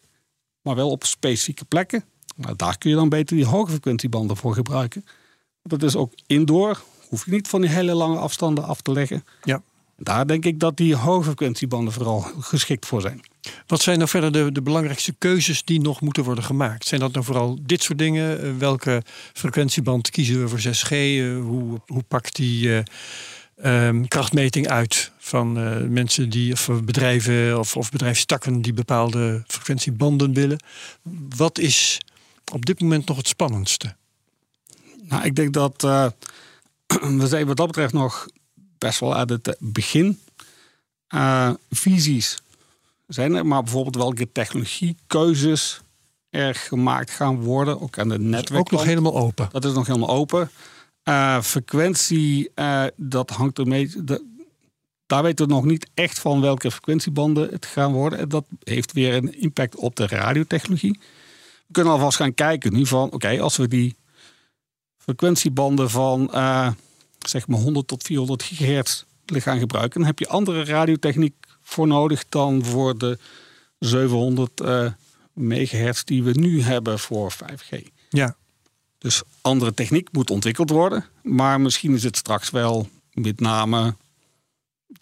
maar 0.61 0.75
wel 0.75 0.89
op 0.89 1.03
specifieke 1.03 1.65
plekken. 1.65 2.03
Nou, 2.35 2.55
daar 2.55 2.77
kun 2.77 2.89
je 2.89 2.95
dan 2.95 3.09
beter 3.09 3.35
die 3.35 3.45
hoge 3.45 3.71
frequentiebanden 3.71 4.37
voor 4.37 4.53
gebruiken. 4.53 5.05
Dat 5.63 5.83
is 5.83 5.95
ook 5.95 6.13
indoor, 6.27 6.83
hoef 7.09 7.25
je 7.25 7.31
niet 7.31 7.47
van 7.47 7.61
die 7.61 7.69
hele 7.69 7.93
lange 7.93 8.17
afstanden 8.17 8.63
af 8.63 8.81
te 8.81 8.91
leggen. 8.91 9.23
Ja. 9.43 9.61
Daar 10.03 10.27
denk 10.27 10.45
ik 10.45 10.59
dat 10.59 10.77
die 10.77 10.95
hoogfrequentiebanden 10.95 11.93
vooral 11.93 12.21
geschikt 12.39 12.85
voor 12.85 13.01
zijn. 13.01 13.21
Wat 13.67 13.81
zijn 13.81 13.97
nou 13.97 14.09
verder 14.09 14.31
de, 14.31 14.51
de, 14.51 14.61
belangrijkste 14.61 15.15
keuzes 15.17 15.63
die 15.63 15.81
nog 15.81 16.01
moeten 16.01 16.23
worden 16.23 16.43
gemaakt? 16.43 16.85
Zijn 16.85 17.01
dat 17.01 17.11
nou 17.11 17.25
vooral 17.25 17.57
dit 17.61 17.83
soort 17.83 17.97
dingen? 17.97 18.45
Uh, 18.45 18.57
welke 18.57 19.01
frequentieband 19.33 20.09
kiezen 20.09 20.41
we 20.41 20.47
voor 20.47 20.59
6G? 20.59 20.91
Uh, 20.91 21.41
hoe, 21.41 21.81
hoe 21.87 22.03
pakt 22.07 22.35
die 22.35 22.67
uh, 22.67 23.87
um, 23.87 24.07
krachtmeting 24.07 24.67
uit 24.67 25.11
van 25.17 25.53
mensen 25.93 26.29
die, 26.29 26.53
of 26.53 26.69
bedrijven 26.83 27.59
of, 27.59 27.77
of 27.77 27.91
bedrijfstakken 27.91 28.61
die 28.61 28.73
bepaalde 28.73 29.43
frequentiebanden 29.47 30.33
willen? 30.33 30.63
Wat 31.35 31.57
is 31.57 31.97
op 32.51 32.65
dit 32.65 32.81
moment 32.81 33.07
nog 33.07 33.17
het 33.17 33.27
spannendste? 33.27 33.95
Nou, 35.03 35.23
ik 35.23 35.35
denk 35.35 35.53
dat 35.53 35.81
we 37.21 37.27
zijn 37.27 37.47
wat 37.47 37.57
dat 37.57 37.67
betreft 37.67 37.93
nog 37.93 38.27
best 38.83 38.99
wel 38.99 39.15
uit 39.15 39.29
het 39.29 39.55
begin. 39.59 40.19
Uh, 41.15 41.49
visies 41.69 42.41
zijn 43.07 43.35
er, 43.35 43.45
maar 43.45 43.63
bijvoorbeeld 43.63 43.95
welke 43.95 44.31
technologiekeuzes 44.31 45.81
er 46.29 46.55
gemaakt 46.55 47.11
gaan 47.11 47.41
worden, 47.41 47.81
ook 47.81 47.97
aan 47.97 48.09
de 48.09 48.19
netwerk. 48.19 48.59
Ook 48.59 48.71
nog 48.71 48.83
helemaal 48.83 49.17
open. 49.17 49.49
Dat 49.51 49.65
is 49.65 49.73
nog 49.73 49.87
helemaal 49.87 50.09
open. 50.09 50.49
Uh, 51.03 51.41
frequentie, 51.41 52.49
uh, 52.55 52.85
dat 52.95 53.29
hangt 53.29 53.57
ermee. 53.57 54.03
De, 54.03 54.25
daar 55.05 55.23
weten 55.23 55.47
we 55.47 55.53
nog 55.53 55.65
niet 55.65 55.87
echt 55.93 56.19
van 56.19 56.41
welke 56.41 56.71
frequentiebanden 56.71 57.49
het 57.49 57.65
gaan 57.65 57.91
worden. 57.91 58.29
Dat 58.29 58.45
heeft 58.63 58.91
weer 58.91 59.13
een 59.13 59.41
impact 59.41 59.75
op 59.75 59.95
de 59.95 60.07
radiotechnologie. 60.07 60.99
We 61.67 61.73
kunnen 61.73 61.93
alvast 61.93 62.17
gaan 62.17 62.33
kijken 62.33 62.73
nu 62.73 62.85
van, 62.85 63.11
oké, 63.11 63.39
als 63.39 63.57
we 63.57 63.67
die 63.67 63.95
frequentiebanden 64.97 65.89
van 65.89 66.31
zeg 67.29 67.47
maar 67.47 67.59
100 67.59 67.87
tot 67.87 68.03
400 68.03 68.43
gigahertz 68.43 69.03
gaan 69.25 69.59
gebruiken, 69.59 69.99
dan 69.99 70.07
heb 70.07 70.19
je 70.19 70.27
andere 70.27 70.65
radiotechniek 70.65 71.33
voor 71.61 71.87
nodig 71.87 72.23
dan 72.29 72.65
voor 72.65 72.97
de 72.97 73.17
700 73.79 74.61
uh, 74.61 74.91
megahertz 75.33 76.03
die 76.03 76.23
we 76.23 76.31
nu 76.31 76.61
hebben 76.61 76.99
voor 76.99 77.33
5G. 77.33 77.77
Ja. 78.09 78.35
Dus 78.97 79.21
andere 79.41 79.73
techniek 79.73 80.07
moet 80.11 80.29
ontwikkeld 80.29 80.69
worden, 80.69 81.05
maar 81.21 81.61
misschien 81.61 81.93
is 81.93 82.03
het 82.03 82.17
straks 82.17 82.49
wel 82.49 82.87
met 83.13 83.39
name 83.39 83.95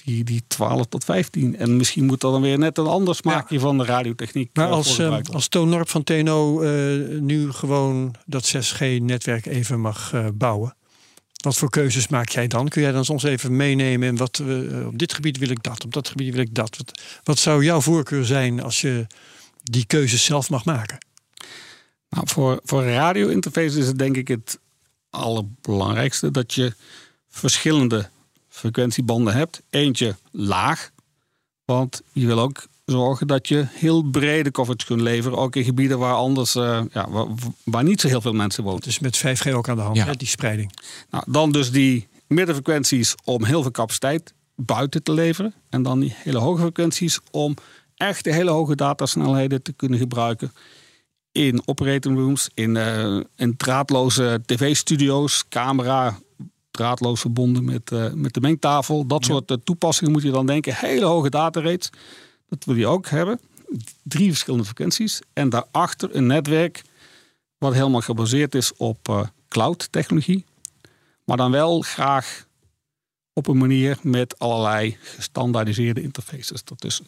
die, 0.04 0.24
die 0.24 0.44
12 0.48 0.86
tot 0.86 1.04
15. 1.04 1.58
En 1.58 1.78
misschien 1.78 2.06
moet 2.06 2.24
er 2.24 2.32
dan 2.32 2.42
weer 2.42 2.58
net 2.58 2.78
een 2.78 2.88
ander 2.88 3.16
smaakje 3.16 3.56
ja. 3.56 3.62
van 3.62 3.78
de 3.78 3.86
radiotechniek. 3.86 4.50
Maar 4.54 4.68
als, 4.68 5.00
uh, 5.00 5.18
als 5.32 5.48
Toon 5.48 5.70
Norp 5.70 5.90
van 5.90 6.04
TNO 6.04 6.62
uh, 6.62 7.20
nu 7.20 7.52
gewoon 7.52 8.16
dat 8.26 8.56
6G-netwerk 8.56 9.46
even 9.46 9.80
mag 9.80 10.14
uh, 10.14 10.28
bouwen. 10.34 10.76
Wat 11.42 11.58
voor 11.58 11.70
keuzes 11.70 12.08
maak 12.08 12.30
jij 12.30 12.48
dan? 12.48 12.68
Kun 12.68 12.82
jij 12.82 12.92
dan 12.92 13.06
soms 13.06 13.24
even 13.24 13.56
meenemen 13.56 14.16
wat 14.16 14.40
uh, 14.40 14.88
op 14.88 14.98
dit 14.98 15.14
gebied 15.14 15.38
wil 15.38 15.50
ik 15.50 15.64
dat, 15.64 15.84
op 15.84 15.94
dat 15.94 16.08
gebied 16.08 16.34
wil 16.34 16.42
ik 16.44 16.56
dat. 16.56 16.78
Wat, 16.78 17.02
wat 17.24 17.40
zou 17.40 17.64
jouw 17.64 17.82
voorkeur 17.82 18.26
zijn 18.26 18.62
als 18.62 18.82
je 18.82 19.08
die 19.64 19.86
keuzes 19.86 20.24
zelf 20.24 20.50
mag 20.50 20.66
maken? 20.66 20.98
Nou, 22.10 22.28
voor, 22.28 22.60
voor 22.64 22.84
radio-interface 22.84 23.80
is 23.80 23.88
het 23.88 23.98
denk 23.98 24.18
ik 24.18 24.28
het 24.28 24.60
allerbelangrijkste 25.10 26.32
dat 26.32 26.54
je 26.54 26.74
verschillende 27.30 28.10
frequentiebanden 28.50 29.34
hebt. 29.34 29.62
Eentje 29.70 30.16
laag, 30.32 30.92
want 31.66 32.02
je 32.12 32.26
wil 32.26 32.40
ook 32.40 32.68
zorgen 32.92 33.28
dat 33.28 33.48
je 33.48 33.66
heel 33.70 34.02
brede 34.02 34.52
coverage 34.52 34.86
kunt 34.86 35.02
leveren. 35.02 35.38
Ook 35.38 35.56
in 35.56 35.64
gebieden 35.64 36.00
waar 36.00 36.14
anders, 36.14 36.56
uh, 36.56 36.82
ja, 36.92 37.10
waar, 37.10 37.28
waar, 37.64 37.84
niet 37.84 38.02
zo 38.02 38.08
heel 38.08 38.22
veel 38.22 38.34
mensen 38.34 38.64
wonen. 38.64 38.82
Dus 38.82 39.00
met 39.00 39.18
5G 39.18 39.54
ook 39.54 39.70
aan 39.70 39.76
de 39.76 39.82
hand, 39.82 39.98
ja. 39.98 40.06
hè, 40.06 40.16
die 40.16 40.28
spreiding. 40.28 40.72
Nou, 41.10 41.24
dan 41.28 41.52
dus 41.52 41.72
die 41.72 42.08
middenfrequenties 42.28 43.16
om 43.24 43.46
heel 43.46 43.62
veel 43.62 43.72
capaciteit 43.72 44.34
buiten 44.56 45.04
te 45.04 45.12
leveren. 45.12 45.54
En 45.70 45.84
dan 45.84 46.00
die 46.00 46.16
hele 46.18 46.38
hoge 46.38 46.62
frequenties 46.62 47.20
om 47.32 47.56
echt 47.96 48.24
de 48.24 48.34
hele 48.34 48.52
hoge 48.52 48.76
datasnelheden 48.76 49.62
te 49.62 49.74
kunnen 49.74 50.00
gebruiken. 50.00 50.52
In 51.32 51.62
operating 51.66 52.18
rooms, 52.18 52.50
in, 52.54 52.76
uh, 52.76 53.20
in 53.36 53.58
draadloze 53.58 54.42
tv-studio's, 54.46 55.44
camera, 55.50 56.20
draadloos 56.72 57.22
verbonden 57.22 57.66
met, 57.66 57.92
uh, 57.92 58.14
met 58.14 58.34
de 58.34 58.42
mengtafel. 58.42 59.06
Dat 59.08 59.26
ja. 59.26 59.34
soort 59.34 59.58
toepassingen 59.64 60.12
moet 60.12 60.22
je 60.22 60.32
dan 60.32 60.46
denken. 60.46 60.76
Hele 60.76 61.06
hoge 61.06 61.30
datarates. 61.30 61.90
Dat 62.52 62.66
wil 62.66 62.76
je 62.76 62.88
ook 62.88 63.08
hebben. 63.08 63.40
Drie 64.04 64.30
verschillende 64.30 64.66
frequenties. 64.66 65.22
En 65.34 65.50
daarachter 65.50 66.16
een 66.16 66.26
netwerk 66.26 66.82
wat 67.58 67.74
helemaal 67.74 68.02
gebaseerd 68.02 68.56
is 68.56 68.74
op 68.76 69.10
uh, 69.10 69.24
cloud 69.48 69.88
technologie. 69.92 70.46
Maar 71.26 71.38
dan 71.38 71.52
wel 71.52 71.82
graag 71.82 72.48
op 73.34 73.48
een 73.48 73.58
manier 73.58 73.98
met 74.02 74.40
allerlei 74.40 74.98
gestandaardiseerde 75.02 76.02
interfaces 76.02 76.64
ertussen. 76.64 77.08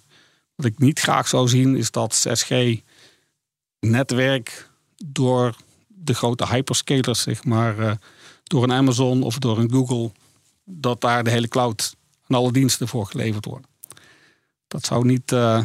Wat 0.56 0.66
ik 0.66 0.80
niet 0.80 1.00
graag 1.00 1.28
zou 1.28 1.48
zien 1.48 1.76
is 1.76 1.92
dat 1.92 2.28
6G 2.28 2.82
netwerk 3.80 4.70
door 5.06 5.56
de 5.88 6.14
grote 6.14 6.48
hyperscalers, 6.48 7.22
zeg 7.22 7.44
maar, 7.44 7.80
eh, 7.80 7.92
door 8.44 8.64
een 8.64 8.72
Amazon 8.72 9.24
of 9.24 9.38
door 9.38 9.58
een 9.58 9.72
Google, 9.72 10.12
dat 10.66 11.02
daar 11.02 11.24
de 11.24 11.30
hele 11.30 11.48
cloud 11.48 11.96
en 12.28 12.36
alle 12.36 12.52
diensten 12.52 12.88
voor 12.88 13.06
geleverd 13.06 13.46
worden. 13.46 13.73
Dat 14.74 14.86
zou 14.86 15.06
niet, 15.06 15.32
eh, 15.32 15.64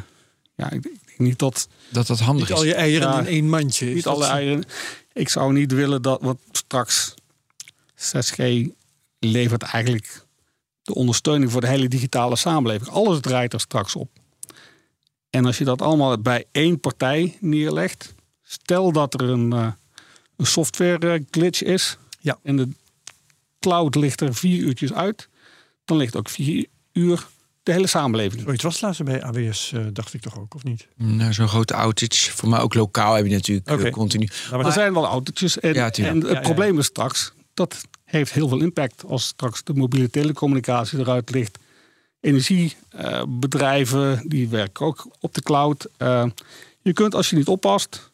ja, 0.54 0.70
ik 0.70 0.82
denk 0.82 0.98
niet 1.16 1.38
dat 1.38 1.68
Dat 1.90 2.06
dat 2.06 2.18
handig 2.18 2.48
Niet 2.48 2.56
al 2.58 2.62
is. 2.64 2.68
je 2.68 2.74
eieren 2.74 3.08
Ja. 3.08 3.18
in 3.18 3.26
één 3.26 3.48
mandje. 3.48 3.88
Is 3.88 3.94
niet 3.94 4.06
alle 4.06 4.24
zo? 4.24 4.30
eieren. 4.30 4.64
Ik 5.12 5.28
zou 5.28 5.52
niet 5.52 5.72
willen 5.72 6.02
dat, 6.02 6.20
want 6.22 6.38
straks 6.52 7.14
6G 7.94 8.68
levert 9.18 9.62
eigenlijk 9.62 10.26
de 10.82 10.94
ondersteuning 10.94 11.52
voor 11.52 11.60
de 11.60 11.68
hele 11.68 11.88
digitale 11.88 12.36
samenleving. 12.36 12.90
Alles 12.90 13.20
draait 13.20 13.52
er 13.52 13.60
straks 13.60 13.94
op. 13.96 14.10
En 15.30 15.46
als 15.46 15.58
je 15.58 15.64
dat 15.64 15.82
allemaal 15.82 16.18
bij 16.20 16.44
één 16.52 16.80
partij 16.80 17.36
neerlegt, 17.40 18.14
stel 18.42 18.92
dat 18.92 19.14
er 19.14 19.22
een, 19.28 19.52
eh, 19.52 19.72
een 20.36 20.46
software 20.46 21.12
eh, 21.14 21.24
glitch 21.30 21.62
is 21.62 21.96
Ja. 22.20 22.38
en 22.42 22.56
de 22.56 22.68
cloud 23.60 23.94
ligt 23.94 24.20
er 24.20 24.34
vier 24.34 24.58
uurtjes 24.62 24.92
uit, 24.92 25.28
dan 25.84 25.96
ligt 25.96 26.16
ook 26.16 26.28
vier 26.28 26.66
uur 26.92 27.26
de 27.68 27.74
hele 27.74 27.86
samenleving. 27.86 28.42
Zoiets 28.42 28.62
was 28.62 28.72
het 28.72 28.82
laatst 28.82 29.04
bij 29.04 29.22
AWS, 29.22 29.72
eh, 29.72 29.80
dacht 29.92 30.14
ik 30.14 30.20
toch 30.20 30.38
ook, 30.38 30.54
of 30.54 30.64
niet? 30.64 30.86
Nou, 30.96 31.32
Zo'n 31.32 31.48
grote 31.48 31.74
outage. 31.74 32.30
Voor 32.30 32.48
mij 32.48 32.60
ook 32.60 32.74
lokaal 32.74 33.14
heb 33.14 33.26
je 33.26 33.32
natuurlijk 33.32 33.66
eh, 33.66 33.92
continu. 33.92 34.28
Nou, 34.50 34.64
er 34.64 34.72
zijn 34.72 34.92
wel 34.94 35.06
autootjes. 35.06 35.60
En, 35.60 35.74
Ja, 35.74 35.90
en 35.90 36.16
het 36.16 36.26
Ja, 36.26 36.32
ja. 36.32 36.40
probleem 36.40 36.78
is 36.78 36.86
straks, 36.86 37.32
dat 37.54 37.80
heeft 38.04 38.32
heel 38.32 38.48
veel 38.48 38.60
impact 38.60 39.04
als 39.06 39.26
straks 39.26 39.64
de 39.64 39.74
mobiele 39.74 40.10
telecommunicatie 40.10 40.98
eruit 40.98 41.30
ligt. 41.30 41.58
Energiebedrijven, 42.20 44.22
die 44.28 44.48
werken 44.48 44.86
ook 44.86 45.06
op 45.20 45.34
de 45.34 45.42
cloud. 45.42 45.86
Eh, 45.96 46.24
je 46.82 46.92
kunt, 46.92 47.14
als 47.14 47.30
je 47.30 47.36
niet 47.36 47.48
oppast, 47.48 48.10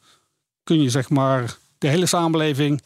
kun 0.65 0.83
je 0.83 0.91
zeg 0.91 1.09
maar 1.09 1.57
de 1.79 1.89
hele 1.89 2.07
samenleving 2.07 2.83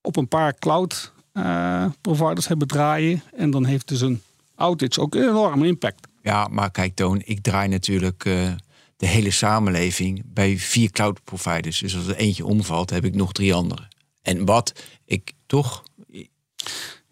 op 0.00 0.16
een 0.16 0.28
paar 0.28 0.54
cloud 0.58 1.12
eh, 1.32 1.84
providers 2.00 2.48
hebben 2.48 2.68
draaien. 2.68 3.22
En 3.36 3.50
dan 3.50 3.64
heeft 3.64 3.88
dus 3.88 4.00
een 4.00 4.22
outage 4.54 5.00
ook 5.00 5.14
een 5.14 5.22
enorme 5.28 5.66
impact. 5.66 6.06
Ja, 6.22 6.48
maar 6.48 6.70
kijk 6.70 6.94
Toon, 6.94 7.22
ik 7.24 7.40
draai 7.42 7.68
natuurlijk 7.68 8.24
eh, 8.24 8.52
de 8.96 9.06
hele 9.06 9.30
samenleving 9.30 10.22
bij 10.26 10.58
vier 10.58 10.90
cloud 10.90 11.24
providers. 11.24 11.78
Dus 11.78 11.96
als 11.96 12.06
er 12.06 12.16
eentje 12.16 12.44
omvalt, 12.46 12.90
heb 12.90 13.04
ik 13.04 13.14
nog 13.14 13.32
drie 13.32 13.54
andere. 13.54 13.88
En 14.22 14.44
wat 14.44 14.72
ik 15.04 15.32
toch... 15.46 15.82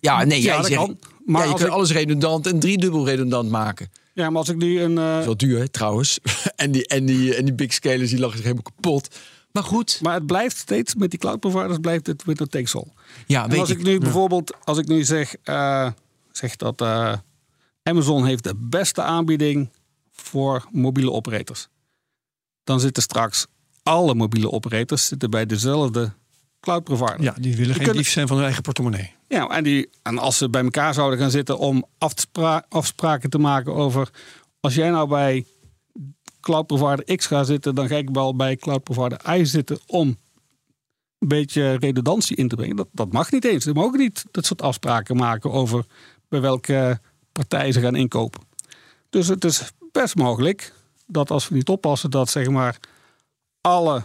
Ja, 0.01 0.25
nee, 0.25 0.41
jij 0.41 0.57
dat 0.57 0.67
zegt... 0.67 0.79
kan. 0.81 0.99
Maar 1.25 1.43
ja, 1.43 1.49
je 1.49 1.55
kunt 1.55 1.67
ik- 1.69 1.75
alles 1.75 1.93
redundant 1.93 2.47
en 2.47 2.59
driedubbel 2.61 3.07
redundant 3.07 3.51
maken. 3.51 3.91
Ja, 4.15 4.29
maar 4.31 4.39
als 4.39 4.49
ik 4.49 4.57
nu 4.57 4.81
een... 4.81 4.99
eh, 4.99 5.05
Dat 5.11 5.19
is 5.21 5.25
wel 5.25 5.37
duur, 5.37 5.59
hè, 5.59 5.69
trouwens. 5.69 6.19
en, 6.57 6.71
die, 6.73 6.87
en, 6.87 7.07
die, 7.07 7.35
en 7.35 7.45
die 7.45 7.55
big 7.55 7.73
scalers 7.73 8.11
die 8.11 8.19
lachen 8.19 8.37
zich 8.37 8.45
helemaal 8.47 8.73
kapot. 8.75 9.17
Maar 9.53 9.63
goed, 9.65 9.99
maar 10.03 10.15
het 10.15 10.27
blijft 10.27 10.57
steeds, 10.57 10.95
met 10.95 11.11
die 11.11 11.19
cloud 11.19 11.41
providers 11.41 11.79
blijft 11.81 12.07
het 12.07 12.25
winner 12.25 12.49
takes 12.49 12.75
all. 12.75 12.87
ja, 13.27 13.45
En 13.45 13.51
weet 13.51 13.59
als 13.61 13.71
ik, 13.71 13.79
ik. 13.79 13.85
nu 13.85 13.99
bijvoorbeeld, 13.99 14.57
als 14.65 14.79
ik 14.79 14.87
nu 14.87 15.05
zeg, 15.05 15.35
eh, 15.43 15.91
zeg 16.33 16.57
dat 16.57 16.81
Amazon 17.83 18.27
heeft 18.27 18.45
de 18.45 18.55
beste 18.57 19.03
aanbieding 19.03 19.71
voor 20.13 20.67
mobiele 20.71 21.11
operators. 21.11 21.69
Dan 22.65 22.81
zitten 22.81 23.03
straks 23.03 23.47
alle 23.83 24.15
mobiele 24.15 24.51
operators 24.51 25.07
zitten 25.07 25.31
bij 25.31 25.47
dezelfde 25.47 26.13
cloud 26.61 26.85
provider. 26.85 27.23
Ja, 27.23 27.35
die 27.41 27.57
willen 27.57 27.75
geen 27.75 27.85
kunnen- 27.85 28.03
dief 28.03 28.11
zijn 28.11 28.27
van 28.27 28.37
hun 28.37 28.45
eigen 28.45 28.63
portemonnee. 28.63 29.13
Ja, 29.29 29.49
en, 29.49 29.65
die, 29.65 29.91
en 30.03 30.19
als 30.19 30.37
ze 30.37 30.51
bij 30.51 30.63
elkaar 30.63 30.95
zouden 30.95 31.19
gaan 31.19 31.31
zitten 31.31 31.59
om 31.59 31.85
afspra- 31.99 32.65
afspraken 32.69 33.31
te 33.31 33.39
maken 33.39 33.75
over... 33.75 34.11
als 34.61 34.75
jij 34.75 34.91
nou 34.91 35.09
bij 35.09 35.45
cloud 36.41 36.67
provider 36.67 37.17
X 37.17 37.27
gaat 37.27 37.47
zitten... 37.47 37.75
dan 37.75 37.89
ga 37.89 37.97
ik 37.97 38.11
wel 38.11 38.37
bij 38.37 38.57
cloud 38.57 38.83
provider 38.83 39.39
Y 39.39 39.45
zitten 39.45 39.79
om 39.87 40.17
een 41.19 41.29
beetje 41.29 41.75
redundantie 41.75 42.37
in 42.37 42.49
te 42.49 42.57
brengen. 42.57 42.77
Dat, 42.77 42.89
dat 42.93 43.13
mag 43.13 43.31
niet 43.31 43.45
eens. 43.45 43.65
Ze 43.65 43.73
mogen 43.73 43.99
niet 43.99 44.25
dat 44.31 44.47
soort 44.47 44.63
afspraken 44.63 45.17
maken 45.17 45.53
over 45.53 45.85
bij 46.29 46.41
welke 46.41 47.01
partij 47.33 47.73
ze 47.73 47.81
gaan 47.81 47.95
inkopen. 47.95 48.43
Dus 49.11 49.29
het 49.29 49.45
is 49.45 49.73
best 49.93 50.17
mogelijk 50.17 50.75
dat 51.07 51.31
als 51.31 51.49
we 51.49 51.55
niet 51.55 51.69
oppassen... 51.69 52.11
dat 52.11 52.31
zeg 52.31 52.49
maar 52.49 52.79
alle 53.61 54.03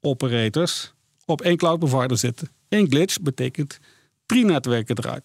operators 0.00 0.92
op 1.24 1.40
één 1.40 1.56
cloud 1.56 1.78
provider 1.78 2.18
zitten. 2.18 2.50
Eén 2.68 2.86
glitch 2.90 3.20
betekent 3.20 3.78
drie 4.26 4.44
netwerken 4.44 4.98
eruit. 4.98 5.24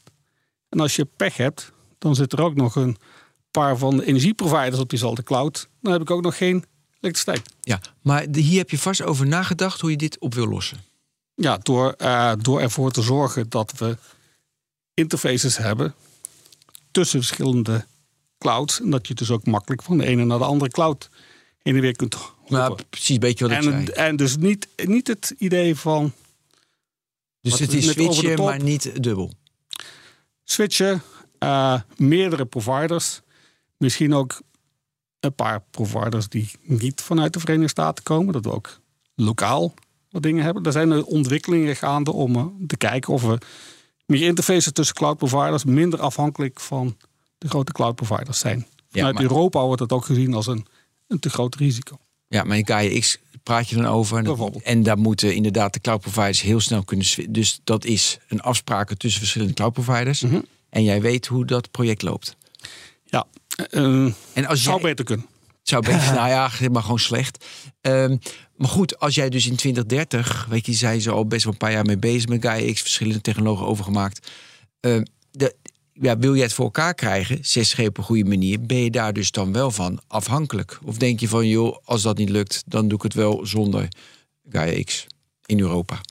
En 0.69 0.79
als 0.79 0.95
je 0.95 1.05
pech 1.05 1.37
hebt, 1.37 1.71
dan 1.97 2.15
zit 2.15 2.33
er 2.33 2.41
ook 2.41 2.55
nog 2.55 2.75
een 2.75 2.97
paar 3.51 3.77
van 3.77 3.97
de 3.97 4.05
energieproviders 4.05 4.79
op 4.79 4.89
diezelfde 4.89 5.23
cloud. 5.23 5.69
Dan 5.81 5.91
heb 5.91 6.01
ik 6.01 6.11
ook 6.11 6.21
nog 6.21 6.37
geen 6.37 6.65
elektriciteit. 6.99 7.53
Ja, 7.61 7.79
maar 8.01 8.25
hier 8.31 8.57
heb 8.57 8.69
je 8.69 8.77
vast 8.77 9.01
over 9.01 9.27
nagedacht 9.27 9.81
hoe 9.81 9.89
je 9.89 9.97
dit 9.97 10.19
op 10.19 10.33
wil 10.33 10.47
lossen. 10.47 10.77
Ja, 11.35 11.57
door, 11.57 11.91
eh, 11.91 12.31
door 12.39 12.61
ervoor 12.61 12.91
te 12.91 13.01
zorgen 13.01 13.49
dat 13.49 13.73
we 13.77 13.97
interfaces 14.93 15.57
hebben 15.57 15.93
tussen 16.95 17.23
verschillende 17.23 17.85
clouds. 18.37 18.81
En 18.81 18.89
dat 18.89 19.07
je 19.07 19.13
dus 19.13 19.31
ook 19.31 19.45
makkelijk 19.45 19.83
van 19.83 19.97
de 19.97 20.05
ene 20.05 20.25
naar 20.25 20.37
de 20.37 20.43
andere 20.43 20.71
cloud 20.71 21.09
heen 21.61 21.75
en 21.75 21.81
weer 21.81 21.95
kunt 21.95 22.17
Maar 22.47 22.67
hoppen. 22.67 22.85
precies 22.89 23.17
beetje 23.17 23.47
wat 23.47 23.57
ik 23.57 23.63
zei. 23.63 23.85
En, 23.85 23.95
en 23.95 24.15
dus 24.15 24.37
niet, 24.37 24.67
niet 24.83 25.07
het 25.07 25.33
idee 25.37 25.75
van 25.75 26.13
Dus 27.41 27.59
het 27.59 27.73
is 27.73 27.89
switchen, 27.89 28.43
maar 28.43 28.63
niet 28.63 29.03
dubbel. 29.03 29.31
switchen, 30.43 31.01
eh, 31.39 31.81
meerdere 31.97 32.45
providers. 32.45 33.21
Misschien 33.77 34.13
ook 34.13 34.41
een 35.19 35.35
paar 35.35 35.63
providers 35.71 36.29
die 36.29 36.51
niet 36.61 37.01
vanuit 37.01 37.33
de 37.33 37.39
Verenigde 37.39 37.69
Staten 37.69 38.03
komen. 38.03 38.33
Dat 38.33 38.45
we 38.45 38.51
ook 38.51 38.79
lokaal 39.15 39.73
wat 40.09 40.23
dingen 40.23 40.43
hebben. 40.43 40.63
Er 40.63 40.71
zijn 40.71 41.03
ontwikkelingen 41.03 41.75
gaande 41.75 42.11
om 42.11 42.35
eh, 42.35 42.45
te 42.67 42.77
kijken 42.77 43.13
of 43.13 43.21
we 43.21 43.37
meer 44.05 44.21
interfaces 44.27 44.71
tussen 44.71 44.95
cloud 44.95 45.17
providers 45.17 45.63
minder 45.63 45.99
afhankelijk 45.99 46.59
van 46.59 46.97
de 47.37 47.47
grote 47.47 47.71
cloud 47.71 47.95
providers 47.95 48.39
zijn. 48.39 48.67
Vanuit 48.89 49.13
maar- 49.13 49.23
Europa 49.23 49.61
wordt 49.65 49.81
het 49.81 49.91
ook 49.91 50.05
gezien 50.05 50.33
als 50.33 50.47
een, 50.47 50.65
een 51.07 51.19
te 51.19 51.29
groot 51.29 51.55
risico. 51.55 51.97
Ja, 52.27 52.43
maar 52.43 52.57
in 52.57 52.67
Gaia 52.67 52.99
X 52.99 53.17
praat 53.43 53.69
je 53.69 53.75
dan 53.75 53.85
over. 53.85 54.17
En, 54.17 54.23
dat- 54.23 54.55
en 54.63 54.83
daar 54.83 54.97
moeten 54.97 55.35
inderdaad 55.35 55.73
de 55.73 55.79
cloud 55.79 56.01
providers 56.01 56.41
heel 56.41 56.59
snel 56.59 56.83
kunnen 56.83 57.05
Dus 57.29 57.59
dat 57.63 57.85
is 57.85 58.17
een 58.27 58.41
afspraak 58.41 58.93
tussen 58.93 59.19
verschillende 59.19 59.53
cloud 59.53 59.73
providers. 59.73 60.21
Mhm. 60.21 60.39
En 60.69 60.83
jij 60.83 61.01
weet 61.01 61.25
hoe 61.27 61.45
dat 61.45 61.71
project 61.71 62.01
loopt. 62.01 62.35
Ja, 63.05 63.25
eh, 63.69 64.05
En 64.33 64.45
als 64.45 64.63
zou 64.63 64.79
jij, 64.81 64.89
beter 64.89 65.05
kunnen. 65.05 65.25
Zou 65.67 65.81
beter, 65.81 66.13
nou 66.13 66.27
ja, 66.27 66.51
maar 66.71 66.81
gewoon 66.81 66.99
slecht. 66.99 67.45
Ehm, 67.81 68.17
maar 68.55 68.69
goed, 68.69 68.99
als 68.99 69.15
jij 69.15 69.29
dus 69.29 69.47
in 69.47 69.55
2030, 69.55 70.45
weet 70.49 70.65
je, 70.65 70.73
zijn 70.73 71.01
ze 71.01 71.11
al 71.11 71.25
best 71.25 71.43
wel 71.43 71.53
een 71.53 71.59
paar 71.59 71.71
jaar 71.71 71.85
mee 71.85 71.97
bezig 71.97 72.29
met 72.29 72.41
Gaia 72.41 72.73
X, 72.73 72.81
verschillende 72.81 73.21
technologen 73.21 73.65
overgemaakt. 73.65 74.31
Ehm, 74.79 75.03
de, 75.31 75.55
ja, 75.93 76.17
wil 76.17 76.33
je 76.33 76.41
het 76.41 76.53
voor 76.53 76.65
elkaar 76.65 76.93
krijgen, 76.93 77.37
6G 77.41 77.79
op 77.87 77.97
een 77.97 78.03
goede 78.03 78.25
manier, 78.25 78.65
ben 78.65 78.77
je 78.77 78.91
daar 78.91 79.13
dus 79.13 79.31
dan 79.31 79.53
wel 79.53 79.71
van 79.71 79.99
afhankelijk? 80.07 80.79
Of 80.83 80.97
denk 80.97 81.19
je 81.19 81.27
van, 81.27 81.47
joh, 81.47 81.77
als 81.83 82.01
dat 82.01 82.17
niet 82.17 82.29
lukt, 82.29 82.63
dan 82.65 82.87
doe 82.87 82.97
ik 82.97 83.03
het 83.03 83.13
wel 83.13 83.45
zonder 83.45 83.87
Gaia 84.49 84.83
X 84.83 85.07
in 85.45 85.59
Europa? 85.59 86.01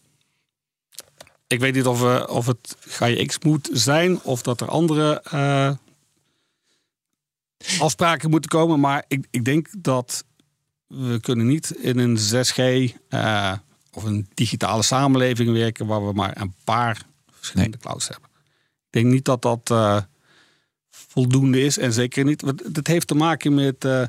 Ik 1.46 1.60
weet 1.60 1.74
niet 1.74 1.86
of, 1.86 2.00
we, 2.00 2.28
of 2.30 2.46
het 2.46 2.76
Gaia 2.80 3.24
X 3.26 3.38
moet 3.38 3.68
zijn 3.72 4.22
of 4.22 4.42
dat 4.42 4.60
er 4.60 4.68
andere 4.68 5.20
eh, 5.22 5.70
afspraken 7.78 8.30
moeten 8.30 8.50
komen. 8.50 8.80
Maar 8.80 9.04
ik, 9.08 9.26
ik 9.30 9.44
denk 9.44 9.68
dat 9.78 10.24
we 10.86 11.20
kunnen 11.20 11.46
niet 11.46 11.70
in 11.70 11.98
een 11.98 12.18
6G 12.18 12.92
eh, 13.08 13.52
of 13.92 14.04
een 14.04 14.28
digitale 14.34 14.82
samenleving 14.82 15.52
werken 15.52 15.86
waar 15.86 16.06
we 16.06 16.12
maar 16.12 16.40
een 16.40 16.54
paar 16.64 17.06
verschillende 17.30 17.78
clouds 17.78 18.08
hebben. 18.08 18.28
Ik 18.90 19.02
denk 19.02 19.06
niet 19.06 19.24
dat 19.24 19.42
dat 19.42 19.70
eh, 19.70 20.02
voldoende 20.90 21.60
is 21.60 21.78
en 21.78 21.92
zeker 21.92 22.24
niet. 22.24 22.42
Want 22.42 22.62
het 22.72 22.86
heeft 22.86 23.06
te 23.06 23.14
maken 23.14 23.54
met 23.54 23.84
eh, 23.84 24.02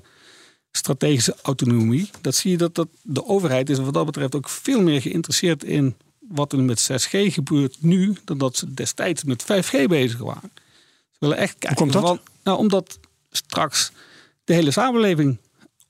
strategische 0.72 1.36
autonomie. 1.42 2.10
Dat 2.22 2.36
zie 2.36 2.52
je 2.52 2.58
dat, 2.58 2.76
dat 2.76 2.88
de 3.02 3.26
overheid 3.26 3.70
is 3.70 3.80
wat 3.80 3.94
dat 3.94 4.06
betreft 4.06 4.36
ook 4.36 4.50
veel 4.50 4.82
meer 4.82 5.02
geïnteresseerd 5.02 5.64
in 5.64 5.96
wat 6.20 6.54
er 6.54 6.60
met 6.60 6.92
6G 6.92 7.34
gebeurt 7.34 7.78
nu, 7.80 8.16
dan 8.26 8.38
dat 8.38 8.56
ze 8.56 8.74
destijds 8.74 9.24
met 9.24 9.44
5G 9.44 9.86
bezig 9.88 10.20
waren. 10.20 10.52
Ze 11.12 11.18
willen 11.20 11.38
echt 11.38 11.56
kijken. 11.58 11.78
komt 11.78 11.94
dat? 11.94 12.02
van- 12.08 12.20
nou, 12.44 12.58
omdat 12.58 13.00
straks 13.36 13.92
de 14.44 14.54
hele 14.54 14.72
samenleving 14.72 15.38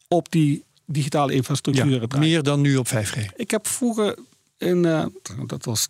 op 0.07 0.31
die 0.31 0.63
digitale 0.85 1.33
infrastructuur 1.33 2.07
Ja, 2.09 2.19
meer 2.19 2.43
dan 2.43 2.61
nu 2.61 2.77
op 2.77 2.87
5G. 2.87 3.35
Ik 3.35 3.51
heb 3.51 3.67
vroeger, 3.67 4.17
in, 4.57 4.85
eh, 4.85 5.05
dat 5.45 5.65
was 5.65 5.87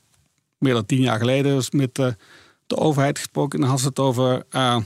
meer 0.57 0.73
dan 0.73 0.85
tien 0.85 1.01
jaar 1.01 1.19
geleden, 1.19 1.55
dus 1.55 1.71
met 1.71 1.99
eh, 1.99 2.07
de 2.67 2.77
overheid 2.77 3.17
gesproken. 3.17 3.53
En 3.53 3.61
dan 3.61 3.69
had 3.69 3.79
ze 3.79 3.87
het 3.87 3.99
over 3.99 4.45
eh, 4.49 4.77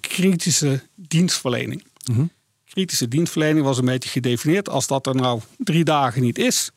kritische 0.00 0.82
dienstverlening. 0.94 1.84
Mhm. 2.10 2.24
Kritische 2.64 3.08
dienstverlening 3.08 3.64
was 3.64 3.78
een 3.78 3.84
beetje 3.84 4.08
gedefinieerd. 4.10 4.68
Als 4.68 4.86
dat 4.86 5.06
er 5.06 5.14
nou 5.14 5.40
drie 5.58 5.84
dagen 5.84 6.22
niet 6.22 6.38
is, 6.38 6.70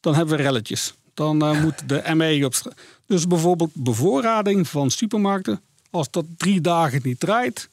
dan 0.00 0.14
hebben 0.14 0.36
we 0.36 0.42
relletjes. 0.42 0.94
Dan 1.14 1.60
moet 1.60 1.88
de 1.88 2.14
ME 2.14 2.44
op 2.44 2.54
straat. 2.54 2.74
Dus 3.06 3.26
bijvoorbeeld 3.26 3.70
bevoorrading 3.74 4.68
van 4.68 4.90
supermarkten. 4.90 5.60
Als 5.90 6.10
dat 6.10 6.24
drie 6.36 6.60
dagen 6.60 7.00
niet 7.02 7.20
draait, 7.20 7.68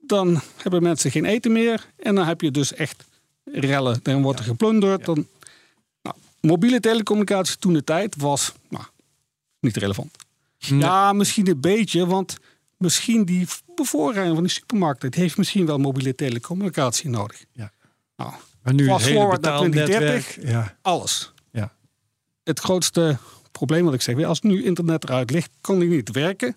dan 0.00 0.40
hebben 0.56 0.82
mensen 0.82 1.10
geen 1.10 1.24
eten 1.24 1.52
meer. 1.52 1.86
En 1.96 2.14
dan 2.14 2.26
heb 2.26 2.40
je 2.40 2.50
dus 2.50 2.74
echt 2.74 3.04
rellen. 3.44 4.00
Dan 4.02 4.22
wordt 4.22 4.38
er 4.38 4.44
geplunderd. 4.44 5.04
Dan, 5.04 5.26
nou, 6.02 6.16
mobiele 6.40 6.80
telecommunicatie 6.80 7.56
toen 7.56 7.72
de 7.72 7.84
tijd 7.84 8.16
was 8.16 8.52
nou, 8.68 8.84
niet 9.60 9.76
relevant. 9.76 10.16
Ja, 10.58 11.12
misschien 11.12 11.48
een 11.48 11.60
beetje, 11.60 12.06
want 12.06 12.38
misschien 12.76 13.24
die 13.24 13.46
bevoorrading 13.74 14.34
van 14.34 14.42
die 14.42 14.52
supermarkt 14.52 15.02
het 15.02 15.14
heeft 15.14 15.36
misschien 15.36 15.66
wel 15.66 15.78
mobiele 15.78 16.14
telecommunicatie 16.14 17.10
nodig. 17.10 17.44
Ja. 17.52 17.72
Nou, 18.16 18.32
Maar 18.62 18.74
nu 18.74 18.82
het 18.82 18.92
Fast 18.92 19.04
hele 19.04 19.18
forward 19.18 19.40
naar 19.40 19.52
betaalnetwerk. 19.52 20.22
2030. 20.22 20.50
Ja, 20.50 20.76
alles. 20.82 21.32
ja. 21.50 21.72
Het 22.42 22.60
grootste 22.60 23.18
probleem 23.52 23.84
wat 23.84 23.94
ik 23.94 24.02
zeg, 24.02 24.24
als 24.24 24.40
nu 24.40 24.64
internet 24.64 25.04
eruit 25.04 25.30
ligt, 25.30 25.50
kan 25.60 25.78
die 25.78 25.88
niet 25.88 26.10
werken. 26.10 26.56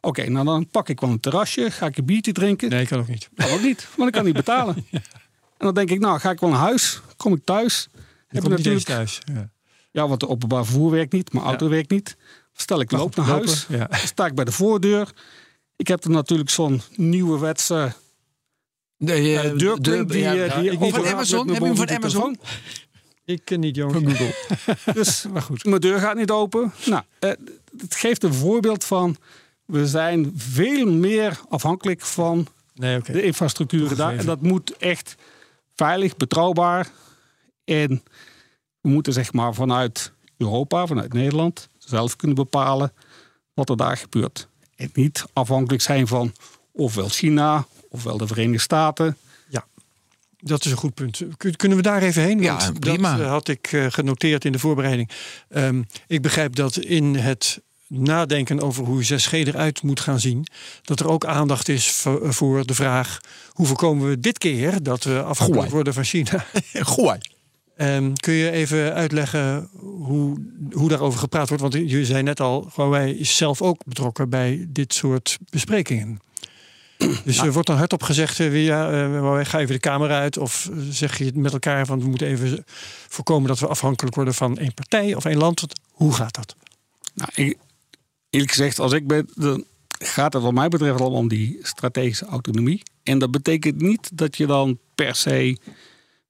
Oké, 0.00 0.28
nou 0.28 0.44
dan 0.44 0.68
pak 0.68 0.88
ik 0.88 1.00
wel 1.00 1.10
een 1.10 1.20
terrasje, 1.20 1.70
ga 1.70 1.86
ik 1.86 1.96
een 1.96 2.04
biertje 2.04 2.32
drinken. 2.32 2.68
Nee, 2.68 2.86
kan 2.86 2.98
ook 2.98 3.08
niet. 3.08 3.28
Kan 3.34 3.50
ook 3.50 3.62
niet, 3.62 3.88
want 3.96 4.08
ik 4.08 4.14
kan 4.14 4.24
niet 4.24 4.34
betalen. 4.44 4.86
En 4.90 5.02
dan 5.66 5.74
denk 5.74 5.90
ik, 5.90 6.00
nou 6.00 6.18
ga 6.18 6.30
ik 6.30 6.40
wel 6.40 6.50
naar 6.50 6.58
huis, 6.58 7.00
kom 7.16 7.34
ik 7.34 7.44
thuis. 7.44 7.88
Je 7.92 8.00
Heb 8.28 8.40
komt 8.42 8.52
ik 8.52 8.58
natuurlijk, 8.58 8.86
thuis. 8.86 9.18
Ja. 9.24 9.50
ja, 9.90 10.08
want 10.08 10.20
de 10.20 10.28
openbaar 10.28 10.64
vervoer 10.64 10.90
werkt 10.90 11.12
niet, 11.12 11.32
mijn 11.32 11.44
auto 11.44 11.68
werkt 11.68 11.90
niet. 11.90 12.16
Stel 12.52 12.80
ik 12.80 12.90
loop 12.90 13.16
naar 13.16 13.26
Lopen, 13.26 13.46
huis, 13.46 13.66
Ja. 13.68 13.86
dan 13.86 13.98
sta 13.98 14.26
ik 14.26 14.34
bij 14.34 14.44
de 14.44 14.52
voordeur. 14.52 15.12
Ik 15.76 15.88
heb 15.88 16.04
er 16.04 16.10
natuurlijk 16.10 16.50
zo'n 16.50 16.80
nieuwe 16.96 17.38
wetse 17.38 17.92
De, 18.96 19.12
eh, 19.12 19.44
uh, 19.44 19.58
deurklink 19.58 20.10
die, 20.10 20.20
ja, 20.22 20.34
eh, 20.34 20.58
die 20.60 20.70
ik 20.70 20.80
niet 20.80 20.94
van 20.94 21.06
Amazon. 21.06 21.48
Heb 21.48 21.58
je 21.58 21.64
hem 21.64 21.76
van 21.76 21.90
Amazon? 21.90 22.38
Ik 23.24 23.40
ken 23.44 23.60
niet, 23.60 23.76
jongens. 23.76 24.02
Van 24.02 24.14
Google. 24.16 24.92
Dus 25.00 25.24
Maar 25.32 25.42
goed. 25.42 25.64
mijn 25.64 25.80
deur 25.80 25.98
gaat 25.98 26.16
niet 26.16 26.30
open. 26.30 26.72
Nou, 26.86 27.02
eh, 27.18 27.30
het 27.78 27.94
geeft 27.94 28.22
een 28.22 28.34
voorbeeld 28.34 28.84
van... 28.84 29.16
we 29.68 29.86
zijn 29.86 30.32
veel 30.36 30.92
meer 30.92 31.40
afhankelijk 31.48 32.00
van 32.00 32.46
Nee, 32.74 33.00
de 33.00 33.22
infrastructuren 33.22 33.96
daar. 33.96 34.16
En 34.16 34.26
dat 34.26 34.42
moet 34.42 34.76
echt 34.76 35.14
veilig, 35.74 36.16
betrouwbaar. 36.16 36.90
En 37.64 38.02
we 38.80 38.88
moeten 38.88 39.12
zeg 39.12 39.32
maar 39.32 39.54
vanuit 39.54 40.12
Europa, 40.36 40.86
vanuit 40.86 41.12
Nederland... 41.12 41.68
zelf 41.78 42.16
kunnen 42.16 42.36
bepalen 42.36 42.92
wat 43.54 43.70
er 43.70 43.76
daar 43.76 43.96
gebeurt. 43.96 44.48
En 44.76 44.90
niet 44.92 45.24
afhankelijk 45.32 45.82
zijn 45.82 46.06
van 46.06 46.32
ofwel 46.72 47.08
China... 47.08 47.66
ofwel 47.88 48.16
de 48.16 48.26
Verenigde 48.26 48.60
Staten... 48.60 49.16
Dat 50.40 50.64
is 50.64 50.70
een 50.70 50.76
goed 50.76 50.94
punt. 50.94 51.22
Kun- 51.36 51.56
Kunnen 51.56 51.76
we 51.78 51.82
daar 51.82 52.02
even 52.02 52.22
heen? 52.22 52.40
Ja, 52.40 52.72
prima. 52.80 53.16
Dat 53.16 53.20
eh, 53.20 53.30
had 53.30 53.48
ik 53.48 53.72
eh, 53.72 53.86
genoteerd 53.88 54.44
in 54.44 54.52
de 54.52 54.58
voorbereiding. 54.58 55.10
Ehm, 55.48 55.82
ik 56.06 56.22
begrijp 56.22 56.54
dat 56.54 56.76
in 56.76 57.14
het 57.14 57.60
nadenken 57.88 58.60
over 58.60 58.84
hoe 58.84 59.04
6G 59.04 59.30
eruit 59.30 59.82
moet 59.82 60.00
gaan 60.00 60.20
zien, 60.20 60.46
dat 60.82 61.00
er 61.00 61.08
ook 61.08 61.24
aandacht 61.24 61.68
is 61.68 61.90
voor, 61.90 62.34
voor 62.34 62.66
de 62.66 62.74
vraag: 62.74 63.20
hoe 63.52 63.66
voorkomen 63.66 64.08
we 64.08 64.20
dit 64.20 64.38
keer 64.38 64.82
dat 64.82 65.04
we 65.04 65.22
afhankelijk 65.22 65.70
worden 65.70 65.94
van 65.94 66.04
China? 66.04 66.44
Gooi. 66.72 67.18
Ehm, 67.76 68.12
kun 68.14 68.32
je 68.32 68.50
even 68.50 68.94
uitleggen 68.94 69.68
hoe, 69.80 70.36
hoe 70.70 70.88
daarover 70.88 71.18
gepraat 71.18 71.48
wordt? 71.48 71.62
Want 71.62 71.90
je 71.90 72.04
zei 72.04 72.22
net 72.22 72.40
al, 72.40 72.70
Huawei 72.74 73.18
is 73.18 73.36
zelf 73.36 73.62
ook 73.62 73.84
betrokken 73.84 74.30
bij 74.30 74.66
dit 74.68 74.94
soort 74.94 75.38
besprekingen. 75.50 76.20
Dus 77.24 77.38
er 77.38 77.52
wordt 77.52 77.68
dan 77.68 77.76
hardop 77.76 78.02
gezegd, 78.02 78.40
eh, 78.40 78.64
ja, 78.64 78.90
eh, 78.90 79.06
Huawei, 79.06 79.44
ga 79.44 79.58
even 79.58 79.74
de 79.74 79.80
kamer 79.80 80.10
uit. 80.10 80.38
Of 80.38 80.68
eh, 80.72 80.78
zeg 80.90 81.18
je 81.18 81.24
het 81.24 81.36
met 81.36 81.52
elkaar 81.52 81.86
van, 81.86 82.00
we 82.00 82.08
moeten 82.08 82.26
even 82.26 82.64
voorkomen 83.08 83.48
dat 83.48 83.58
we 83.58 83.66
afhankelijk 83.66 84.14
worden 84.14 84.34
van 84.34 84.58
één 84.58 84.74
partij 84.74 85.14
of 85.14 85.24
één 85.24 85.38
land. 85.38 85.64
Hoe 85.90 86.12
gaat 86.12 86.34
dat? 86.34 86.56
Nou, 87.14 87.30
ik, 87.34 87.56
eerlijk 88.30 88.50
gezegd, 88.52 88.78
als 88.78 88.92
ik 88.92 89.06
ben, 89.06 89.28
dan 89.34 89.64
gaat 89.98 90.32
het 90.32 90.42
wat 90.42 90.52
mij 90.52 90.68
betreft 90.68 91.00
allemaal 91.00 91.18
om 91.18 91.28
die 91.28 91.58
strategische 91.62 92.24
autonomie. 92.26 92.82
En 93.02 93.18
dat 93.18 93.30
betekent 93.30 93.80
niet 93.80 94.10
dat 94.18 94.36
je 94.36 94.46
dan 94.46 94.78
per 94.94 95.14
se, 95.14 95.58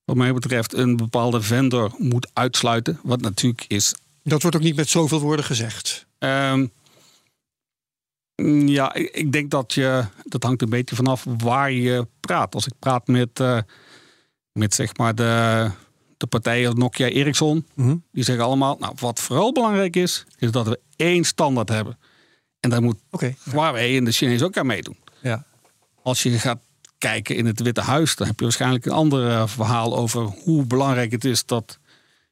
wat 0.05 0.17
mij 0.17 0.33
betreft, 0.35 0.75
een 0.75 0.97
bepaalde 0.97 1.41
vendor 1.43 1.95
moet 1.99 2.31
uitsluiten. 2.33 3.01
Wat 3.03 3.21
natuurlijk 3.21 3.65
is. 3.69 3.95
Dat 4.23 4.43
wordt 4.43 4.57
ook 4.57 4.63
niet 4.63 4.77
met 4.77 4.89
zoveel 4.89 5.21
woorden 5.21 5.45
gezegd. 5.45 6.07
ehm, 6.19 6.67
ja, 8.67 8.95
ik, 8.95 9.11
ik 9.15 9.33
denk 9.33 9.51
dat 9.51 9.75
je, 9.75 10.05
dat 10.25 10.43
hangt 10.43 10.63
een 10.63 10.69
beetje 10.69 10.97
vanaf 10.97 11.25
waar 11.39 11.73
je 11.73 12.07
praat. 12.21 12.55
Als 12.55 12.67
ik 12.67 12.73
praat 12.79 13.07
met, 13.07 13.41
eh, 13.41 13.59
met 14.53 14.75
zeg 14.75 14.97
maar 14.97 15.15
de, 15.15 15.71
de 16.17 16.27
partijen 16.27 16.79
Nokia, 16.79 17.07
Ericsson, 17.07 17.67
Mhm. 17.75 17.97
die 18.13 18.25
zeggen 18.25 18.45
allemaal, 18.45 18.77
nou, 18.81 18.95
wat 18.99 19.21
vooral 19.21 19.53
belangrijk 19.53 19.97
is, 19.97 20.25
is 20.39 20.51
dat 20.51 20.67
we 20.67 20.81
één 20.99 21.25
standaard 21.25 21.69
hebben. 21.69 21.99
En 22.61 22.71
daar 22.71 22.83
moet 22.83 22.97
Oké, 23.11 23.35
Huawei 23.51 23.97
en 23.97 24.05
de 24.05 24.13
Chinezen 24.13 24.47
ook 24.47 24.57
aan 24.57 24.67
meedoen. 24.67 24.97
ja. 25.23 25.47
Als 26.03 26.23
je 26.23 26.39
gaat 26.39 26.59
kijken 26.99 27.37
in 27.37 27.47
het 27.47 27.61
Witte 27.61 27.81
Huis, 27.81 28.17
dan 28.17 28.27
heb 28.27 28.39
je 28.39 28.45
waarschijnlijk 28.45 28.87
een 28.87 28.93
ander 28.93 29.31
eh, 29.31 29.47
verhaal 29.47 29.97
over 29.97 30.23
hoe 30.23 30.67
belangrijk 30.67 31.13
het 31.13 31.25
is 31.25 31.47
dat 31.47 31.79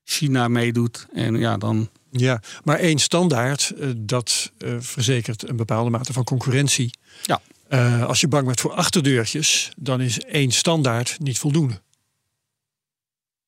China 0.05 0.49
meedoet. 0.49 1.07
En 1.13 1.39
ja, 1.39 1.57
dan. 1.57 1.89
Ja, 2.11 2.41
maar 2.65 2.79
één 2.79 2.99
standaard, 2.99 3.71
eh, 3.71 3.89
dat 3.97 4.53
eh, 4.59 4.77
verzekert 4.79 5.49
een 5.49 5.57
bepaalde 5.57 5.91
mate 5.91 6.13
van 6.13 6.25
concurrentie. 6.25 6.91
Ja. 7.23 7.41
Als 8.07 8.21
je 8.21 8.29
bang 8.29 8.47
bent 8.47 8.61
voor 8.61 8.73
achterdeurtjes, 8.73 9.73
dan 9.77 10.01
is 10.01 10.21
één 10.21 10.51
standaard 10.51 11.17
niet 11.19 11.39
voldoende. 11.39 11.81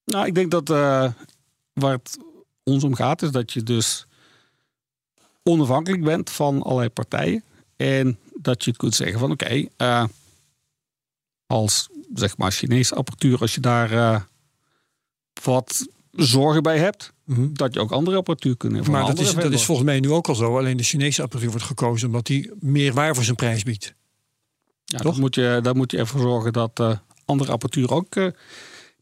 Nou, 0.08 0.26
ik 0.26 0.34
denk 0.34 0.50
dat 0.50 0.70
eh, 0.70 1.12
waar 1.72 1.92
het 1.92 2.18
ons 2.62 2.84
om 2.84 2.94
gaat, 2.94 3.22
is 3.22 3.30
dat 3.30 3.52
je 3.52 3.62
dus 3.62 4.06
onafhankelijk 5.48 6.04
bent 6.04 6.30
van 6.30 6.62
allerlei 6.62 6.88
partijen. 6.88 7.42
En 7.76 8.18
dat 8.34 8.64
je 8.64 8.76
kunt 8.76 8.94
zeggen 8.94 9.18
van 9.18 9.30
oké, 9.30 9.66
eh, 9.76 10.04
als 11.46 11.88
zeg 12.14 12.36
maar 12.36 12.52
Chinese 12.52 12.94
apparatuur, 12.94 13.40
als 13.40 13.54
je 13.54 13.60
daar 13.60 13.92
eh, 13.92 14.20
wat 15.42 15.86
zorgen 16.12 16.62
bij 16.62 16.78
hebt, 16.78 17.12
dat 17.36 17.74
je 17.74 17.80
ook 17.80 17.92
andere 17.92 18.16
apparatuur 18.16 18.56
kunt 18.56 18.72
hebben. 18.72 18.92
Maar 18.92 19.06
dat 19.06 19.18
is, 19.18 19.34
dat 19.34 19.52
is 19.52 19.64
volgens 19.64 19.86
mij 19.86 20.00
nu 20.00 20.10
ook 20.10 20.28
al 20.28 20.34
zo. 20.34 20.58
Alleen 20.58 20.76
de 20.76 20.82
Chinese 20.82 21.22
apparatuur 21.22 21.50
wordt 21.50 21.66
gekozen 21.66 22.06
omdat 22.06 22.26
die 22.26 22.50
meer 22.60 22.92
waar 22.92 23.14
voor 23.14 23.24
zijn 23.24 23.36
prijs 23.36 23.62
biedt. 23.62 23.94
Ja, 24.84 24.98
Toch? 24.98 25.12
Dan 25.12 25.20
moet 25.20 25.34
je, 25.34 25.58
dan 25.62 25.76
moet 25.76 25.90
je 25.90 25.98
ervoor 25.98 26.20
zorgen 26.20 26.52
dat 26.52 26.80
eh, 26.80 26.98
andere 27.24 27.52
apparatuur 27.52 27.90
ook 27.90 28.14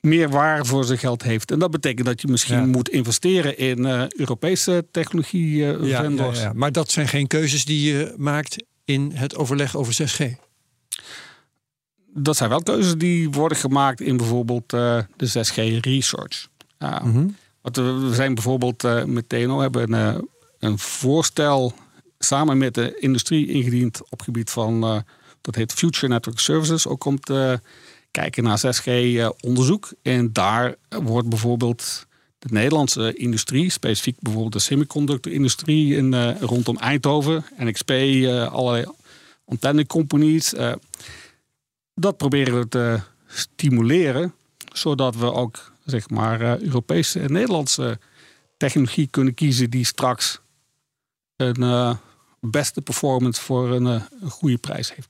meer 0.00 0.28
waarde 0.28 0.64
voor 0.64 0.84
zijn 0.84 0.98
geld 0.98 1.22
heeft. 1.22 1.50
En 1.50 1.58
dat 1.58 1.70
betekent 1.70 2.06
dat 2.06 2.20
je 2.20 2.28
misschien 2.28 2.56
Ja. 2.60 2.66
moet 2.66 2.88
investeren 2.88 3.58
in 3.58 3.84
eh, 3.86 4.04
Europese 4.08 4.86
technologie 4.90 5.72
eh, 5.72 5.88
Ja, 5.88 6.02
ja, 6.02 6.30
ja. 6.32 6.52
Maar 6.54 6.72
dat 6.72 6.90
zijn 6.90 7.08
geen 7.08 7.26
keuzes 7.26 7.64
die 7.64 7.92
je 7.92 8.14
maakt 8.16 8.64
in 8.84 9.10
het 9.14 9.36
overleg 9.36 9.76
over 9.76 9.94
6G. 9.94 10.24
Dat 12.14 12.36
zijn 12.36 12.48
wel 12.50 12.62
keuzes 12.62 12.94
die 12.96 13.30
worden 13.30 13.58
gemaakt 13.58 14.00
in 14.00 14.16
bijvoorbeeld 14.16 14.72
eh, 14.72 14.98
de 15.16 15.26
6G 15.26 15.80
research. 15.80 16.48
Ja, 16.78 17.00
Mhm. 17.04 17.26
want 17.62 17.76
we 17.76 18.10
zijn 18.12 18.34
bijvoorbeeld 18.34 19.06
met 19.06 19.28
TNO 19.28 19.60
hebben 19.60 19.92
een, 19.92 20.28
een 20.58 20.78
voorstel 20.78 21.74
samen 22.18 22.58
met 22.58 22.74
de 22.74 22.96
industrie 22.98 23.46
ingediend 23.46 24.00
op 24.10 24.22
gebied 24.22 24.50
van 24.50 25.04
dat 25.40 25.54
heet 25.54 25.72
Future 25.72 26.08
Network 26.08 26.38
Services. 26.38 26.86
Ook 26.86 27.04
om 27.04 27.20
te 27.20 27.60
kijken 28.20 28.42
naar 28.42 28.58
6G 28.58 28.86
eh, 28.86 29.28
onderzoek. 29.40 29.92
En 30.02 30.32
daar 30.32 30.74
wordt 30.88 31.28
bijvoorbeeld 31.28 32.06
de 32.38 32.48
Nederlandse 32.50 33.14
industrie, 33.14 33.70
specifiek 33.70 34.20
bijvoorbeeld 34.20 34.52
de 34.52 34.58
semiconductor-industrie 34.58 35.96
in, 35.96 36.14
eh, 36.14 36.40
rondom 36.40 36.76
Eindhoven, 36.76 37.44
NXP, 37.58 37.90
eh 37.90 38.52
allerlei 38.52 38.84
antennecompanies. 39.44 40.54
eh 40.54 40.72
dat 41.94 42.16
proberen 42.16 42.58
we 42.58 42.68
te 42.68 43.00
stimuleren, 43.26 44.34
zodat 44.72 45.16
we 45.16 45.32
ook 45.32 45.72
zeg 45.84 46.10
maar 46.10 46.40
eh, 46.40 46.60
Europese 46.60 47.20
en 47.20 47.32
Nederlandse 47.32 47.98
technologie 48.56 49.06
kunnen 49.06 49.34
kiezen 49.34 49.70
die 49.70 49.84
straks 49.84 50.40
een 51.36 51.98
beste 52.40 52.82
performance 52.82 53.42
voor 53.42 53.70
een, 53.70 53.86
eh, 53.86 54.02
een 54.20 54.30
goede 54.30 54.58
prijs 54.58 54.94
heeft. 54.94 55.08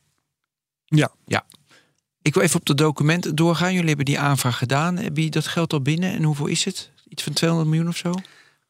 Ik 2.26 2.34
wil 2.34 2.42
even 2.42 2.60
op 2.60 2.66
de 2.66 2.74
documenten 2.74 3.34
doorgaan. 3.34 3.72
Jullie 3.72 3.88
hebben 3.88 4.04
die 4.04 4.18
aanvraag 4.18 4.58
gedaan. 4.58 4.96
Heb 4.96 5.16
je 5.16 5.30
dat 5.30 5.46
geld 5.46 5.72
al 5.72 5.80
binnen? 5.80 6.12
En 6.12 6.22
hoeveel 6.22 6.46
is 6.46 6.64
het? 6.64 6.90
Iets 7.08 7.22
van 7.22 7.32
200 7.32 7.70
miljoen 7.70 7.88
of 7.88 7.96
zo? 7.96 8.14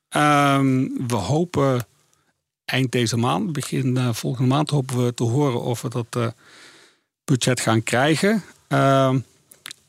Ehm, 0.08 0.88
we 1.06 1.14
hopen 1.14 1.86
eind 2.64 2.92
deze 2.92 3.16
maand, 3.16 3.52
begin 3.52 3.96
eh, 3.96 4.12
volgende 4.12 4.48
maand, 4.48 4.70
hopen 4.70 5.04
we 5.04 5.14
te 5.14 5.22
horen 5.22 5.62
of 5.62 5.82
we 5.82 5.88
dat 5.88 6.06
eh, 6.10 6.26
budget 7.24 7.60
gaan 7.60 7.82
krijgen. 7.82 8.42
Ehm, 8.68 9.18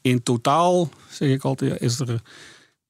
in 0.02 0.24
totaal, 0.24 0.90
zeg 1.10 1.30
ik 1.30 1.44
altijd, 1.44 1.82
is 1.82 2.00
er 2.00 2.22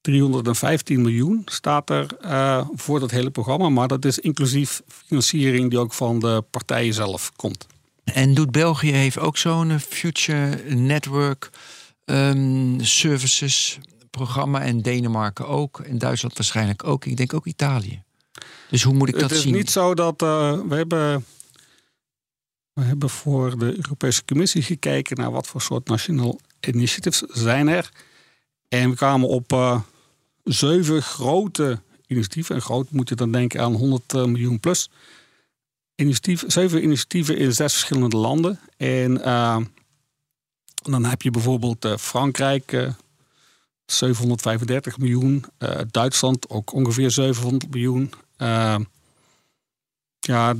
315 0.01 1.01
miljoen 1.01 1.41
staat 1.45 1.89
er 1.89 2.17
eh, 2.21 2.67
voor 2.73 2.99
dat 2.99 3.11
hele 3.11 3.29
programma. 3.29 3.69
Maar 3.69 3.87
dat 3.87 4.05
is 4.05 4.19
inclusief 4.19 4.81
financiering 4.87 5.69
die 5.69 5.79
ook 5.79 5.93
van 5.93 6.19
de 6.19 6.43
partijen 6.49 6.93
zelf 6.93 7.31
komt. 7.35 7.67
En 8.13 8.33
doet 8.33 8.51
België 8.51 8.91
heeft 8.91 9.19
ook 9.19 9.37
zo'n 9.37 9.71
eh, 9.71 9.79
Future 9.79 10.75
Network 10.75 11.49
ehm, 12.05 12.79
Services 12.79 13.79
programma. 14.09 14.61
En 14.61 14.81
Denemarken 14.81 15.47
ook. 15.47 15.79
En 15.79 15.97
Duitsland 15.97 16.37
waarschijnlijk 16.37 16.83
ook. 16.83 17.05
Ik 17.05 17.17
denk 17.17 17.33
ook 17.33 17.45
Italië. 17.45 18.03
Dus 18.69 18.83
hoe 18.83 18.93
moet 18.93 19.07
ik 19.07 19.13
dat 19.13 19.23
het 19.23 19.31
is 19.31 19.41
zien? 19.41 19.53
niet 19.53 19.69
zo 19.69 19.93
dat 19.93 20.21
eh, 20.21 20.59
we 20.67 20.75
hebben. 20.75 21.25
We 22.73 22.83
hebben 22.83 23.09
voor 23.09 23.57
de 23.57 23.75
Europese 23.75 24.25
Commissie 24.25 24.61
gekeken 24.61 25.17
naar 25.17 25.31
wat 25.31 25.47
voor 25.47 25.61
soort 25.61 25.87
national 25.87 26.39
initiatives 26.59 27.19
zijn 27.19 27.67
er. 27.67 27.89
En 28.67 28.89
we 28.89 28.95
kwamen 28.95 29.27
op 29.27 29.53
uh, 29.53 29.81
zeven 30.43 31.01
grote 31.01 31.79
initiatieven. 32.07 32.55
En 32.55 32.61
groot 32.61 32.91
moet 32.91 33.09
je 33.09 33.15
dan 33.15 33.31
denken 33.31 33.61
aan 33.61 33.73
100 33.73 34.13
miljoen 34.13 34.59
plus. 34.59 34.89
Initiatief, 35.97 36.43
zeven 36.47 36.83
initiatieven 36.83 37.37
in 37.37 37.53
zes 37.53 37.73
verschillende 37.73 38.17
landen. 38.17 38.59
En 38.77 39.13
dan 40.83 41.05
heb 41.05 41.21
je 41.21 41.31
bijvoorbeeld 41.31 41.87
Frankrijk, 41.99 42.93
735 43.85 44.97
miljoen. 44.97 45.45
Duitsland 45.91 46.49
ook 46.49 46.73
ongeveer 46.73 47.11
700 47.11 47.71
miljoen. 47.71 48.11
ja, 48.37 48.79
ja, 50.19 50.53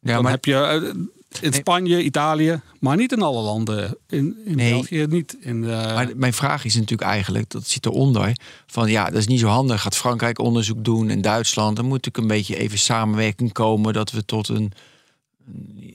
dan 0.00 0.22
maar... 0.22 0.30
heb 0.30 0.44
je 0.44 1.08
in 1.40 1.52
Spanje, 1.52 2.02
Italië, 2.02 2.60
maar 2.80 2.96
niet 2.96 3.12
in 3.12 3.22
alle 3.22 3.42
landen. 3.42 3.96
In, 4.08 4.36
in 4.44 4.56
nee. 4.56 4.70
België 4.70 5.06
niet. 5.08 5.36
In, 5.40 5.60
Maar 5.60 6.10
mijn 6.16 6.32
vraag 6.32 6.64
is 6.64 6.74
natuurlijk 6.74 7.10
eigenlijk, 7.10 7.50
dat 7.50 7.66
zit 7.66 7.86
eronder, 7.86 8.36
van 8.66 8.90
ja, 8.90 9.04
dat 9.04 9.14
is 9.14 9.26
niet 9.26 9.40
zo 9.40 9.46
handig. 9.46 9.82
Gaat 9.82 9.96
Frankrijk 9.96 10.38
onderzoek 10.38 10.84
doen 10.84 11.08
en 11.08 11.20
Duitsland, 11.20 11.76
dan 11.76 11.84
moet 11.84 12.06
ik 12.06 12.16
een 12.16 12.26
beetje 12.26 12.56
even 12.56 12.78
samenwerking 12.78 13.52
komen 13.52 13.92
dat 13.92 14.10
we 14.10 14.24
tot 14.24 14.48
een, 14.48 14.72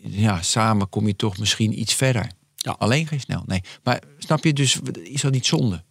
ja, 0.01 0.41
samen 0.41 0.89
kom 0.89 1.07
je 1.07 1.15
toch 1.15 1.37
misschien 1.37 1.79
iets 1.79 1.93
verder. 1.93 2.31
Ja. 2.55 2.75
Alleen 2.77 3.07
geen 3.07 3.19
snel, 3.19 3.43
nee. 3.45 3.61
Maar 3.83 4.01
snap 4.17 4.43
je 4.43 4.53
dus, 4.53 4.79
is 5.03 5.21
dat 5.21 5.31
niet 5.31 5.45
zonde? 5.45 5.83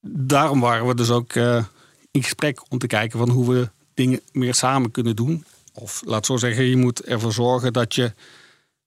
Daarom 0.00 0.60
waren 0.60 0.86
we 0.86 0.94
dus 0.94 1.10
ook 1.10 1.34
uh, 1.34 1.64
in 2.10 2.22
gesprek 2.22 2.62
om 2.68 2.78
te 2.78 2.86
kijken 2.86 3.18
van 3.18 3.28
hoe 3.28 3.54
we 3.54 3.70
dingen 3.94 4.20
meer 4.32 4.54
samen 4.54 4.90
kunnen 4.90 5.16
doen. 5.16 5.44
Of 5.72 6.02
laat 6.04 6.26
zo 6.26 6.36
zeggen, 6.36 6.64
je 6.64 6.76
moet 6.76 7.02
ervoor 7.02 7.32
zorgen 7.32 7.72
dat 7.72 7.94
je 7.94 8.12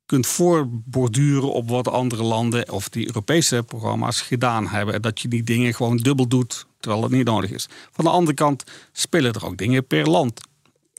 kunt 0.06 0.28
voorborduren 0.28 1.54
op 1.54 1.70
wat 1.70 1.88
andere 1.88 2.24
landen 2.24 2.72
of 2.72 2.90
die 2.90 3.08
Europese 3.08 3.64
programma's 3.68 4.22
gedaan 4.22 4.68
hebben. 4.68 4.94
En 4.94 5.02
dat 5.02 5.20
je 5.20 5.28
die 5.28 5.44
dingen 5.44 5.74
gewoon 5.74 5.98
dubbel 5.98 6.28
doet 6.28 6.66
terwijl 6.80 7.04
het 7.04 7.12
niet 7.12 7.26
nodig 7.26 7.52
is. 7.52 7.68
Van 7.92 8.06
de 8.06 8.12
andere 8.12 8.36
kant 8.36 8.64
spelen 8.92 9.34
er 9.34 9.46
ook 9.46 9.58
dingen 9.58 9.88
per 9.88 10.10
land. 10.10 10.42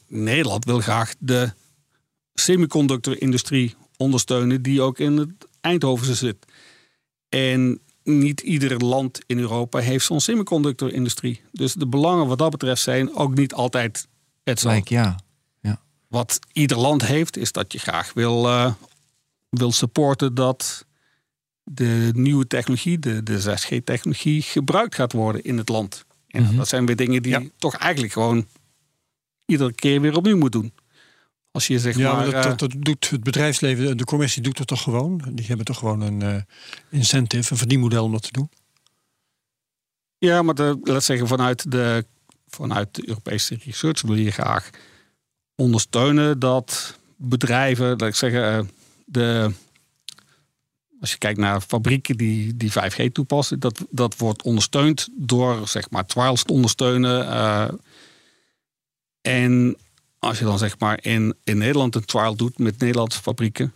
Nederland 0.07 0.64
wil 0.64 0.80
graag 0.80 1.14
de 1.18 1.53
semiconductorindustrie 2.34 3.74
ondersteunen 3.97 4.62
die 4.62 4.82
ook 4.82 4.99
in 4.99 5.16
het 5.16 5.30
Eindhovense 5.61 6.14
zit. 6.14 6.37
En 7.28 7.80
niet 8.03 8.41
ieder 8.41 8.84
land 8.84 9.20
in 9.26 9.39
Europa 9.39 9.78
heeft 9.78 10.05
zo'n 10.05 10.20
semiconductorindustrie. 10.20 11.41
Dus 11.53 11.74
de 11.74 11.87
belangen 11.87 12.26
wat 12.26 12.39
dat 12.39 12.51
betreft 12.51 12.82
zijn 12.82 13.16
ook 13.16 13.34
niet 13.34 13.55
altijd 13.55 14.07
hetzelfde. 14.45 14.95
ja 14.95 15.16
wat 16.09 16.39
ieder 16.53 16.79
land 16.79 17.07
heeft, 17.07 17.37
is 17.37 17.53
dat 17.53 17.73
je 17.73 17.79
graag 17.79 18.13
wil, 18.13 18.47
uh, 18.47 18.73
wil 19.49 19.73
supporten 19.73 20.35
dat 20.35 20.87
de 21.63 22.11
nieuwe 22.15 22.47
technologie, 22.47 22.99
de, 22.99 23.23
de 23.23 23.41
6G-technologie, 23.41 24.43
gebruikt 24.43 24.95
gaat 24.95 25.13
worden 25.13 25.43
in 25.43 25.59
het 25.59 25.69
land. 25.69 26.05
En 26.29 26.43
mhm. 26.43 26.57
dat 26.57 26.69
zijn 26.69 26.87
weer 26.87 26.97
dingen 26.97 27.23
die 27.23 27.39
je 27.39 27.53
toch 27.59 27.77
eigenlijk 27.77 28.13
gewoon 28.13 28.47
iedere 29.45 29.73
keer 29.73 30.01
weer 30.01 30.17
opnieuw 30.17 30.37
moet 30.37 30.53
doen. 30.53 30.73
Als 31.51 31.67
je 31.67 31.79
zeg 31.79 31.97
ja, 31.97 32.15
maar, 32.15 32.31
dat, 32.31 32.43
dat, 32.43 32.59
dat, 32.59 32.75
doet 32.79 33.11
het 33.11 33.23
bedrijfsleven, 33.23 33.97
de 33.97 34.05
commissie 34.05 34.43
doet 34.43 34.59
het 34.59 34.67
toch 34.67 34.83
gewoon. 34.83 35.23
Die 35.33 35.47
hebben 35.47 35.67
toch 35.67 35.79
gewoon 35.79 36.01
een 36.01 36.21
uh, 36.21 36.37
incentive, 36.91 37.53
een 37.53 37.59
verdienmodel 37.59 38.05
om 38.05 38.13
dat 38.13 38.23
te 38.23 38.33
doen. 38.33 38.51
Ja, 40.19 40.43
maar 40.43 40.55
de, 40.55 40.79
laat 40.83 41.05
zeggen 41.05 41.27
vanuit 41.27 41.71
de, 41.71 42.07
vanuit 42.49 42.95
de 42.95 43.09
Europese 43.09 43.59
research 43.65 44.03
wil 44.03 44.17
je 44.17 44.31
graag 44.31 44.71
ondersteunen 45.57 46.39
dat 46.39 46.99
bedrijven, 47.17 47.99
dat 47.99 48.09
ik 48.09 48.15
zeggen, 48.15 48.53
eh, 48.53 48.65
de, 49.05 49.51
als 51.01 51.11
je 51.11 51.19
kijkt 51.19 51.39
naar 51.39 51.61
fabrieken 51.61 52.17
die, 52.17 52.57
die 52.57 52.73
5G 52.73 53.13
toepassen, 53.13 53.61
dat, 53.61 53.85
dat 53.91 54.17
wordt 54.17 54.43
ondersteund 54.43 55.09
door 55.13 55.69
zeg 55.69 55.91
maar 55.91 56.07
trials 56.07 56.43
te 56.43 56.53
ondersteunen. 56.53 57.27
Uh, 57.27 57.69
en 59.21 59.77
als 60.19 60.39
je 60.39 60.45
dan 60.45 60.59
zeg 60.59 60.79
maar 60.79 60.99
in, 61.03 61.35
in 61.45 61.59
Nederland 61.59 61.95
een 61.95 62.05
trial 62.05 62.37
doet 62.37 62.59
met 62.59 62.79
Nederlandse 62.79 63.23
fabrieken, 63.23 63.75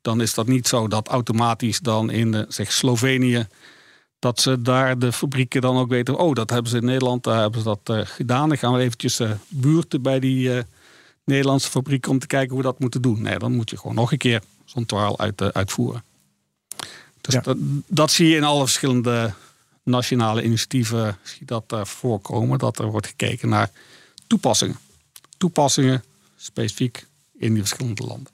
dan 0.00 0.20
is 0.20 0.34
dat 0.34 0.46
niet 0.46 0.68
zo 0.68 0.88
dat 0.88 1.08
automatisch 1.08 1.80
dan 1.80 2.10
in 2.10 2.30
de, 2.30 2.46
zeg 2.48 2.72
Slovenië 2.72 3.46
dat 4.18 4.40
ze 4.40 4.62
daar 4.62 4.98
de 4.98 5.12
fabrieken 5.12 5.60
dan 5.60 5.76
ook 5.76 5.88
weten, 5.88 6.18
oh 6.18 6.34
dat 6.34 6.50
hebben 6.50 6.70
ze 6.70 6.76
in 6.76 6.84
Nederland, 6.84 7.24
daar 7.24 7.40
hebben 7.40 7.60
ze 7.60 7.76
dat 7.82 8.08
gedaan. 8.08 8.48
Dan 8.48 8.58
gaan 8.58 8.72
we 8.72 8.80
eventjes 8.80 9.20
buurten 9.48 10.02
bij 10.02 10.20
die 10.20 10.64
Nederlandse 11.30 11.70
fabriek 11.70 12.06
om 12.06 12.18
te 12.18 12.26
kijken 12.26 12.48
hoe 12.48 12.58
we 12.58 12.64
dat 12.64 12.78
moeten 12.78 13.02
doen. 13.02 13.22
Nee, 13.22 13.38
dan 13.38 13.52
moet 13.52 13.70
je 13.70 13.76
gewoon 13.76 13.94
nog 13.94 14.12
een 14.12 14.18
keer 14.18 14.42
zo'n 14.64 14.86
trial 14.86 15.18
uit, 15.18 15.40
uh, 15.40 15.48
uitvoeren. 15.48 16.04
Dus 17.20 17.42
dat, 17.42 17.56
dat, 17.86 18.10
zie 18.10 18.28
je 18.28 18.36
in 18.36 18.44
alle 18.44 18.60
verschillende 18.60 19.34
nationale 19.82 20.42
initiatieven 20.42 21.18
zie 21.22 21.46
dat 21.46 21.72
uh, 21.72 21.84
voorkomen. 21.84 22.58
Dat 22.58 22.78
er 22.78 22.90
wordt 22.90 23.06
gekeken 23.06 23.48
naar 23.48 23.70
toepassingen. 24.26 24.78
Toepassingen 25.36 26.04
specifiek 26.36 27.06
in 27.38 27.52
die 27.52 27.62
verschillende 27.62 28.06
landen. 28.06 28.32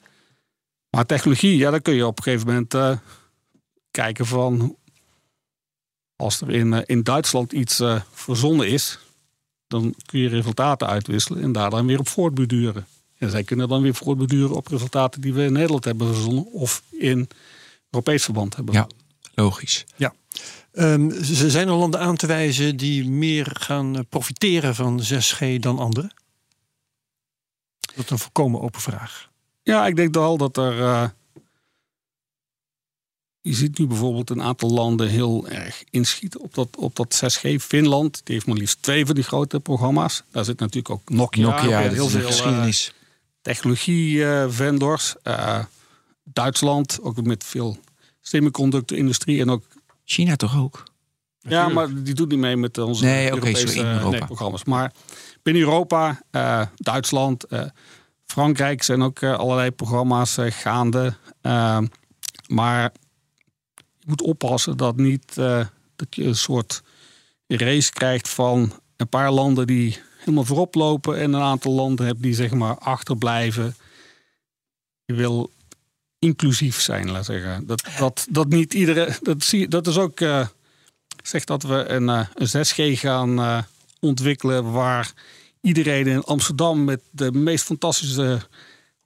Maar 0.90 1.06
technologie, 1.06 1.56
ja, 1.56 1.70
dan 1.70 1.82
kun 1.82 1.94
je 1.94 2.06
op 2.06 2.16
een 2.16 2.22
gegeven 2.22 2.46
moment 2.46 2.74
uh, 2.74 2.96
kijken 3.90 4.26
van... 4.26 4.76
Als 6.16 6.40
er 6.40 6.50
in, 6.50 6.86
in 6.86 7.02
Duitsland 7.02 7.52
iets 7.52 7.82
verzonnen 8.12 8.68
is, 8.68 8.98
dan 9.66 9.94
kun 10.06 10.20
je 10.20 10.28
resultaten 10.28 10.88
uitwisselen 10.88 11.42
en 11.42 11.52
daar 11.52 11.70
dan 11.70 11.86
weer 11.86 11.98
op 11.98 12.08
voortborduren. 12.08 12.86
En 13.18 13.30
zij 13.30 13.44
kunnen 13.44 13.68
dan 13.68 13.82
weer 13.82 13.94
voortborduren 13.94 14.56
op 14.56 14.66
resultaten 14.66 15.20
die 15.20 15.34
we 15.34 15.44
in 15.44 15.52
Nederland 15.52 15.84
hebben 15.84 16.14
verzonnen 16.14 16.52
of 16.52 16.82
in 16.90 17.28
Europees 17.90 18.24
verband 18.24 18.56
hebben. 18.56 18.74
Ja, 18.74 18.86
logisch. 19.34 19.84
Ja. 19.96 20.14
Um, 20.72 21.24
ze 21.24 21.50
zijn 21.50 21.68
er 21.68 21.74
landen 21.74 22.00
aan 22.00 22.16
te 22.16 22.26
wijzen 22.26 22.76
die 22.76 23.08
meer 23.08 23.56
gaan 23.60 23.96
eh, 23.96 24.02
profiteren 24.08 24.74
van 24.74 25.02
6G 25.02 25.58
dan 25.60 25.78
anderen? 25.78 26.12
Dat 27.94 28.04
is 28.04 28.10
een 28.10 28.18
volkomen 28.18 28.60
open 28.60 28.80
vraag. 28.80 29.30
Ja, 29.62 29.86
ik 29.86 29.96
denk 29.96 30.14
wel 30.14 30.36
dat 30.36 30.56
er 30.56 30.78
uh, 30.78 31.08
je 33.46 33.54
ziet 33.54 33.78
nu 33.78 33.86
bijvoorbeeld 33.86 34.30
een 34.30 34.42
aantal 34.42 34.70
landen 34.70 35.08
heel 35.08 35.48
erg 35.48 35.84
inschieten 35.90 36.40
op 36.40 36.54
dat, 36.54 36.68
op 36.76 36.96
dat 36.96 37.22
6G. 37.24 37.54
Finland, 37.60 38.20
die 38.24 38.34
heeft 38.34 38.46
maar 38.46 38.56
liefst 38.56 38.82
twee 38.82 39.06
van 39.06 39.14
die 39.14 39.24
grote 39.24 39.60
programma's. 39.60 40.22
Daar 40.30 40.44
zit 40.44 40.58
natuurlijk 40.58 40.90
ook 40.90 41.10
Nokia, 41.10 41.42
Nokia 41.42 41.78
heel 41.78 42.08
veel 42.08 42.26
geschiedenis. 42.26 42.88
Uh, 42.88 42.94
technologie-vendors. 43.42 45.14
Uh, 45.24 45.58
Duitsland, 46.24 46.98
ook 47.02 47.22
met 47.22 47.44
veel 47.44 47.78
semiconductor-industrie 48.20 49.40
en 49.40 49.50
ook... 49.50 49.64
China 50.04 50.36
toch 50.36 50.58
ook? 50.58 50.82
Ja, 51.38 51.68
maar 51.68 52.02
die 52.02 52.14
doet 52.14 52.28
niet 52.28 52.38
mee 52.38 52.56
met 52.56 52.78
onze 52.78 53.04
nee, 53.04 53.30
Europese 53.30 53.80
okay, 53.80 54.10
nee, 54.10 54.24
programma's. 54.24 54.64
Maar 54.64 54.92
binnen 55.42 55.62
Europa, 55.62 56.20
uh, 56.30 56.62
Duitsland, 56.76 57.44
Frankrijk 58.24 58.82
zijn 58.82 59.02
ook 59.02 59.22
allerlei 59.22 59.70
programma's 59.70 60.36
gaande. 60.40 61.14
maar 62.48 62.92
moet 64.06 64.22
oppassen 64.22 64.76
dat 64.76 64.96
niet 64.96 65.36
uh, 65.38 65.66
dat 65.96 66.14
je 66.14 66.24
een 66.24 66.36
soort 66.36 66.82
race 67.46 67.92
krijgt 67.92 68.28
van 68.28 68.80
een 68.96 69.08
paar 69.08 69.32
landen 69.32 69.66
die 69.66 69.98
helemaal 70.18 70.44
voorop 70.44 70.74
lopen 70.74 71.18
en 71.18 71.32
een 71.32 71.40
aantal 71.40 71.72
landen 71.72 72.06
hebt 72.06 72.22
die 72.22 72.34
zeg 72.34 72.50
maar 72.50 72.78
achterblijven. 72.78 73.76
Je 75.04 75.14
wil 75.14 75.50
inclusief 76.18 76.80
zijn, 76.80 77.10
laat 77.10 77.24
zeggen. 77.24 77.66
Dat, 77.66 77.84
dat, 77.98 78.26
dat 78.30 78.48
niet 78.48 78.74
iedereen. 78.74 79.14
Dat, 79.20 79.42
zie, 79.42 79.68
dat 79.68 79.86
is 79.86 79.98
ook. 79.98 80.20
Uh, 80.20 80.46
zegt 81.22 81.46
dat 81.46 81.62
we 81.62 81.88
een, 81.88 82.08
uh, 82.08 82.26
een 82.34 82.66
6G 82.66 82.98
gaan 82.98 83.64
ontwikkelen. 84.00 84.72
waar 84.72 85.12
iedereen 85.60 86.06
in 86.06 86.24
Amsterdam 86.24 86.84
met 86.84 87.00
de 87.10 87.32
meest 87.32 87.64
fantastische 87.64 88.40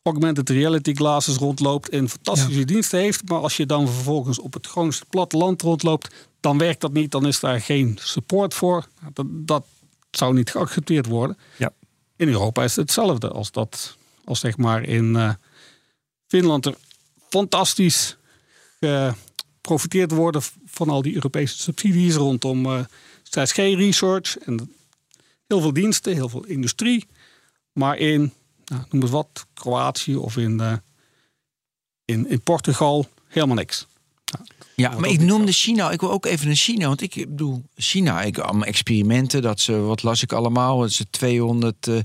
augmented 0.03 0.48
reality 0.51 0.94
glasses 0.94 1.36
rondloopt 1.36 1.88
en 1.88 2.09
fantastische 2.09 2.64
diensten 2.64 2.98
heeft. 2.98 3.28
Maar 3.28 3.38
als 3.38 3.57
je 3.57 3.66
dan 3.66 3.88
vervolgens 3.88 4.38
op 4.38 4.53
het 4.53 4.66
grootste 4.66 5.05
platteland 5.11 5.62
rondloopt, 5.62 6.14
dan 6.40 6.59
werkt 6.59 6.80
dat 6.80 6.92
niet. 6.92 7.11
Dan 7.11 7.26
is 7.26 7.40
daar 7.40 7.61
geen 7.61 7.98
support 8.01 8.55
voor. 8.55 8.86
Dat, 9.12 9.26
dat 9.28 9.64
zou 10.11 10.34
niet 10.34 10.51
geaccepteerd 10.51 11.07
worden. 11.07 11.38
Ja. 11.57 11.72
In 12.16 12.28
Europa 12.28 12.62
is 12.62 12.76
het 12.76 12.84
hetzelfde 12.84 13.28
als 13.28 13.51
dat, 13.51 13.96
als 14.24 14.40
zeg 14.40 14.57
maar 14.57 14.82
in 14.82 15.14
uh, 15.14 15.32
Finland 16.26 16.66
er 16.66 16.74
fantastisch 17.28 18.16
geprofiteerd 18.80 20.11
worden 20.11 20.42
van 20.66 20.88
al 20.88 21.03
die 21.03 21.14
Europese 21.14 21.59
subsidies 21.59 22.14
rondom 22.14 22.66
uh, 22.66 22.80
6G 23.24 23.55
research 23.55 24.38
en 24.38 24.74
heel 25.46 25.61
veel 25.61 25.72
diensten, 25.72 26.14
heel 26.14 26.28
veel 26.28 26.44
industrie. 26.44 27.07
Maar 27.72 27.98
in 27.98 28.32
nou, 28.70 28.82
noem 28.90 29.02
eens 29.02 29.10
wat, 29.10 29.46
Kroatië 29.54 30.16
of 30.16 30.36
in, 30.36 30.60
uh, 30.60 30.72
in, 32.04 32.28
in 32.28 32.40
Portugal, 32.40 33.08
helemaal 33.28 33.56
niks. 33.56 33.86
Nou, 34.32 34.44
ja, 34.76 34.98
maar 34.98 35.10
ik 35.10 35.20
noemde 35.20 35.52
China. 35.52 35.90
Ik 35.90 36.00
wil 36.00 36.10
ook 36.10 36.26
even 36.26 36.46
naar 36.46 36.56
China. 36.56 36.86
Want 36.86 37.02
ik 37.02 37.14
bedoel, 37.14 37.62
China, 37.76 38.22
ik 38.22 38.38
allemaal 38.38 38.66
experimenten. 38.66 39.42
Dat 39.42 39.60
ze, 39.60 39.72
wat 39.72 40.02
las 40.02 40.22
ik 40.22 40.32
allemaal? 40.32 40.78
Dat 40.78 40.92
ze 40.92 41.06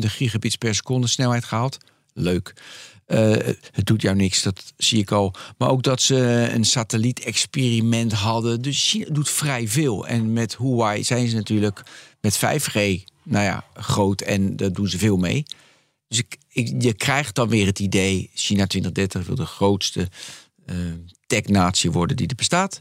gigabits 0.00 0.56
per 0.56 0.74
seconde 0.74 1.06
snelheid 1.06 1.44
gehaald. 1.44 1.78
Leuk. 2.12 2.54
Eh, 3.06 3.30
het 3.72 3.86
doet 3.86 4.02
jou 4.02 4.16
niks, 4.16 4.42
dat 4.42 4.72
zie 4.76 5.00
ik 5.00 5.10
al. 5.10 5.34
Maar 5.58 5.68
ook 5.68 5.82
dat 5.82 6.02
ze 6.02 6.48
een 6.52 6.64
satelliet-experiment 6.64 8.12
hadden. 8.12 8.62
Dus 8.62 8.88
China 8.90 9.06
doet 9.10 9.30
vrij 9.30 9.68
veel. 9.68 10.06
En 10.06 10.32
met 10.32 10.56
Huawei 10.56 11.04
zijn 11.04 11.28
ze 11.28 11.36
natuurlijk 11.36 11.82
met 12.20 12.38
5G, 12.38 13.04
nou 13.22 13.44
ja, 13.44 13.64
groot 13.74 14.20
en 14.20 14.56
daar 14.56 14.72
doen 14.72 14.88
ze 14.88 14.98
veel 14.98 15.16
mee. 15.16 15.44
Dus 16.08 16.22
ik, 16.48 16.82
je 16.82 16.92
krijgt 16.94 17.34
dan 17.34 17.48
weer 17.48 17.66
het 17.66 17.78
idee, 17.78 18.30
China 18.34 18.66
2030 18.66 19.26
wil 19.26 19.36
de 19.36 19.46
grootste 19.46 20.08
uh, 20.66 20.76
technatie 21.26 21.90
worden 21.90 22.16
die 22.16 22.28
er 22.28 22.34
bestaat. 22.34 22.80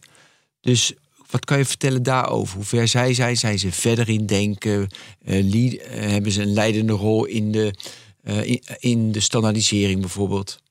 Dus 0.61 0.93
wat 1.29 1.45
kan 1.45 1.57
je 1.57 1.65
vertellen 1.65 2.03
daarover? 2.03 2.55
Hoe 2.55 2.65
ver 2.65 2.87
zij 2.87 3.13
zijn? 3.13 3.37
Zijn 3.37 3.59
ze 3.59 3.71
verder 3.71 4.09
in 4.09 4.25
denken? 4.25 4.87
Lead, 5.23 5.73
uh, 5.73 5.81
hebben 5.87 6.31
ze 6.31 6.41
een 6.41 6.53
leidende 6.53 6.93
rol 6.93 7.25
in 7.25 7.51
de, 7.51 7.73
in, 8.79 9.11
de 9.11 9.19
standaardisering 9.19 9.99
bijvoorbeeld? 9.99 10.61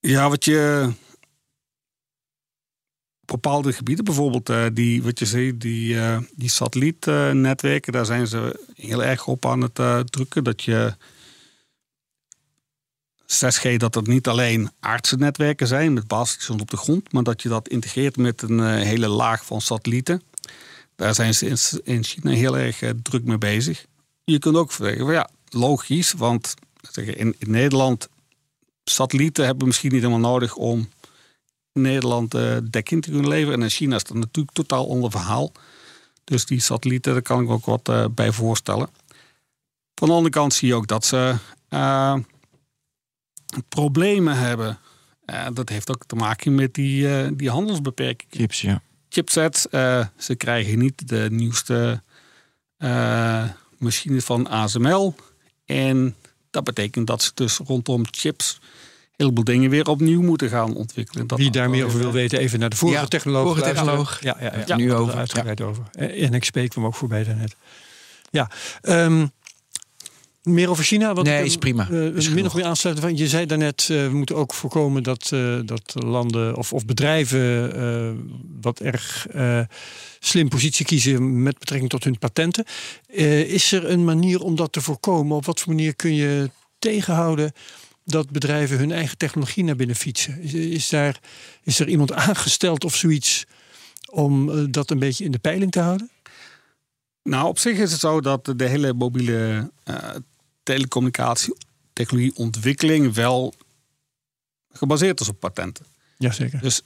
Ja, 0.00 0.28
wat 0.28 0.44
je 0.44 0.90
bepaalde 3.30 3.72
gebieden, 3.72 4.04
bijvoorbeeld 4.04 4.76
die, 4.76 5.02
wat 5.02 5.18
je 5.18 5.26
ziet, 5.26 5.60
die, 5.60 5.96
die 6.34 6.50
satellietnetwerken, 6.50 7.92
daar 7.92 8.06
zijn 8.06 8.26
ze 8.26 8.64
heel 8.74 9.04
erg 9.04 9.26
op 9.26 9.46
aan 9.46 9.60
het 9.60 10.12
drukken. 10.12 10.44
Dat 10.44 10.62
je 10.62 10.94
6G 13.28 13.76
dat 13.76 13.94
het 13.94 14.06
niet 14.06 14.28
alleen 14.28 14.70
aardse 14.80 15.16
netwerken 15.16 15.66
zijn 15.66 15.92
met 15.92 16.06
basisstations 16.06 16.60
op 16.62 16.70
de 16.70 16.76
grond, 16.76 17.12
maar 17.12 17.22
dat 17.22 17.42
je 17.42 17.48
dat 17.48 17.68
integreert 17.68 18.16
met 18.16 18.42
een 18.42 18.60
hele 18.60 19.08
laag 19.08 19.44
van 19.44 19.60
satellieten. 19.60 20.22
Daar 20.96 21.14
zijn 21.14 21.34
ze 21.34 21.80
in 21.84 22.04
China 22.04 22.30
heel 22.30 22.58
erg 22.58 22.82
druk 23.02 23.24
mee 23.24 23.38
bezig. 23.38 23.86
Je 24.24 24.38
kunt 24.38 24.56
ook 24.56 24.72
zeggen, 24.72 25.12
ja, 25.12 25.30
logisch, 25.48 26.12
want 26.12 26.54
in, 26.94 27.34
in 27.38 27.50
Nederland 27.50 28.08
satellieten 28.84 29.44
hebben 29.44 29.66
misschien 29.66 29.92
niet 29.92 30.02
helemaal 30.02 30.30
nodig 30.30 30.54
om 30.54 30.88
Nederland 31.72 32.34
uh, 32.34 32.56
dekking 32.70 33.02
te 33.02 33.10
kunnen 33.10 33.28
leveren. 33.28 33.54
En 33.54 33.62
in 33.62 33.70
China 33.70 33.96
is 33.96 34.04
dat 34.04 34.16
natuurlijk 34.16 34.54
totaal 34.54 34.90
ander 34.90 35.10
verhaal. 35.10 35.52
Dus 36.24 36.46
die 36.46 36.60
satellieten, 36.60 37.12
daar 37.12 37.22
kan 37.22 37.42
ik 37.42 37.50
ook 37.50 37.64
wat 37.64 38.14
bij 38.14 38.32
voorstellen. 38.32 38.88
Van 39.94 40.08
de 40.08 40.14
andere 40.14 40.34
kant 40.34 40.54
zie 40.54 40.68
je 40.68 40.74
ook 40.74 40.86
dat 40.86 41.04
ze 41.04 41.34
problemen 43.68 44.36
hebben. 44.36 44.78
Uh, 45.30 45.46
dat 45.52 45.68
heeft 45.68 45.90
ook 45.90 46.04
te 46.06 46.16
maken 46.16 46.54
met 46.54 46.74
die, 46.74 47.02
uh, 47.02 47.28
die 47.32 47.50
handelsbeperkingen. 47.50 48.36
Chips, 48.36 48.60
ja. 48.60 48.82
Chipsets, 49.08 49.66
uh, 49.70 50.06
ze 50.16 50.34
krijgen 50.34 50.78
niet 50.78 51.08
de 51.08 51.26
nieuwste 51.30 52.02
machines 53.78 54.24
van 54.24 54.48
ASML. 54.48 55.14
En 55.64 56.16
dat 56.50 56.64
betekent 56.64 57.06
dat 57.06 57.22
ze 57.22 57.30
dus 57.34 57.56
rondom 57.56 58.04
chips 58.10 58.60
heleboel 59.18 59.44
dingen 59.44 59.70
weer 59.70 59.88
opnieuw 59.88 60.22
moeten 60.22 60.48
gaan 60.48 60.74
ontwikkelen. 60.74 61.26
Dat 61.26 61.38
Wie 61.38 61.50
daar 61.50 61.70
meer 61.70 61.84
over 61.84 61.98
wil 61.98 62.12
weten, 62.12 62.38
even 62.38 62.58
naar 62.58 62.70
de 62.70 62.76
vorige 62.76 63.00
ja, 63.00 63.06
technoloog. 63.06 63.46
Vorige 63.46 63.72
technoloog. 63.72 64.22
Ja, 64.22 64.36
ja, 64.40 64.52
ja, 64.54 64.62
ja. 64.66 64.76
nu 64.76 64.94
over. 64.94 65.14
Uitgebreid 65.14 65.60
over. 65.60 65.84
En 65.92 66.34
ik 66.34 66.44
spreek 66.44 66.74
hem 66.74 66.86
ook 66.86 66.94
voorbij 66.94 67.24
daarnet. 67.24 67.56
Ja, 68.30 68.50
um, 68.82 69.30
meer 70.42 70.70
over 70.70 70.84
China? 70.84 71.14
Wat 71.14 71.24
nee, 71.24 71.38
ik, 71.38 71.46
is 71.46 71.56
prima. 71.56 71.88
Uh, 71.90 72.16
is 72.16 72.28
min 72.28 72.46
of 72.46 72.54
meer 72.54 72.64
aansluiten 72.64 73.04
van. 73.04 73.16
Je 73.16 73.28
zei 73.28 73.46
daarnet, 73.46 73.88
uh, 73.90 74.06
we 74.06 74.14
moeten 74.14 74.36
ook 74.36 74.54
voorkomen 74.54 75.02
dat, 75.02 75.30
uh, 75.34 75.58
dat 75.64 75.94
landen 75.94 76.56
of, 76.56 76.72
of 76.72 76.84
bedrijven 76.84 78.36
wat 78.60 78.80
erg 78.80 79.26
slim 80.18 80.48
positie 80.48 80.86
kiezen 80.86 81.42
met 81.42 81.58
betrekking 81.58 81.90
tot 81.90 82.04
hun 82.04 82.18
patenten. 82.18 82.64
is 83.46 83.72
er 83.72 83.90
een 83.90 84.04
manier 84.04 84.40
om 84.40 84.56
dat 84.56 84.72
te 84.72 84.80
voorkomen? 84.80 85.36
Op 85.36 85.44
wat 85.44 85.60
voor 85.60 85.74
manier 85.74 85.94
kun 85.94 86.14
je 86.14 86.50
tegenhouden 86.78 87.52
dat 88.10 88.30
bedrijven 88.30 88.78
hun 88.78 88.92
eigen 88.92 89.16
technologie 89.16 89.64
naar 89.64 89.76
binnen 89.76 89.96
fietsen? 89.96 90.40
Is, 90.40 90.54
is 90.54 90.88
daar, 90.88 91.20
is 91.62 91.80
er 91.80 91.88
iemand 91.88 92.12
aangesteld 92.12 92.84
of 92.84 92.96
zoiets 92.96 93.46
om 94.10 94.72
dat 94.72 94.90
een 94.90 94.98
beetje 94.98 95.24
in 95.24 95.30
de 95.30 95.38
peiling 95.38 95.70
te 95.70 95.80
houden? 95.80 96.10
Nou, 97.22 97.46
op 97.46 97.58
zich 97.58 97.78
is 97.78 97.90
het 97.90 98.00
zo 98.00 98.20
dat 98.20 98.52
de 98.56 98.64
hele 98.64 98.92
mobiele 98.92 99.70
uh, 99.84 99.96
telecommunicatie, 100.62 101.56
technologieontwikkeling 101.92 103.14
wel 103.14 103.54
gebaseerd 104.72 105.20
is 105.20 105.28
op 105.28 105.40
patenten. 105.40 105.86
Jazeker. 106.18 106.60
Dus 106.60 106.82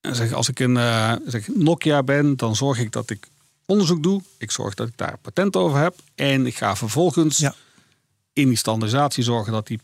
zeg, 0.00 0.32
als 0.32 0.48
ik 0.48 0.58
een 0.58 0.74
uh, 0.74 1.12
zeg, 1.26 1.48
Nokia 1.48 2.02
ben, 2.02 2.36
dan 2.36 2.56
zorg 2.56 2.78
ik 2.78 2.92
dat 2.92 3.10
ik 3.10 3.28
onderzoek 3.66 4.02
doe. 4.02 4.22
Ik 4.38 4.50
zorg 4.50 4.74
dat 4.74 4.88
ik 4.88 4.96
daar 4.96 5.18
patent 5.18 5.56
over 5.56 5.78
heb. 5.78 5.96
En 6.14 6.46
ik 6.46 6.56
ga 6.56 6.76
vervolgens 6.76 7.38
ja. 7.38 7.54
in 8.32 8.48
die 8.48 8.56
standaardisatie 8.56 9.24
zorgen 9.24 9.52
dat 9.52 9.66
die 9.66 9.80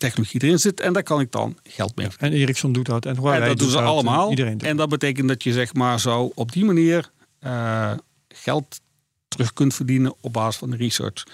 technologie 0.00 0.42
erin 0.42 0.58
zit. 0.58 0.80
En 0.80 0.92
daar 0.92 1.02
kan 1.02 1.20
ik 1.20 1.32
dan 1.32 1.58
geld 1.62 1.96
mee. 1.96 2.08
En 2.18 2.32
Ericsson 2.32 2.72
doet 2.72 2.86
dat. 2.86 3.06
En, 3.06 3.16
en 3.16 3.40
dat 3.40 3.58
doen 3.58 3.70
ze 3.70 3.80
allemaal. 3.80 4.30
Iedereen 4.30 4.58
doet 4.58 4.68
en 4.68 4.76
dat 4.76 4.88
betekent 4.88 5.28
dat 5.28 5.42
je 5.42 5.52
zeg 5.52 5.74
maar 5.74 6.00
zo 6.00 6.32
op 6.34 6.52
die 6.52 6.64
manier 6.64 7.10
uh, 7.40 7.92
geld 8.28 8.80
terug 9.28 9.52
kunt 9.52 9.74
verdienen 9.74 10.14
op 10.20 10.32
basis 10.32 10.56
van 10.56 10.70
de 10.70 10.76
research. 10.76 11.24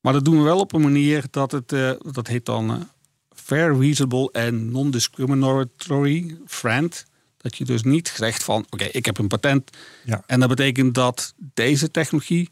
Maar 0.00 0.12
dat 0.12 0.24
doen 0.24 0.36
we 0.36 0.42
wel 0.42 0.58
op 0.58 0.72
een 0.72 0.80
manier 0.80 1.24
dat 1.30 1.52
het, 1.52 1.72
uh, 1.72 1.90
dat 2.12 2.26
heet 2.26 2.46
dan 2.46 2.70
uh, 2.70 2.76
fair, 3.34 3.78
reasonable 3.78 4.28
en 4.32 4.70
non-discriminatory 4.70 6.36
friend. 6.46 7.04
Dat 7.36 7.56
je 7.56 7.64
dus 7.64 7.82
niet 7.82 8.12
zegt 8.16 8.42
van, 8.42 8.60
oké, 8.60 8.74
okay, 8.74 8.88
ik 8.88 9.06
heb 9.06 9.18
een 9.18 9.28
patent. 9.28 9.70
Ja. 10.04 10.22
En 10.26 10.40
dat 10.40 10.48
betekent 10.48 10.94
dat 10.94 11.34
deze 11.54 11.90
technologie 11.90 12.50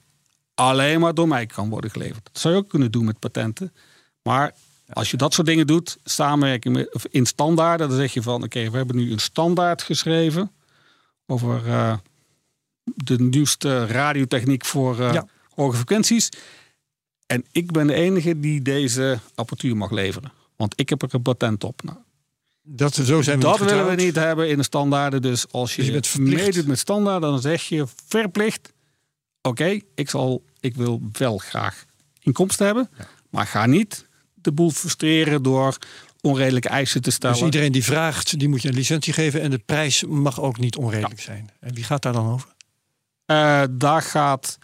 alleen 0.55 1.01
maar 1.01 1.15
door 1.15 1.29
mij 1.29 1.47
kan 1.47 1.69
worden 1.69 1.91
geleverd. 1.91 2.25
Dat 2.25 2.39
zou 2.39 2.55
je 2.55 2.61
ook 2.61 2.69
kunnen 2.69 2.91
doen 2.91 3.05
met 3.05 3.19
patenten. 3.19 3.73
Maar 4.23 4.55
als 4.93 5.11
je 5.11 5.17
dat 5.17 5.35
soort 5.35 5.47
dingen 5.47 5.67
doet, 5.67 5.99
samenwerking 6.05 6.75
met, 6.75 6.95
of 6.95 7.07
in 7.11 7.27
standaarden, 7.27 7.89
dan 7.89 7.97
zeg 7.97 8.13
je 8.13 8.23
van, 8.23 8.35
oké, 8.35 8.45
okay, 8.45 8.71
we 8.71 8.77
hebben 8.77 8.97
nu 8.97 9.13
een 9.13 9.19
standaard 9.19 9.83
geschreven 9.83 10.51
over 11.27 11.67
uh, 11.67 11.97
de 12.85 13.21
nieuwste 13.21 13.87
radiotechniek 13.87 14.65
voor 14.65 15.01
uh, 15.01 15.13
ja. 15.13 15.27
hoge 15.55 15.77
frequenties. 15.77 16.29
En 17.27 17.45
ik 17.53 17.73
ben 17.73 17.87
de 17.87 17.95
enige 17.95 18.41
die 18.41 18.63
deze 18.63 19.19
apparatuur 19.35 19.77
mag 19.77 19.91
leveren. 19.91 20.33
Want 20.57 20.81
ik 20.81 20.89
heb 20.89 21.03
er 21.03 21.15
een 21.15 21.23
patent 21.23 21.65
op. 21.65 21.83
Nou, 21.83 21.99
dat, 22.63 22.95
zo 22.95 23.23
zijn 23.23 23.39
we 23.39 23.45
dat 23.45 23.59
willen 23.59 23.89
we 23.89 23.95
niet 23.95 24.15
hebben 24.15 24.49
in 24.49 24.57
de 24.57 24.63
standaarden. 24.63 25.23
Dus 25.23 25.53
als 25.53 25.77
je, 25.77 25.91
dus 25.91 26.13
je 26.13 26.21
meedoet 26.21 26.67
met 26.67 26.79
standaarden, 26.79 27.31
dan 27.31 27.41
zeg 27.41 27.63
je 27.63 27.87
verplicht. 28.07 28.73
Oké, 29.43 29.63
okay, 29.63 29.83
ik, 29.95 30.11
zal, 30.11 30.45
ik 30.61 30.77
wil 30.77 31.03
wel 31.13 31.39
graag 31.39 31.85
inkomsten 32.21 32.67
hebben. 32.67 32.91
Ja. 32.99 33.07
Maar 33.31 33.47
ga 33.47 33.67
niet 33.67 34.08
de 34.49 34.55
boel 34.55 34.71
frustreren 34.71 35.43
door 35.43 35.77
onredelijke 36.21 36.69
eisen 36.69 37.03
te 37.03 37.11
stellen. 37.11 37.37
Dus 37.37 37.45
iedereen 37.45 37.73
die 37.73 37.85
vraagt, 37.85 38.39
die 38.39 38.49
moet 38.49 38.63
je 38.63 38.69
een 38.69 38.75
licentie 38.75 39.13
geven. 39.13 39.41
En 39.41 39.51
de 39.51 39.59
prijs 39.59 40.05
mag 40.05 40.41
ook 40.41 40.59
niet 40.59 40.77
onredelijk 40.77 41.19
ja. 41.19 41.25
zijn. 41.25 41.51
En 41.61 41.75
wie 41.75 41.85
gaat 41.85 42.03
daar 42.03 42.13
dan 42.13 42.33
over? 42.33 42.49
Uh, 43.27 43.63
daar 43.71 44.03
gaat 44.03 44.59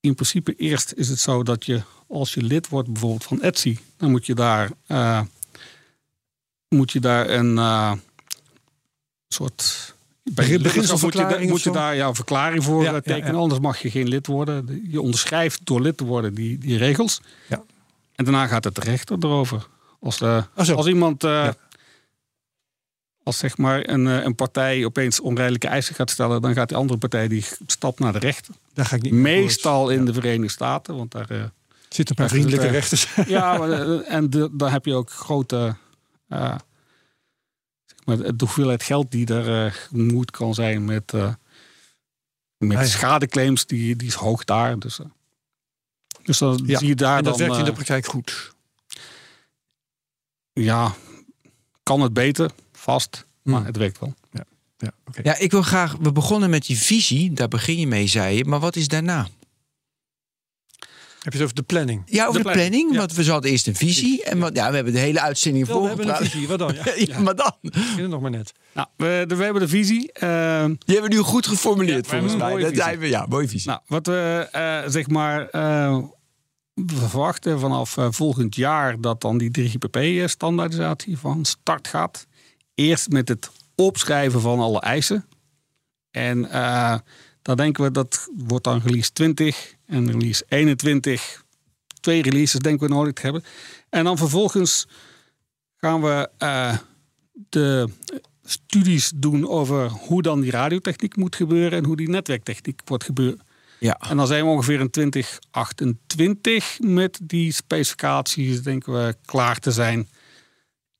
in 0.00 0.14
principe 0.14 0.54
eerst 0.54 0.92
is 0.92 1.08
het 1.08 1.18
zo 1.18 1.42
dat 1.42 1.66
je 1.66 1.82
als 2.08 2.34
je 2.34 2.42
lid 2.42 2.68
wordt 2.68 2.92
bijvoorbeeld 2.92 3.24
van 3.24 3.42
Etsy, 3.42 3.78
dan 3.96 4.10
moet 4.10 4.26
je 4.26 4.34
daar, 4.34 4.70
uh, 4.88 5.20
moet 6.68 6.92
je 6.92 7.00
daar 7.00 7.30
een 7.30 7.56
uh, 7.56 7.92
soort 9.28 9.92
Begin, 10.32 10.60
moet 10.60 10.72
je, 10.72 11.46
moet 11.48 11.62
je 11.62 11.70
daar 11.70 11.98
een 11.98 12.14
verklaring 12.14 12.64
voor 12.64 12.82
ja, 12.82 12.92
tekenen, 12.92 13.26
ja, 13.26 13.32
ja. 13.32 13.38
anders 13.38 13.60
mag 13.60 13.82
je 13.82 13.90
geen 13.90 14.08
lid 14.08 14.26
worden. 14.26 14.86
Je 14.90 15.00
onderschrijft 15.00 15.60
door 15.66 15.80
lid 15.80 15.96
te 15.96 16.04
worden 16.04 16.34
die, 16.34 16.58
die 16.58 16.76
regels. 16.76 17.20
En 18.14 18.24
daarna 18.24 18.46
gaat 18.46 18.64
het 18.64 18.74
de 18.74 18.80
rechter 18.80 19.16
erover. 19.20 19.66
Als, 20.00 20.20
uh, 20.20 20.42
als 20.54 20.86
iemand 20.86 21.24
uh, 21.24 21.48
als 23.22 23.38
zeg 23.38 23.56
maar 23.56 23.88
een, 23.88 24.06
een 24.06 24.34
partij 24.34 24.84
opeens 24.84 25.20
onredelijke 25.20 25.68
eisen 25.68 25.94
gaat 25.94 26.10
stellen, 26.10 26.42
dan 26.42 26.54
gaat 26.54 26.68
die 26.68 26.76
andere 26.76 26.98
partij 26.98 27.28
die 27.28 27.44
stapt 27.66 27.98
naar 27.98 28.12
de 28.12 28.18
rechter. 28.18 28.54
Daar 28.72 28.86
ga 28.86 28.96
ik 28.96 29.02
niet 29.02 29.12
Meestal 29.12 29.90
in 29.90 29.98
ja. 29.98 30.04
de 30.04 30.12
Verenigde 30.12 30.48
Staten, 30.48 30.96
want 30.96 31.12
daar 31.12 31.32
uh, 31.32 31.44
zitten 31.88 32.14
een 32.18 32.24
paar 32.24 32.28
vriendelijke 32.28 32.66
rechters. 32.66 33.14
Ja, 33.26 33.58
maar, 33.58 34.00
en 34.00 34.30
de, 34.30 34.48
daar 34.52 34.70
heb 34.70 34.84
je 34.84 34.94
ook 34.94 35.10
grote. 35.10 35.76
Zeg 36.28 36.58
maar, 38.04 38.16
de 38.16 38.34
hoeveelheid 38.38 38.82
geld 38.82 39.10
die 39.10 39.34
er 39.34 39.72
gemoeid 39.72 40.30
kan 40.30 40.54
zijn 40.54 40.84
met, 40.84 41.12
met 42.56 42.76
ah, 42.76 42.82
ja. 42.82 42.84
schadeclaims, 42.84 43.66
die, 43.66 43.96
die 43.96 44.08
is 44.08 44.14
hoog 44.14 44.44
daar. 44.44 44.78
Dus, 44.78 45.00
dus 46.24 46.38
dan 46.38 46.62
ja. 46.66 46.78
zie 46.78 46.88
je 46.88 46.94
daar 46.94 47.18
en 47.18 47.24
dat 47.24 47.38
dan, 47.38 47.46
werkt 47.46 47.58
in 47.58 47.64
de 47.64 47.72
praktijk 47.72 48.06
goed. 48.06 48.52
Ja, 50.52 50.94
kan 51.82 52.00
het 52.00 52.12
beter, 52.12 52.50
vast, 52.72 53.26
maar 53.42 53.56
Hmm. 53.56 53.64
het 53.64 53.76
werkt 53.76 53.98
wel. 53.98 54.14
Ja, 54.30 54.44
ja, 54.78 54.92
okay. 55.04 55.24
Ja, 55.24 55.38
ik 55.38 55.50
wil 55.50 55.62
graag. 55.62 55.96
We 56.00 56.12
begonnen 56.12 56.50
met 56.50 56.66
die 56.66 56.78
visie, 56.78 57.32
daar 57.32 57.48
begin 57.48 57.78
je 57.78 57.86
mee, 57.86 58.06
zei 58.06 58.36
je. 58.36 58.44
Maar 58.44 58.60
wat 58.60 58.76
is 58.76 58.88
daarna? 58.88 59.28
Heb 61.24 61.32
je 61.32 61.38
het 61.38 61.42
over 61.42 61.54
de 61.54 61.62
planning? 61.62 62.02
Ja, 62.06 62.26
over 62.26 62.32
de, 62.32 62.38
De 62.38 62.42
planning. 62.52 62.68
planning, 62.70 62.92
ja. 62.92 62.98
Want 62.98 63.12
we 63.14 63.30
hadden 63.30 63.50
eerst 63.50 63.66
een 63.66 63.74
visie. 63.74 64.24
En 64.24 64.38
wat, 64.38 64.56
ja, 64.56 64.68
we 64.70 64.74
hebben 64.74 64.92
de 64.92 64.98
hele 64.98 65.20
uitzending 65.20 65.66
Wel, 65.66 65.82
we 65.82 65.88
hebben 65.88 66.08
een 66.08 66.16
visie. 66.16 66.48
Wat 66.48 66.58
dan? 66.58 66.74
Ja, 66.84 66.92
Ja, 66.96 67.18
maar 67.18 67.36
dan? 67.36 67.52
Ik 67.60 67.74
het 67.74 68.08
nog 68.08 68.20
maar 68.20 68.30
net. 68.30 68.52
Nou, 68.72 68.88
we, 68.96 69.24
de- 69.26 69.36
we 69.36 69.44
hebben 69.44 69.62
de 69.62 69.68
visie. 69.68 70.12
eh, 70.12 70.64
Die 70.64 70.94
hebben 70.94 71.10
we 71.10 71.16
nu 71.16 71.22
goed 71.22 71.46
geformuleerd 71.46 72.06
volgens 72.06 72.36
mij. 72.36 72.56
Dat 72.60 72.74
zijn 72.76 72.98
we, 72.98 73.08
ja, 73.08 73.26
mooie 73.28 73.48
visie. 73.48 73.68
Nou, 73.68 73.80
wat 73.86 74.06
we 74.06 74.48
eh, 74.52 74.82
zeg 74.86 75.08
maar. 75.08 75.48
eh, 75.48 75.98
we 76.74 76.94
verwachten 77.08 77.60
vanaf 77.60 77.96
eh, 77.96 78.06
volgend 78.10 78.54
jaar 78.54 79.00
dat 79.00 79.20
dan 79.20 79.38
die 79.38 79.50
3GPP-standaardisatie 79.50 81.18
van 81.18 81.44
start 81.44 81.88
gaat. 81.88 82.26
Eerst 82.74 83.08
met 83.08 83.28
het 83.28 83.50
opschrijven 83.74 84.40
van 84.40 84.58
alle 84.60 84.80
eisen. 84.80 85.24
En 86.10 86.38
uh, 86.38 86.94
dan 87.42 87.56
denken 87.56 87.84
we 87.84 87.90
dat 87.90 88.28
wordt 88.36 88.64
dan 88.64 88.80
release 88.84 89.12
20 89.12 89.73
en 89.86 90.10
release 90.10 90.44
21. 90.48 91.44
Twee 92.00 92.22
releases 92.22 92.60
denken 92.60 92.88
we 92.88 92.94
nodig 92.94 93.12
te 93.12 93.20
hebben. 93.20 93.44
En 93.88 94.04
dan 94.04 94.18
vervolgens 94.18 94.86
gaan 95.76 96.02
we 96.02 96.28
uh, 96.38 96.76
de 97.48 97.88
studies 98.44 99.12
doen 99.14 99.48
over 99.48 99.88
hoe 99.88 100.22
dan 100.22 100.40
die 100.40 100.50
radiotechniek 100.50 101.16
moet 101.16 101.36
gebeuren 101.36 101.78
en 101.78 101.84
hoe 101.84 101.96
die 101.96 102.08
netwerktechniek 102.08 102.80
wordt 102.84 103.04
gebeuren. 103.04 103.40
Ja. 103.78 104.00
En 104.08 104.16
dan 104.16 104.26
zijn 104.26 104.44
we 104.44 104.50
ongeveer 104.50 104.80
in 104.80 104.90
2028 104.90 106.78
met 106.80 107.20
die 107.22 107.52
specificaties, 107.52 108.62
denken 108.62 108.92
we, 108.92 109.16
klaar 109.24 109.58
te 109.58 109.70
zijn. 109.70 110.08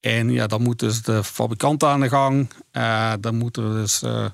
En 0.01 0.30
ja, 0.30 0.47
dan 0.47 0.62
moeten 0.62 0.89
dus 0.89 1.03
de 1.03 1.24
fabrikanten 1.24 1.89
aan 1.89 2.01
de 2.01 2.09
gang. 2.09 2.51
Uh, 2.72 3.12
dan 3.20 3.35
moeten 3.35 3.64
er 3.64 3.74
dus 3.74 4.03
uh, 4.03 4.26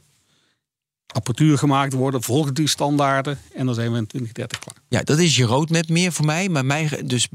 apparatuur 1.12 1.58
gemaakt 1.58 1.92
worden 1.92 2.22
volgens 2.22 2.54
die 2.54 2.68
standaarden. 2.68 3.38
En 3.54 3.66
dan 3.66 3.74
zijn 3.74 3.92
we 3.92 3.98
in 3.98 4.06
2030 4.06 4.58
klaar. 4.58 4.76
Ja, 4.88 5.02
dat 5.02 5.18
is 5.18 5.36
je 5.36 5.44
roadmap 5.44 5.88
meer 5.88 6.12
voor 6.12 6.24
mij. 6.24 6.48
Maar 6.48 6.64
mij 6.64 7.02
dus, 7.04 7.28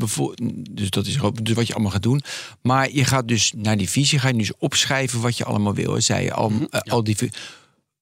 dus 0.70 0.90
dat 0.90 1.06
is 1.06 1.18
dus 1.42 1.54
wat 1.54 1.68
je 1.68 1.74
allemaal 1.74 1.92
gaat 1.92 2.04
doen. 2.04 2.22
Maar 2.62 2.92
je 2.92 3.06
gaat 3.06 3.28
dus 3.28 3.54
naar 3.56 3.78
die 3.78 3.90
visie, 3.90 4.20
ga 4.20 4.28
je 4.28 4.34
dus 4.34 4.58
opschrijven 4.58 5.22
wat 5.22 5.38
je 5.38 5.46
allemaal 5.46 5.74
wil. 5.74 6.02
Zei 6.02 6.24
je 6.24 6.34
al, 6.34 6.50
mm 6.50 6.68
al 6.70 7.04
die. 7.04 7.32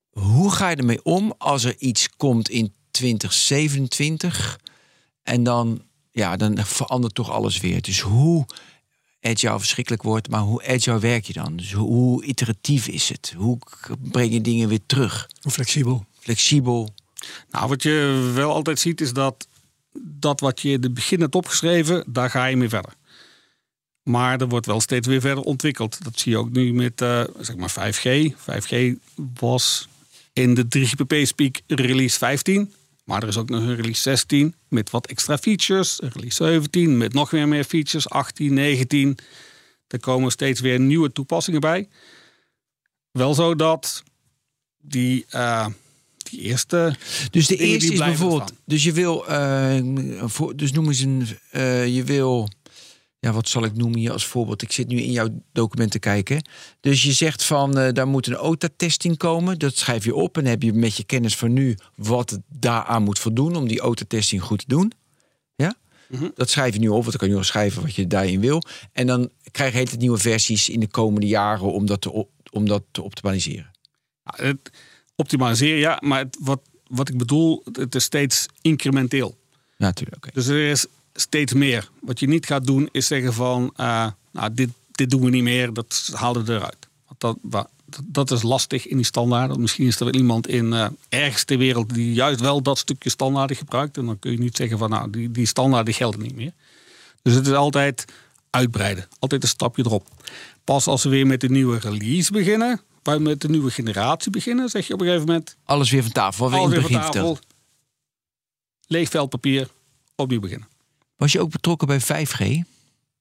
Hoe 0.10 0.52
ga 0.52 0.70
je 0.70 0.76
ermee 0.76 1.04
om 1.04 1.34
als 1.38 1.64
er 1.64 1.76
iets 1.78 2.10
komt 2.18 2.50
in 2.50 2.74
2027 2.92 4.60
en 5.24 5.44
dan, 5.44 5.82
ja, 6.12 6.36
dan 6.36 6.58
verandert 6.66 7.16
toch 7.16 7.32
alles 7.32 7.60
weer. 7.60 7.82
Dus 7.82 8.00
hoe 8.00 8.46
agile 9.24 9.60
verschrikkelijk 9.60 10.04
wordt, 10.04 10.30
maar 10.30 10.42
hoe 10.42 10.68
agile 10.68 11.00
werk 11.00 11.26
je 11.26 11.34
dan? 11.34 11.56
Dus 11.56 11.74
hoe 11.74 12.24
iteratief 12.26 12.88
is 12.88 13.10
het? 13.10 13.34
Hoe 13.38 13.58
breng 14.00 14.34
je 14.34 14.42
dingen 14.42 14.68
weer 14.68 14.86
terug? 14.86 15.30
Hoe 15.42 15.52
flexibel? 15.52 16.06
Flexibel. 16.20 16.94
Nou, 17.52 17.68
wat 17.68 17.84
je 17.84 18.32
wel 18.34 18.54
altijd 18.54 18.80
ziet 18.80 19.02
is 19.02 19.14
dat 19.14 19.48
dat 20.02 20.40
wat 20.40 20.62
je 20.62 20.70
in 20.70 20.84
het 20.84 20.94
begin 20.94 21.22
hebt 21.22 21.36
opgeschreven, 21.36 22.04
daar 22.08 22.30
ga 22.30 22.46
je 22.46 22.58
mee 22.58 22.70
verder. 22.70 22.94
Maar 24.04 24.42
er 24.42 24.48
wordt 24.48 24.66
wel 24.66 24.82
steeds 24.82 25.08
weer 25.08 25.22
verder 25.22 25.44
ontwikkeld. 25.44 26.04
Dat 26.04 26.20
zie 26.20 26.32
je 26.32 26.38
ook 26.38 26.52
nu 26.52 26.74
met 26.74 27.02
uh, 27.02 27.24
zeg 27.40 27.56
maar 27.56 27.94
5G. 27.94 28.34
5G 28.36 28.76
was 29.34 29.88
in 30.34 30.54
de 30.54 30.66
3GPP-speak 30.78 31.62
release 31.68 32.18
15. 32.18 32.74
Maar 33.04 33.22
er 33.22 33.28
is 33.28 33.38
ook 33.38 33.50
nog 33.50 33.62
een 33.62 33.76
release 33.76 34.02
16 34.02 34.56
met 34.68 34.90
wat 34.90 35.08
extra 35.08 35.38
features. 35.38 36.02
Een 36.02 36.12
release 36.14 36.44
17 36.44 36.98
met 36.98 37.14
nog 37.14 37.30
weer 37.30 37.48
meer 37.48 37.64
features. 37.64 38.10
18, 38.10 38.54
19. 38.54 39.18
Er 39.88 40.00
komen 40.00 40.32
steeds 40.32 40.60
weer 40.60 40.80
nieuwe 40.80 41.12
toepassingen 41.12 41.62
bij. 41.62 41.88
Wel 43.12 43.34
zo 43.34 43.56
dat 43.56 44.04
die, 44.78 45.26
uh, 45.36 45.68
die 46.18 46.40
eerste. 46.40 46.96
Dus 47.32 47.48
de 47.48 47.58
eerste 47.58 47.94
is 47.94 48.00
bijvoorbeeld. 48.00 48.54
Dus 48.66 48.84
je 48.84 48.92
wil. 48.92 49.26
Uh, 49.30 50.24
voor, 50.26 50.56
dus 50.56 50.72
noem 50.72 50.88
eens 50.88 51.00
een. 51.00 51.28
Uh, 51.52 51.96
je 51.96 52.04
wil 52.04 52.50
ja, 53.24 53.32
wat 53.32 53.50
zal 53.50 53.64
ik 53.64 53.76
noemen 53.76 54.00
hier 54.00 54.12
als 54.12 54.26
voorbeeld? 54.26 54.62
Ik 54.62 54.72
zit 54.72 54.88
nu 54.88 55.02
in 55.02 55.12
jouw 55.12 55.28
documenten 55.52 56.00
kijken. 56.00 56.48
Dus 56.80 57.04
je 57.04 57.12
zegt 57.12 57.44
van, 57.44 57.80
uh, 57.80 57.92
daar 57.92 58.08
moet 58.08 58.28
een 58.28 58.38
OTA-testing 58.38 59.18
komen. 59.18 59.60
Dat 59.60 59.78
schrijf 59.78 60.06
je 60.06 60.16
op 60.16 60.38
en 60.38 60.46
heb 60.46 60.62
je 60.62 60.74
met 60.74 60.98
je 60.98 61.04
kennis 61.04 61.36
van 61.36 61.54
nu 61.54 61.78
wat 61.96 62.40
daaraan 62.48 63.04
moet 63.04 63.20
voldoen 63.20 63.56
om 63.56 63.68
die 63.68 63.82
OTA-testing 63.82 64.42
goed 64.42 64.60
te 64.60 64.66
doen. 64.68 64.92
Ja? 65.56 65.76
Mhm. 66.10 66.30
Dat 66.36 66.50
schrijf 66.50 66.74
je 66.74 66.80
nu 66.80 66.88
op, 66.88 66.94
want 66.94 67.10
dan 67.10 67.18
kan 67.18 67.28
je 67.28 67.34
nog 67.34 67.46
schrijven 67.46 67.82
wat 67.82 67.96
je 67.96 68.08
daarin 68.08 68.40
wil. 68.40 68.62
En 68.92 69.08
dan 69.08 69.30
krijg 69.52 69.72
je 69.72 69.78
hele 69.78 69.98
nieuwe 69.98 70.18
versies 70.18 70.70
in 70.70 70.80
de 70.80 70.88
komende 70.88 71.28
jaren 71.28 71.72
om 71.72 71.86
dat 71.86 72.02
te, 72.02 72.26
om 72.52 72.68
dat 72.68 72.84
te 72.92 73.02
optimaliseren. 73.02 73.72
Ja, 74.24 74.46
het 74.46 74.70
optimaliseren, 75.16 75.80
ja, 75.80 75.98
maar 76.04 76.20
het, 76.20 76.38
wat, 76.42 76.62
wat 76.88 77.10
ik 77.10 77.18
bedoel, 77.18 77.64
het 77.72 77.96
is 77.96 78.04
steeds 78.04 78.46
incrementeel. 78.62 79.38
Natuurlijk. 79.78 80.30
Dus 80.34 80.48
er 80.48 80.70
is 80.70 80.88
steeds 81.14 81.54
meer. 81.54 81.90
Wat 82.02 82.20
je 82.20 82.28
niet 82.28 82.46
gaat 82.46 82.66
doen 82.66 82.90
is 82.92 83.08
zeggen 83.08 83.34
van, 83.34 83.74
uh, 83.78 84.08
nou, 84.32 84.54
dit, 84.54 84.70
dit 84.92 85.10
doen 85.10 85.22
we 85.22 85.30
niet 85.30 85.44
meer, 85.44 85.74
dat 85.74 86.10
halen 86.14 86.46
we 86.46 86.54
eruit. 86.54 86.88
Want 87.08 87.38
dat, 87.42 87.68
dat 88.04 88.32
is 88.32 88.42
lastig 88.42 88.88
in 88.88 88.96
die 88.98 89.06
standaarden. 89.06 89.62
Misschien 89.62 89.88
is 89.88 90.00
er 90.00 90.06
wel 90.06 90.14
iemand 90.14 90.48
in 90.48 90.66
uh, 90.66 90.88
ergens 91.10 91.44
ter 91.44 91.58
wereld 91.58 91.94
die 91.94 92.14
juist 92.14 92.40
wel 92.40 92.62
dat 92.62 92.78
stukje 92.78 93.10
standaarden 93.10 93.58
gebruikt. 93.58 93.98
En 93.98 94.06
dan 94.06 94.20
kun 94.20 94.32
je 94.32 94.40
niet 94.40 94.58
zeggen 94.58 94.78
van, 94.78 94.90
nou, 94.90 95.10
die, 95.10 95.32
die 95.32 95.46
standaarden 95.46 95.94
gelden 95.94 96.22
niet 96.22 96.36
meer. 96.36 96.52
Dus 97.22 97.34
het 97.34 97.48
is 97.48 97.54
altijd 97.54 98.06
uitbreiden. 98.50 99.08
Altijd 99.20 99.44
een 99.44 99.50
stapje 99.50 99.86
erop. 99.86 100.08
Pas 100.64 100.88
als 100.88 101.04
we 101.04 101.10
weer 101.10 101.28
met 101.28 101.42
de 101.42 101.50
nieuwe 101.50 101.80
release 101.80 102.32
beginnen, 102.32 102.82
wij 103.04 103.20
met 103.20 103.42
de 103.42 103.50
nieuwe 103.50 103.72
generatie 103.72 104.32
beginnen, 104.32 104.70
zeg 104.70 104.88
je 104.88 104.94
op 104.94 105.00
een 105.00 105.06
gegeven 105.06 105.28
moment... 105.28 105.56
Alles 105.64 105.92
weer 105.92 106.04
van 106.04 106.12
tafel, 106.12 106.50
wat 106.50 106.70
we 106.70 106.76
in 106.76 106.82
het 106.98 107.12
begin. 107.12 107.38
Leeg 108.88 109.10
vel 109.10 109.26
papier, 109.26 109.68
opnieuw 110.16 110.40
beginnen. 110.40 110.68
Was 111.16 111.32
je 111.32 111.40
ook 111.40 111.52
betrokken 111.52 111.88
bij 111.88 112.02
5G? 112.02 112.72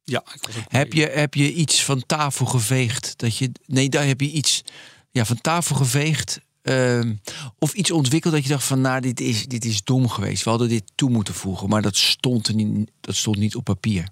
Ja. 0.04 0.24
heb, 0.68 0.92
je, 0.92 1.06
heb 1.06 1.34
je 1.34 1.52
iets 1.52 1.84
van 1.84 2.06
tafel 2.06 2.46
geveegd? 2.46 3.18
Dat 3.18 3.36
je, 3.36 3.50
nee, 3.66 3.88
daar 3.88 4.06
heb 4.06 4.20
je 4.20 4.30
iets 4.30 4.62
ja, 5.10 5.24
van 5.24 5.40
tafel 5.40 5.76
geveegd. 5.76 6.40
Uh, 6.62 7.10
of 7.58 7.74
iets 7.74 7.90
ontwikkeld 7.90 8.34
dat 8.34 8.42
je 8.42 8.48
dacht 8.48 8.64
van, 8.64 8.80
nou, 8.80 9.00
dit 9.00 9.20
is, 9.20 9.46
dit 9.46 9.64
is 9.64 9.84
dom 9.84 10.08
geweest. 10.08 10.44
We 10.44 10.50
hadden 10.50 10.68
dit 10.68 10.92
toe 10.94 11.10
moeten 11.10 11.34
voegen, 11.34 11.68
maar 11.68 11.82
dat 11.82 11.96
stond, 11.96 12.48
er 12.48 12.54
niet, 12.54 12.90
dat 13.00 13.14
stond 13.14 13.36
niet 13.36 13.56
op 13.56 13.64
papier. 13.64 14.08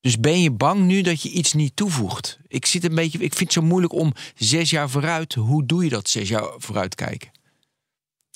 Dus 0.00 0.20
ben 0.20 0.42
je 0.42 0.50
bang 0.50 0.84
nu 0.84 1.00
dat 1.00 1.22
je 1.22 1.30
iets 1.30 1.52
niet 1.52 1.76
toevoegt? 1.76 2.38
Ik, 2.48 2.66
zit 2.66 2.84
een 2.84 2.94
beetje, 2.94 3.18
ik 3.18 3.34
vind 3.34 3.38
het 3.38 3.52
zo 3.52 3.68
moeilijk 3.68 3.92
om 3.92 4.12
zes 4.34 4.70
jaar 4.70 4.90
vooruit. 4.90 5.34
Hoe 5.34 5.66
doe 5.66 5.84
je 5.84 5.90
dat 5.90 6.08
zes 6.08 6.28
jaar 6.28 6.54
vooruit 6.56 6.94
kijken? 6.94 7.30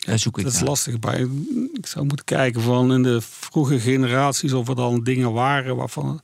Daar 0.09 0.19
zoek 0.19 0.39
ik 0.39 0.45
dat 0.45 0.53
is 0.53 0.61
lastig 0.61 0.99
bij. 0.99 1.29
Ik 1.73 1.87
zou 1.87 2.05
moeten 2.07 2.25
kijken 2.25 2.61
van 2.61 2.93
in 2.93 3.03
de 3.03 3.21
vroege 3.21 3.81
generaties 3.81 4.53
of 4.53 4.69
er 4.69 4.75
dan 4.75 5.03
dingen 5.03 5.33
waren 5.33 5.77
waarvan. 5.77 6.21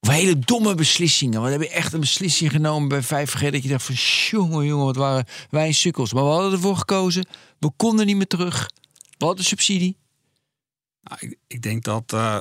Of 0.00 0.08
hele 0.08 0.38
domme 0.38 0.74
beslissingen. 0.74 1.42
We 1.42 1.48
hebben 1.50 1.70
echt 1.70 1.92
een 1.92 2.00
beslissing 2.00 2.50
genomen 2.50 2.88
bij 2.88 3.02
5G 3.02 3.50
dat 3.50 3.62
je 3.62 3.68
dacht 3.68 3.84
van 3.84 3.94
jongen, 3.94 4.66
jongen, 4.66 4.84
wat 4.84 4.96
waren 4.96 5.26
wij 5.50 5.72
sukkels. 5.72 6.12
Maar 6.12 6.24
we 6.24 6.30
hadden 6.30 6.52
ervoor 6.52 6.76
gekozen. 6.76 7.26
We 7.58 7.70
konden 7.76 8.06
niet 8.06 8.16
meer 8.16 8.26
terug. 8.26 8.70
We 9.18 9.24
hadden 9.24 9.44
subsidie. 9.44 9.96
Nou, 11.00 11.18
ik, 11.20 11.38
ik, 11.46 11.62
denk 11.62 11.84
dat 11.84 12.12
uh, 12.14 12.38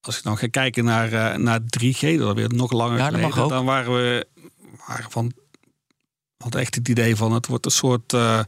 als 0.00 0.18
ik 0.18 0.22
dan 0.22 0.38
ga 0.38 0.48
kijken 0.48 0.84
naar, 0.84 1.12
uh, 1.12 1.34
naar 1.36 1.60
3G, 1.60 2.18
dat 2.18 2.34
weer 2.34 2.54
nog 2.54 2.72
langer 2.72 2.98
ja, 2.98 3.06
geleden, 3.06 3.48
dan 3.48 3.64
waren 3.64 3.92
we 3.92 4.26
waren 4.86 5.10
van 5.10 5.32
had 6.36 6.54
echt 6.54 6.74
het 6.74 6.88
idee 6.88 7.16
van 7.16 7.32
het 7.32 7.46
wordt 7.46 7.64
een 7.64 7.70
soort 7.70 8.12
uh, 8.12 8.40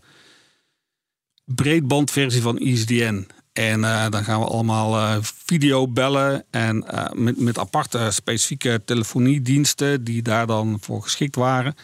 breedbandversie 1.55 2.43
van 2.43 2.59
ISDN. 2.59 3.27
En 3.53 3.81
uh, 3.81 4.09
dan 4.11 4.25
gaan 4.25 4.41
we 4.41 4.47
allemaal 4.47 4.97
uh, 4.97 5.17
video 5.21 5.89
bellen 5.89 6.45
en 6.51 6.85
uh, 6.95 7.07
met, 7.13 7.41
met 7.41 7.59
aparte 7.59 8.09
specifieke 8.11 8.83
telefoniediensten 8.85 10.05
die 10.05 10.23
daar 10.23 10.47
dan 10.47 10.79
voor 10.81 11.03
geschikt 11.03 11.37
waren. 11.37 11.75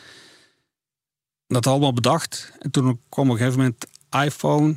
Dat 1.46 1.66
allemaal 1.66 1.92
bedacht. 1.92 2.52
En 2.58 2.70
toen 2.70 3.00
kwam 3.08 3.26
op 3.26 3.32
een 3.32 3.38
gegeven 3.38 3.58
moment 3.58 3.86
iPhone 4.26 4.76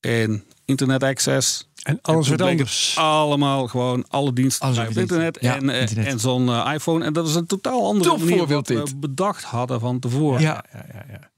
en 0.00 0.44
internet 0.64 1.02
access. 1.02 1.68
En 1.82 1.98
alles 2.02 2.28
werd 2.28 2.40
anders. 2.40 2.96
Allemaal 2.98 3.68
gewoon 3.68 4.04
alle 4.08 4.32
diensten 4.32 4.66
alles 4.66 4.78
op 4.78 4.96
internet, 4.96 5.38
ja, 5.40 5.54
en, 5.54 5.68
internet. 5.68 6.06
en 6.06 6.20
zo'n 6.20 6.66
iPhone. 6.72 7.04
En 7.04 7.12
dat 7.12 7.28
is 7.28 7.34
een 7.34 7.46
totaal 7.46 7.86
andere 7.86 8.18
manier 8.18 8.46
wat 8.46 8.68
we 8.68 8.84
bedacht 8.96 9.44
hadden 9.44 9.80
van 9.80 9.98
tevoren. 9.98 10.40
Ja, 10.40 10.64
ja, 10.72 10.86
ja. 10.92 11.04
ja. 11.08 11.32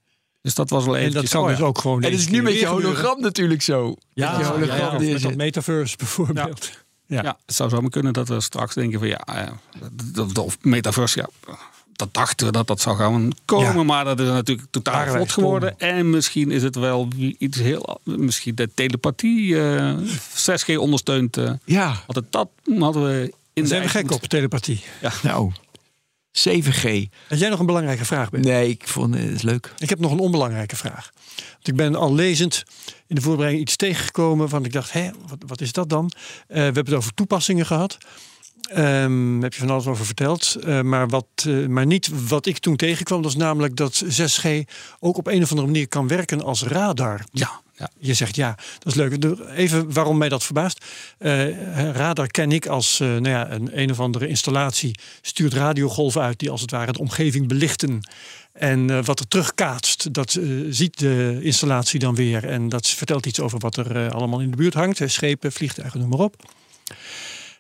Dus 0.47 0.55
dat 0.55 0.71
was 0.71 0.85
wel 0.85 0.97
even. 0.97 1.13
dat 1.13 1.29
kan 1.29 1.47
dus 1.47 1.61
ook 1.61 1.79
gewoon. 1.79 2.03
En 2.03 2.11
het 2.11 2.21
is 2.21 2.29
nu 2.29 2.43
met 2.43 2.59
je 2.59 2.67
hologram 2.67 3.21
natuurlijk 3.21 3.63
zo. 3.63 3.95
Ja, 4.13 4.41
ja, 4.41 4.47
hologram 4.53 5.03
ja, 5.03 5.19
met 5.23 5.37
metaverse 5.37 5.97
bijvoorbeeld. 5.97 6.71
Ja. 7.07 7.23
Ja. 7.23 7.39
het 7.47 7.55
zou 7.55 7.71
zomaar 7.71 7.91
kunnen 7.91 8.13
dat 8.13 8.29
we 8.29 8.41
straks 8.41 8.75
denken 8.75 8.99
van 8.99 9.09
ja, 9.09 9.53
of 10.41 10.59
metaverse, 10.61 11.19
ja, 11.19 11.57
dat 11.93 12.15
dachten 12.15 12.47
we 12.47 12.53
dat 12.53 12.67
dat 12.67 12.81
zou 12.81 12.97
gaan 12.97 13.33
komen, 13.45 13.87
maar 13.87 14.05
dat 14.05 14.21
is 14.21 14.29
natuurlijk 14.29 14.69
totaal 14.71 15.07
vlot 15.07 15.33
geworden. 15.33 15.79
En 15.79 16.11
misschien 16.11 16.51
is 16.51 16.63
het 16.63 16.77
wel 16.77 17.09
iets 17.39 17.59
heel, 17.59 18.01
misschien 18.05 18.55
de 18.55 18.71
telepathie 18.75 19.47
uh, 19.49 19.91
eh, 19.91 19.99
6G 20.35 20.77
ondersteunt. 20.77 21.37
Uh, 21.37 21.51
ja. 21.65 22.03
Hadden 22.07 22.27
dat 22.31 22.49
hadden 22.79 23.05
we 23.05 23.33
in 23.53 23.67
zijn 23.67 23.83
we 23.83 23.89
gek 23.89 24.11
op 24.11 24.23
telepathie. 24.23 24.85
Ja. 25.01 25.13
Nou, 25.23 25.53
7G. 26.39 27.09
Had 27.29 27.39
jij 27.39 27.49
nog 27.49 27.61
een 27.61 27.67
belangrijke 27.67 28.05
vraag? 28.05 28.31
Ben? 28.31 28.41
Nee, 28.41 28.69
ik 28.69 28.89
vond 28.89 29.15
het 29.15 29.43
leuk. 29.43 29.73
Ik 29.79 29.89
heb 29.89 29.99
nog 29.99 30.13
een 30.13 30.19
onbelangrijke 30.19 30.77
vraag. 30.77 31.11
Want 31.53 31.69
ik 31.69 31.77
ben 31.77 31.95
al 31.95 32.15
lezend 32.15 32.65
in 33.07 33.15
de 33.15 33.21
voorbereiding 33.21 33.63
iets 33.63 33.77
tegengekomen 33.77 34.49
van 34.49 34.65
ik 34.65 34.73
dacht, 34.73 34.93
hé, 34.93 35.11
wat, 35.27 35.39
wat 35.47 35.61
is 35.61 35.73
dat 35.73 35.89
dan? 35.89 36.13
Uh, 36.15 36.55
we 36.57 36.61
hebben 36.63 36.85
het 36.85 36.95
over 36.95 37.15
toepassingen 37.15 37.67
gehad. 37.67 37.99
Um, 38.77 39.43
heb 39.43 39.55
je 39.55 39.61
van 39.61 39.71
alles 39.71 39.87
over 39.87 40.07
verteld. 40.07 40.57
Uh, 40.65 40.81
maar, 40.81 41.09
wat, 41.09 41.27
uh, 41.47 41.67
maar 41.67 41.87
niet 41.87 42.29
wat 42.29 42.47
ik 42.47 42.59
toen 42.59 42.77
tegenkwam, 42.77 43.23
dat 43.23 43.31
is 43.31 43.37
namelijk 43.37 43.77
dat 43.77 44.05
6G 44.05 44.49
ook 44.99 45.17
op 45.17 45.27
een 45.27 45.43
of 45.43 45.51
andere 45.51 45.67
manier 45.67 45.89
kan 45.89 46.09
werken 46.09 46.43
als 46.43 46.63
radar. 46.63 47.25
Ja, 47.33 47.61
Ja. 47.79 47.91
Je 47.99 48.15
zegt 48.15 48.37
ja, 48.37 48.55
dat 48.79 48.87
is 48.87 48.95
leuk. 48.95 49.37
Even 49.55 49.93
waarom 49.93 50.19
mij 50.19 50.29
dat 50.29 50.45
verbaast. 50.45 50.85
Eh, 51.19 51.91
radar 51.91 52.27
ken 52.27 52.53
ik 52.53 52.67
als 52.67 53.01
eh, 53.01 53.09
nou 53.09 53.29
ja, 53.29 53.51
een, 53.51 53.81
een 53.81 53.91
of 53.91 54.01
andere 54.01 54.29
installatie 54.29 54.99
stuurt 55.21 55.55
radiogolven 55.55 56.23
uit 56.23 56.39
die 56.39 56.51
als 56.51 56.61
het 56.61 56.71
ware 56.71 56.93
de 56.93 56.99
omgeving 56.99 57.49
belichten. 57.49 58.01
En 58.53 58.91
eh, 58.91 59.05
wat 59.05 59.21
er 59.21 59.29
terugkaatst, 59.29 60.15
dat 60.15 60.39
ziet 60.71 60.99
de 60.99 61.39
installatie 61.43 61.99
dan 61.99 62.15
weer. 62.15 62.45
En 62.45 62.69
dat 62.69 62.87
vertelt 62.87 63.27
iets 63.27 63.41
over 63.41 63.59
wat 63.59 63.77
er 63.77 64.13
allemaal 64.13 64.41
in 64.41 64.51
de 64.51 64.57
buurt 64.57 64.75
hangt. 64.75 65.01
Schepen, 65.07 65.53
vliegtuigen, 65.53 66.01
noem 66.01 66.09
maar 66.09 66.19
op. 66.19 66.51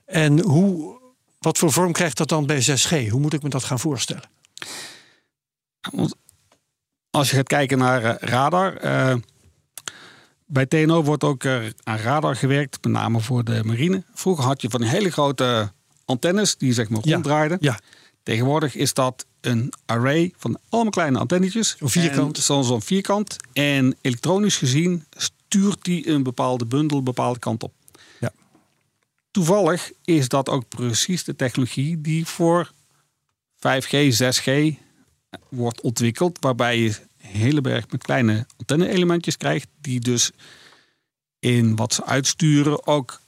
En 0.04 0.40
hoe, 0.40 0.98
wat 1.38 1.58
voor 1.58 1.72
vorm 1.72 1.92
krijgt 1.92 2.16
dat 2.16 2.28
dan 2.28 2.46
bij 2.46 2.62
6G? 2.62 3.08
Hoe 3.08 3.20
moet 3.20 3.32
ik 3.32 3.42
me 3.42 3.48
dat 3.48 3.64
gaan 3.64 3.78
voorstellen? 3.78 4.24
Want 5.92 6.14
als 7.10 7.30
je 7.30 7.36
gaat 7.36 7.46
kijken 7.46 7.78
naar 7.78 8.16
radar. 8.20 8.74
Eh, 10.46 10.52
bij 10.52 10.66
TNO 10.66 11.02
wordt 11.02 11.24
ook 11.24 11.44
eh, 11.44 11.60
aan 11.82 11.98
radar 11.98 12.36
gewerkt, 12.36 12.78
met 12.84 12.92
name 12.92 13.20
voor 13.20 13.44
de 13.44 13.60
marine. 13.64 14.02
Vroeger 14.14 14.44
had 14.44 14.62
je 14.62 14.70
van 14.70 14.82
hele 14.82 15.10
grote 15.10 15.72
antennes 16.04 16.56
die 16.56 16.72
zeg 16.72 16.88
maar 16.88 17.00
Ja. 17.02 17.12
ronddraaiden. 17.12 17.58
Ja, 17.60 17.78
Tegenwoordig 18.22 18.74
is 18.74 18.94
dat 18.94 19.26
een 19.40 19.72
array 19.84 20.32
van 20.36 20.58
allemaal 20.68 20.90
kleine 20.92 21.18
antennetjes. 21.18 21.76
Zo'n 21.78 21.88
vierkant. 21.90 22.36
En 22.36 22.42
Zo'n 22.42 22.64
zo'n 22.64 22.82
vierkant. 22.82 23.36
En 23.52 23.96
elektronisch 24.00 24.56
gezien 24.56 25.04
stuurt 25.10 25.84
die 25.84 26.08
een 26.08 26.22
bepaalde 26.22 26.66
bundel 26.66 26.98
een 26.98 27.04
bepaalde 27.04 27.38
kant 27.38 27.62
op. 27.62 27.72
Ja. 28.20 28.32
Toevallig 29.30 29.92
is 30.04 30.28
dat 30.28 30.48
ook 30.48 30.68
precies 30.68 31.24
de 31.24 31.36
technologie 31.36 32.00
die 32.00 32.26
voor 32.26 32.72
5G, 33.56 34.12
6G 34.12 34.74
wordt 35.48 35.80
ontwikkeld. 35.80 36.38
Waarbij 36.40 36.78
je 36.78 36.86
een 36.88 36.94
hele 37.26 37.60
berg 37.60 37.90
met 37.90 38.02
kleine 38.02 38.46
antenne-elementjes 38.56 39.36
krijgt. 39.36 39.68
Die 39.80 40.00
dus 40.00 40.30
in 41.38 41.76
wat 41.76 41.92
ze 41.94 42.04
uitsturen 42.04 42.86
ook 42.86 43.20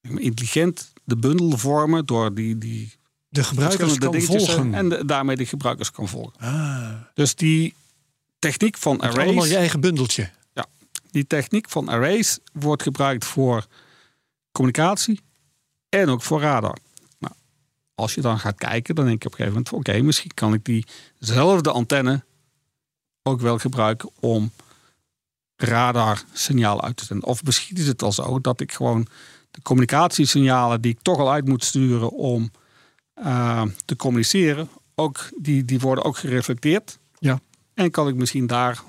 intelligent 0.00 0.92
de 1.04 1.16
bundel 1.16 1.58
vormen. 1.58 2.06
Door 2.06 2.34
die, 2.34 2.58
die 2.58 2.92
de 3.28 3.44
gebruikers 3.44 3.98
kan 3.98 4.10
dingetjes 4.12 4.44
volgen. 4.44 4.74
en 4.74 4.88
de- 4.88 5.04
daarmee 5.04 5.36
de 5.36 5.46
gebruikers 5.46 5.90
kan 5.90 6.08
volgen. 6.08 6.40
Ah, 6.40 6.92
Dus 7.14 7.34
die 7.34 7.74
techniek 8.38 8.76
van 8.78 8.96
is 8.96 9.02
allemaal 9.02 9.26
arrays, 9.34 9.48
je 9.48 9.56
eigen 9.56 9.80
bundeltje. 9.80 10.30
die 11.10 11.26
techniek 11.26 11.68
van 11.70 11.88
arrays 11.88 12.38
wordt 12.52 12.82
gebruikt 12.82 13.24
voor 13.24 13.66
communicatie 14.52 15.20
en 15.88 16.08
ook 16.08 16.22
voor 16.22 16.40
radar. 16.40 16.76
Nou, 17.18 17.34
als 17.94 18.14
je 18.14 18.20
dan 18.20 18.38
gaat 18.38 18.56
kijken, 18.58 18.94
dan 18.94 19.04
denk 19.06 19.22
je 19.22 19.28
op 19.28 19.32
een 19.32 19.38
gegeven 19.44 19.62
moment: 19.70 19.88
oké, 19.88 20.02
misschien 20.02 20.34
kan 20.34 20.54
ik 20.54 20.64
diezelfde 20.64 21.70
antenne 21.70 22.24
ook 23.28 23.40
wel 23.40 23.58
gebruiken 23.58 24.10
om 24.20 24.50
radarsignalen 25.56 26.84
uit 26.84 26.96
te 26.96 27.04
zenden. 27.04 27.28
Of 27.28 27.44
misschien 27.44 27.76
is 27.76 27.86
het 27.86 28.02
al 28.02 28.12
zo 28.12 28.40
dat 28.40 28.60
ik 28.60 28.72
gewoon 28.72 29.06
de 29.50 29.62
communicatiesignalen 29.62 30.80
die 30.80 30.92
ik 30.92 30.98
toch 31.02 31.18
al 31.18 31.32
uit 31.32 31.48
moet 31.48 31.64
sturen 31.64 32.10
om 32.10 32.50
eh, 33.14 33.62
te 33.84 33.96
communiceren, 33.96 34.68
ook, 34.94 35.28
die, 35.36 35.64
die 35.64 35.80
worden 35.80 36.04
ook 36.04 36.16
gereflecteerd. 36.16 36.98
Ja. 37.18 37.40
En 37.74 37.90
kan 37.90 38.08
ik 38.08 38.14
misschien 38.14 38.46
daar 38.46 38.82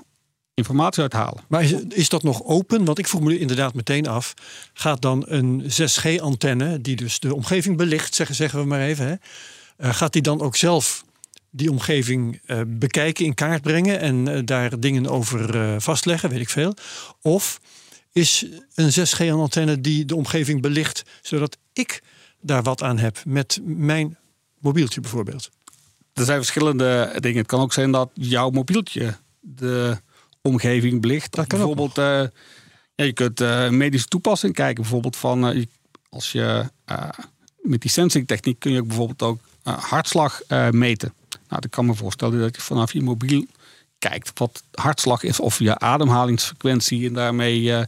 informatie 0.54 1.02
uithalen. 1.02 1.44
Maar 1.48 1.62
is, 1.62 1.72
is 1.72 2.08
dat 2.08 2.22
nog 2.22 2.44
open? 2.44 2.84
Want 2.84 2.98
ik 2.98 3.08
vroeg 3.08 3.20
me 3.20 3.38
inderdaad 3.38 3.74
meteen 3.74 4.06
af. 4.06 4.34
Gaat 4.72 5.02
dan 5.02 5.24
een 5.26 5.62
6G-antenne, 5.62 6.80
die 6.80 6.96
dus 6.96 7.20
de 7.20 7.34
omgeving 7.34 7.76
belicht, 7.76 8.14
zeggen, 8.14 8.36
zeggen 8.36 8.58
we 8.58 8.66
maar 8.66 8.80
even. 8.80 9.06
Hè, 9.06 9.14
eh, 9.76 9.94
gaat 9.94 10.12
die 10.12 10.22
dan 10.22 10.40
ook 10.40 10.56
zelf 10.56 11.04
die 11.56 11.70
omgeving 11.70 12.40
eh, 12.46 12.60
bekijken, 12.66 13.24
in 13.24 13.34
kaart 13.34 13.62
brengen 13.62 14.00
en 14.00 14.28
eh, 14.28 14.40
daar 14.44 14.80
dingen 14.80 15.06
over 15.06 15.60
eh, 15.60 15.74
vastleggen, 15.78 16.30
weet 16.30 16.40
ik 16.40 16.48
veel? 16.48 16.74
Of 17.20 17.60
is 18.12 18.46
een 18.74 18.90
6G-antenne 18.90 19.80
die 19.80 20.04
de 20.04 20.16
omgeving 20.16 20.62
belicht, 20.62 21.02
zodat 21.22 21.56
ik 21.72 22.02
daar 22.40 22.62
wat 22.62 22.82
aan 22.82 22.98
heb 22.98 23.22
met 23.24 23.60
mijn 23.64 24.16
mobieltje 24.58 25.00
bijvoorbeeld? 25.00 25.50
Er 26.12 26.24
zijn 26.24 26.36
verschillende 26.36 27.16
dingen. 27.20 27.38
Het 27.38 27.46
kan 27.46 27.60
ook 27.60 27.72
zijn 27.72 27.90
dat 27.90 28.10
jouw 28.14 28.50
mobieltje 28.50 29.16
de 29.40 29.96
omgeving 30.42 31.00
belicht. 31.00 31.34
Dat 31.34 31.46
kan 31.46 31.58
bijvoorbeeld, 31.58 31.96
ja, 32.94 33.04
je 33.04 33.12
kunt 33.12 33.40
een 33.40 33.76
medische 33.76 34.08
toepassing 34.08 34.54
kijken. 34.54 34.82
Bijvoorbeeld 34.82 35.16
van, 35.16 35.66
als 36.08 36.32
je 36.32 36.70
met 37.62 37.80
die 37.80 37.90
sensing 37.90 38.26
techniek 38.26 38.58
kun 38.58 38.72
je 38.72 38.80
ook 38.80 38.86
bijvoorbeeld 38.86 39.22
ook 39.22 39.38
hartslag 39.62 40.40
meten. 40.70 41.12
Nou, 41.48 41.62
ik 41.64 41.70
kan 41.70 41.86
me 41.86 41.94
voorstellen 41.94 42.40
dat 42.40 42.56
je 42.56 42.62
vanaf 42.62 42.92
je 42.92 43.02
mobiel 43.02 43.46
kijkt 43.98 44.38
wat 44.38 44.62
hartslag 44.72 45.22
is 45.22 45.40
of 45.40 45.58
je 45.58 45.78
ademhalingsfrequentie 45.78 47.06
en 47.06 47.12
daarmee 47.12 47.72
eh, 47.72 47.84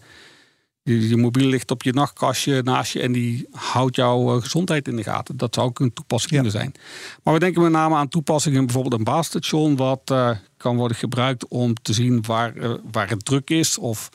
je, 0.82 1.08
je 1.08 1.16
mobiel 1.16 1.48
ligt 1.48 1.70
op 1.70 1.82
je 1.82 1.92
nachtkastje 1.92 2.62
naast 2.62 2.92
je 2.92 3.00
en 3.00 3.12
die 3.12 3.46
houdt 3.52 3.96
jouw 3.96 4.36
eh, 4.36 4.42
gezondheid 4.42 4.88
in 4.88 4.96
de 4.96 5.02
gaten. 5.02 5.36
Dat 5.36 5.54
zou 5.54 5.66
ook 5.66 5.80
een 5.80 5.92
toepassing 5.92 6.32
Ja. 6.32 6.40
kunnen 6.40 6.60
zijn. 6.60 6.74
Maar 7.22 7.34
we 7.34 7.40
denken 7.40 7.62
met 7.62 7.72
name 7.72 7.94
aan 7.94 8.08
toepassingen, 8.08 8.64
bijvoorbeeld 8.64 8.94
een 8.94 9.04
baasstation, 9.04 9.76
wat 9.76 10.00
eh, 10.04 10.30
kan 10.56 10.76
worden 10.76 10.96
gebruikt 10.96 11.48
om 11.48 11.74
te 11.82 11.92
zien 11.92 12.22
waar, 12.26 12.54
waar 12.90 13.08
het 13.08 13.24
druk 13.24 13.50
is. 13.50 13.78
Of 13.78 14.10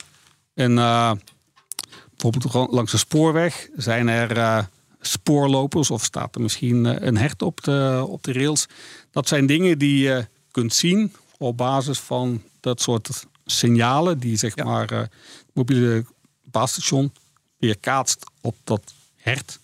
een, 0.54 0.74
bijvoorbeeld 2.16 2.72
langs 2.72 2.92
een 2.92 2.98
spoorweg 2.98 3.68
zijn 3.76 4.08
er 4.08 4.68
spoorlopers 5.06 5.90
of 5.90 6.04
staat 6.04 6.34
er 6.34 6.40
misschien 6.40 6.86
eh, 6.86 7.06
een 7.06 7.16
hert 7.16 7.42
op 7.42 7.62
de, 7.62 8.04
op 8.08 8.22
de 8.22 8.32
rails. 8.32 8.66
Dat 9.10 9.28
zijn 9.28 9.46
dingen 9.46 9.78
die 9.78 9.98
je 10.02 10.26
kunt 10.50 10.74
zien 10.74 11.12
op 11.38 11.56
basis 11.56 11.98
van 11.98 12.42
dat 12.60 12.80
soort 12.80 13.24
signalen 13.46 14.18
die 14.18 14.36
zeg 14.36 14.54
Ja. 14.56 14.64
maar 14.64 14.90
eh, 14.90 14.98
het 14.98 15.10
mobiele 15.52 16.04
baasstation 16.44 17.12
weer 17.58 17.78
kaatst 17.78 18.24
op 18.40 18.56
dat 18.64 18.92
hert. 19.16 19.58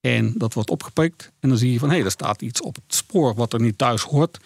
En 0.00 0.32
dat 0.36 0.54
wordt 0.54 0.70
opgepikt. 0.70 1.30
En 1.40 1.48
dan 1.48 1.58
zie 1.58 1.72
je 1.72 1.78
van, 1.78 1.88
hé, 1.88 1.94
hey, 1.96 2.04
er 2.04 2.10
staat 2.10 2.42
iets 2.42 2.60
op 2.60 2.74
het 2.74 2.94
spoor 2.94 3.34
wat 3.34 3.52
er 3.52 3.60
niet 3.60 3.78
thuis 3.78 4.02
hoort. 4.02 4.38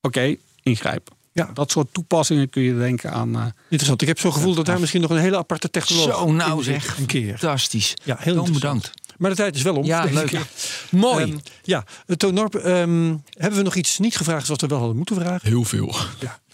Oké, 0.00 0.36
ingrijpen. 0.62 1.16
Ja. 1.32 1.50
Dat 1.54 1.70
soort 1.70 1.88
toepassingen 1.92 2.50
kun 2.50 2.62
je 2.62 2.76
denken 2.78 3.12
aan. 3.12 3.34
eh, 3.36 3.44
Interessant. 3.62 4.02
Ik 4.02 4.08
heb 4.08 4.18
zo'n 4.18 4.32
gevoel 4.32 4.54
dat 4.54 4.66
daar 4.66 4.80
misschien 4.80 5.00
nog 5.00 5.10
een 5.10 5.16
hele 5.18 5.36
aparte 5.36 5.70
technologie 5.70 6.12
Zo, 6.12 6.32
nou 6.32 6.62
zeg. 6.62 6.98
Een 6.98 7.06
keer. 7.06 7.38
Fantastisch. 7.38 7.94
Ja, 8.04 8.16
heel 8.20 8.50
bedankt. 8.52 8.90
Maar 9.18 9.30
de 9.30 9.36
tijd 9.36 9.54
is 9.56 9.62
wel 9.62 9.76
om. 9.76 9.84
Ja, 9.84 10.04
leuk. 10.10 10.26
keer. 10.26 10.46
Mooi. 10.90 11.24
Ehm, 11.24 11.36
ja, 11.62 11.84
eh, 12.06 12.16
Toon 12.16 12.34
Norp, 12.34 12.54
ehm, 12.54 13.14
hebben 13.30 13.58
we 13.58 13.64
nog 13.64 13.74
iets 13.74 13.98
niet 13.98 14.16
gevraagd 14.16 14.48
wat 14.48 14.60
we 14.60 14.66
wel 14.66 14.78
hadden 14.78 14.96
moeten 14.96 15.16
vragen? 15.16 15.48
Heel 15.48 15.64
veel. 15.64 15.94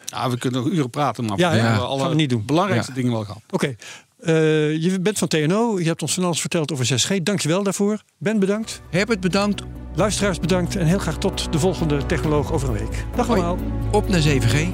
ja, 0.06 0.30
we 0.30 0.38
kunnen 0.38 0.62
nog 0.62 0.72
uren 0.72 0.90
praten, 0.90 1.24
maar 1.24 1.38
Ja, 1.38 1.50
we 1.50 1.56
ja, 1.56 1.62
hebben 1.62 1.80
gaan 1.80 1.88
alle 1.90 2.08
we 2.08 2.14
niet 2.14 2.30
doen. 2.30 2.42
belangrijkste 2.46 2.90
Ja. 2.92 2.96
dingen 2.96 3.12
wel 3.12 3.24
gehad. 3.24 3.42
Oké, 3.50 3.76
eh, 4.20 4.82
je 4.82 5.00
bent 5.00 5.18
van 5.18 5.28
TNO. 5.28 5.78
Je 5.78 5.84
hebt 5.86 6.02
ons 6.02 6.14
van 6.14 6.24
alles 6.24 6.40
verteld 6.40 6.72
over 6.72 6.84
6G. 6.86 7.22
Dankjewel 7.22 7.62
daarvoor. 7.62 8.02
Ben 8.18 8.38
bedankt. 8.38 8.80
Herbert, 8.90 9.20
bedankt. 9.20 9.62
Luisteraars 9.94 10.40
bedankt. 10.40 10.76
En 10.76 10.86
heel 10.86 10.98
graag 10.98 11.18
tot 11.18 11.52
de 11.52 11.58
volgende 11.58 12.06
Technoloog 12.06 12.52
over 12.52 12.68
een 12.68 12.74
week. 12.74 13.04
Dag 13.16 13.26
Hoi. 13.26 13.40
allemaal. 13.40 13.66
Op 13.92 14.08
naar 14.08 14.20
7G. 14.20 14.66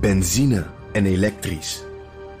Benzine 0.00 0.66
en 0.92 1.06
elektrisch. 1.06 1.82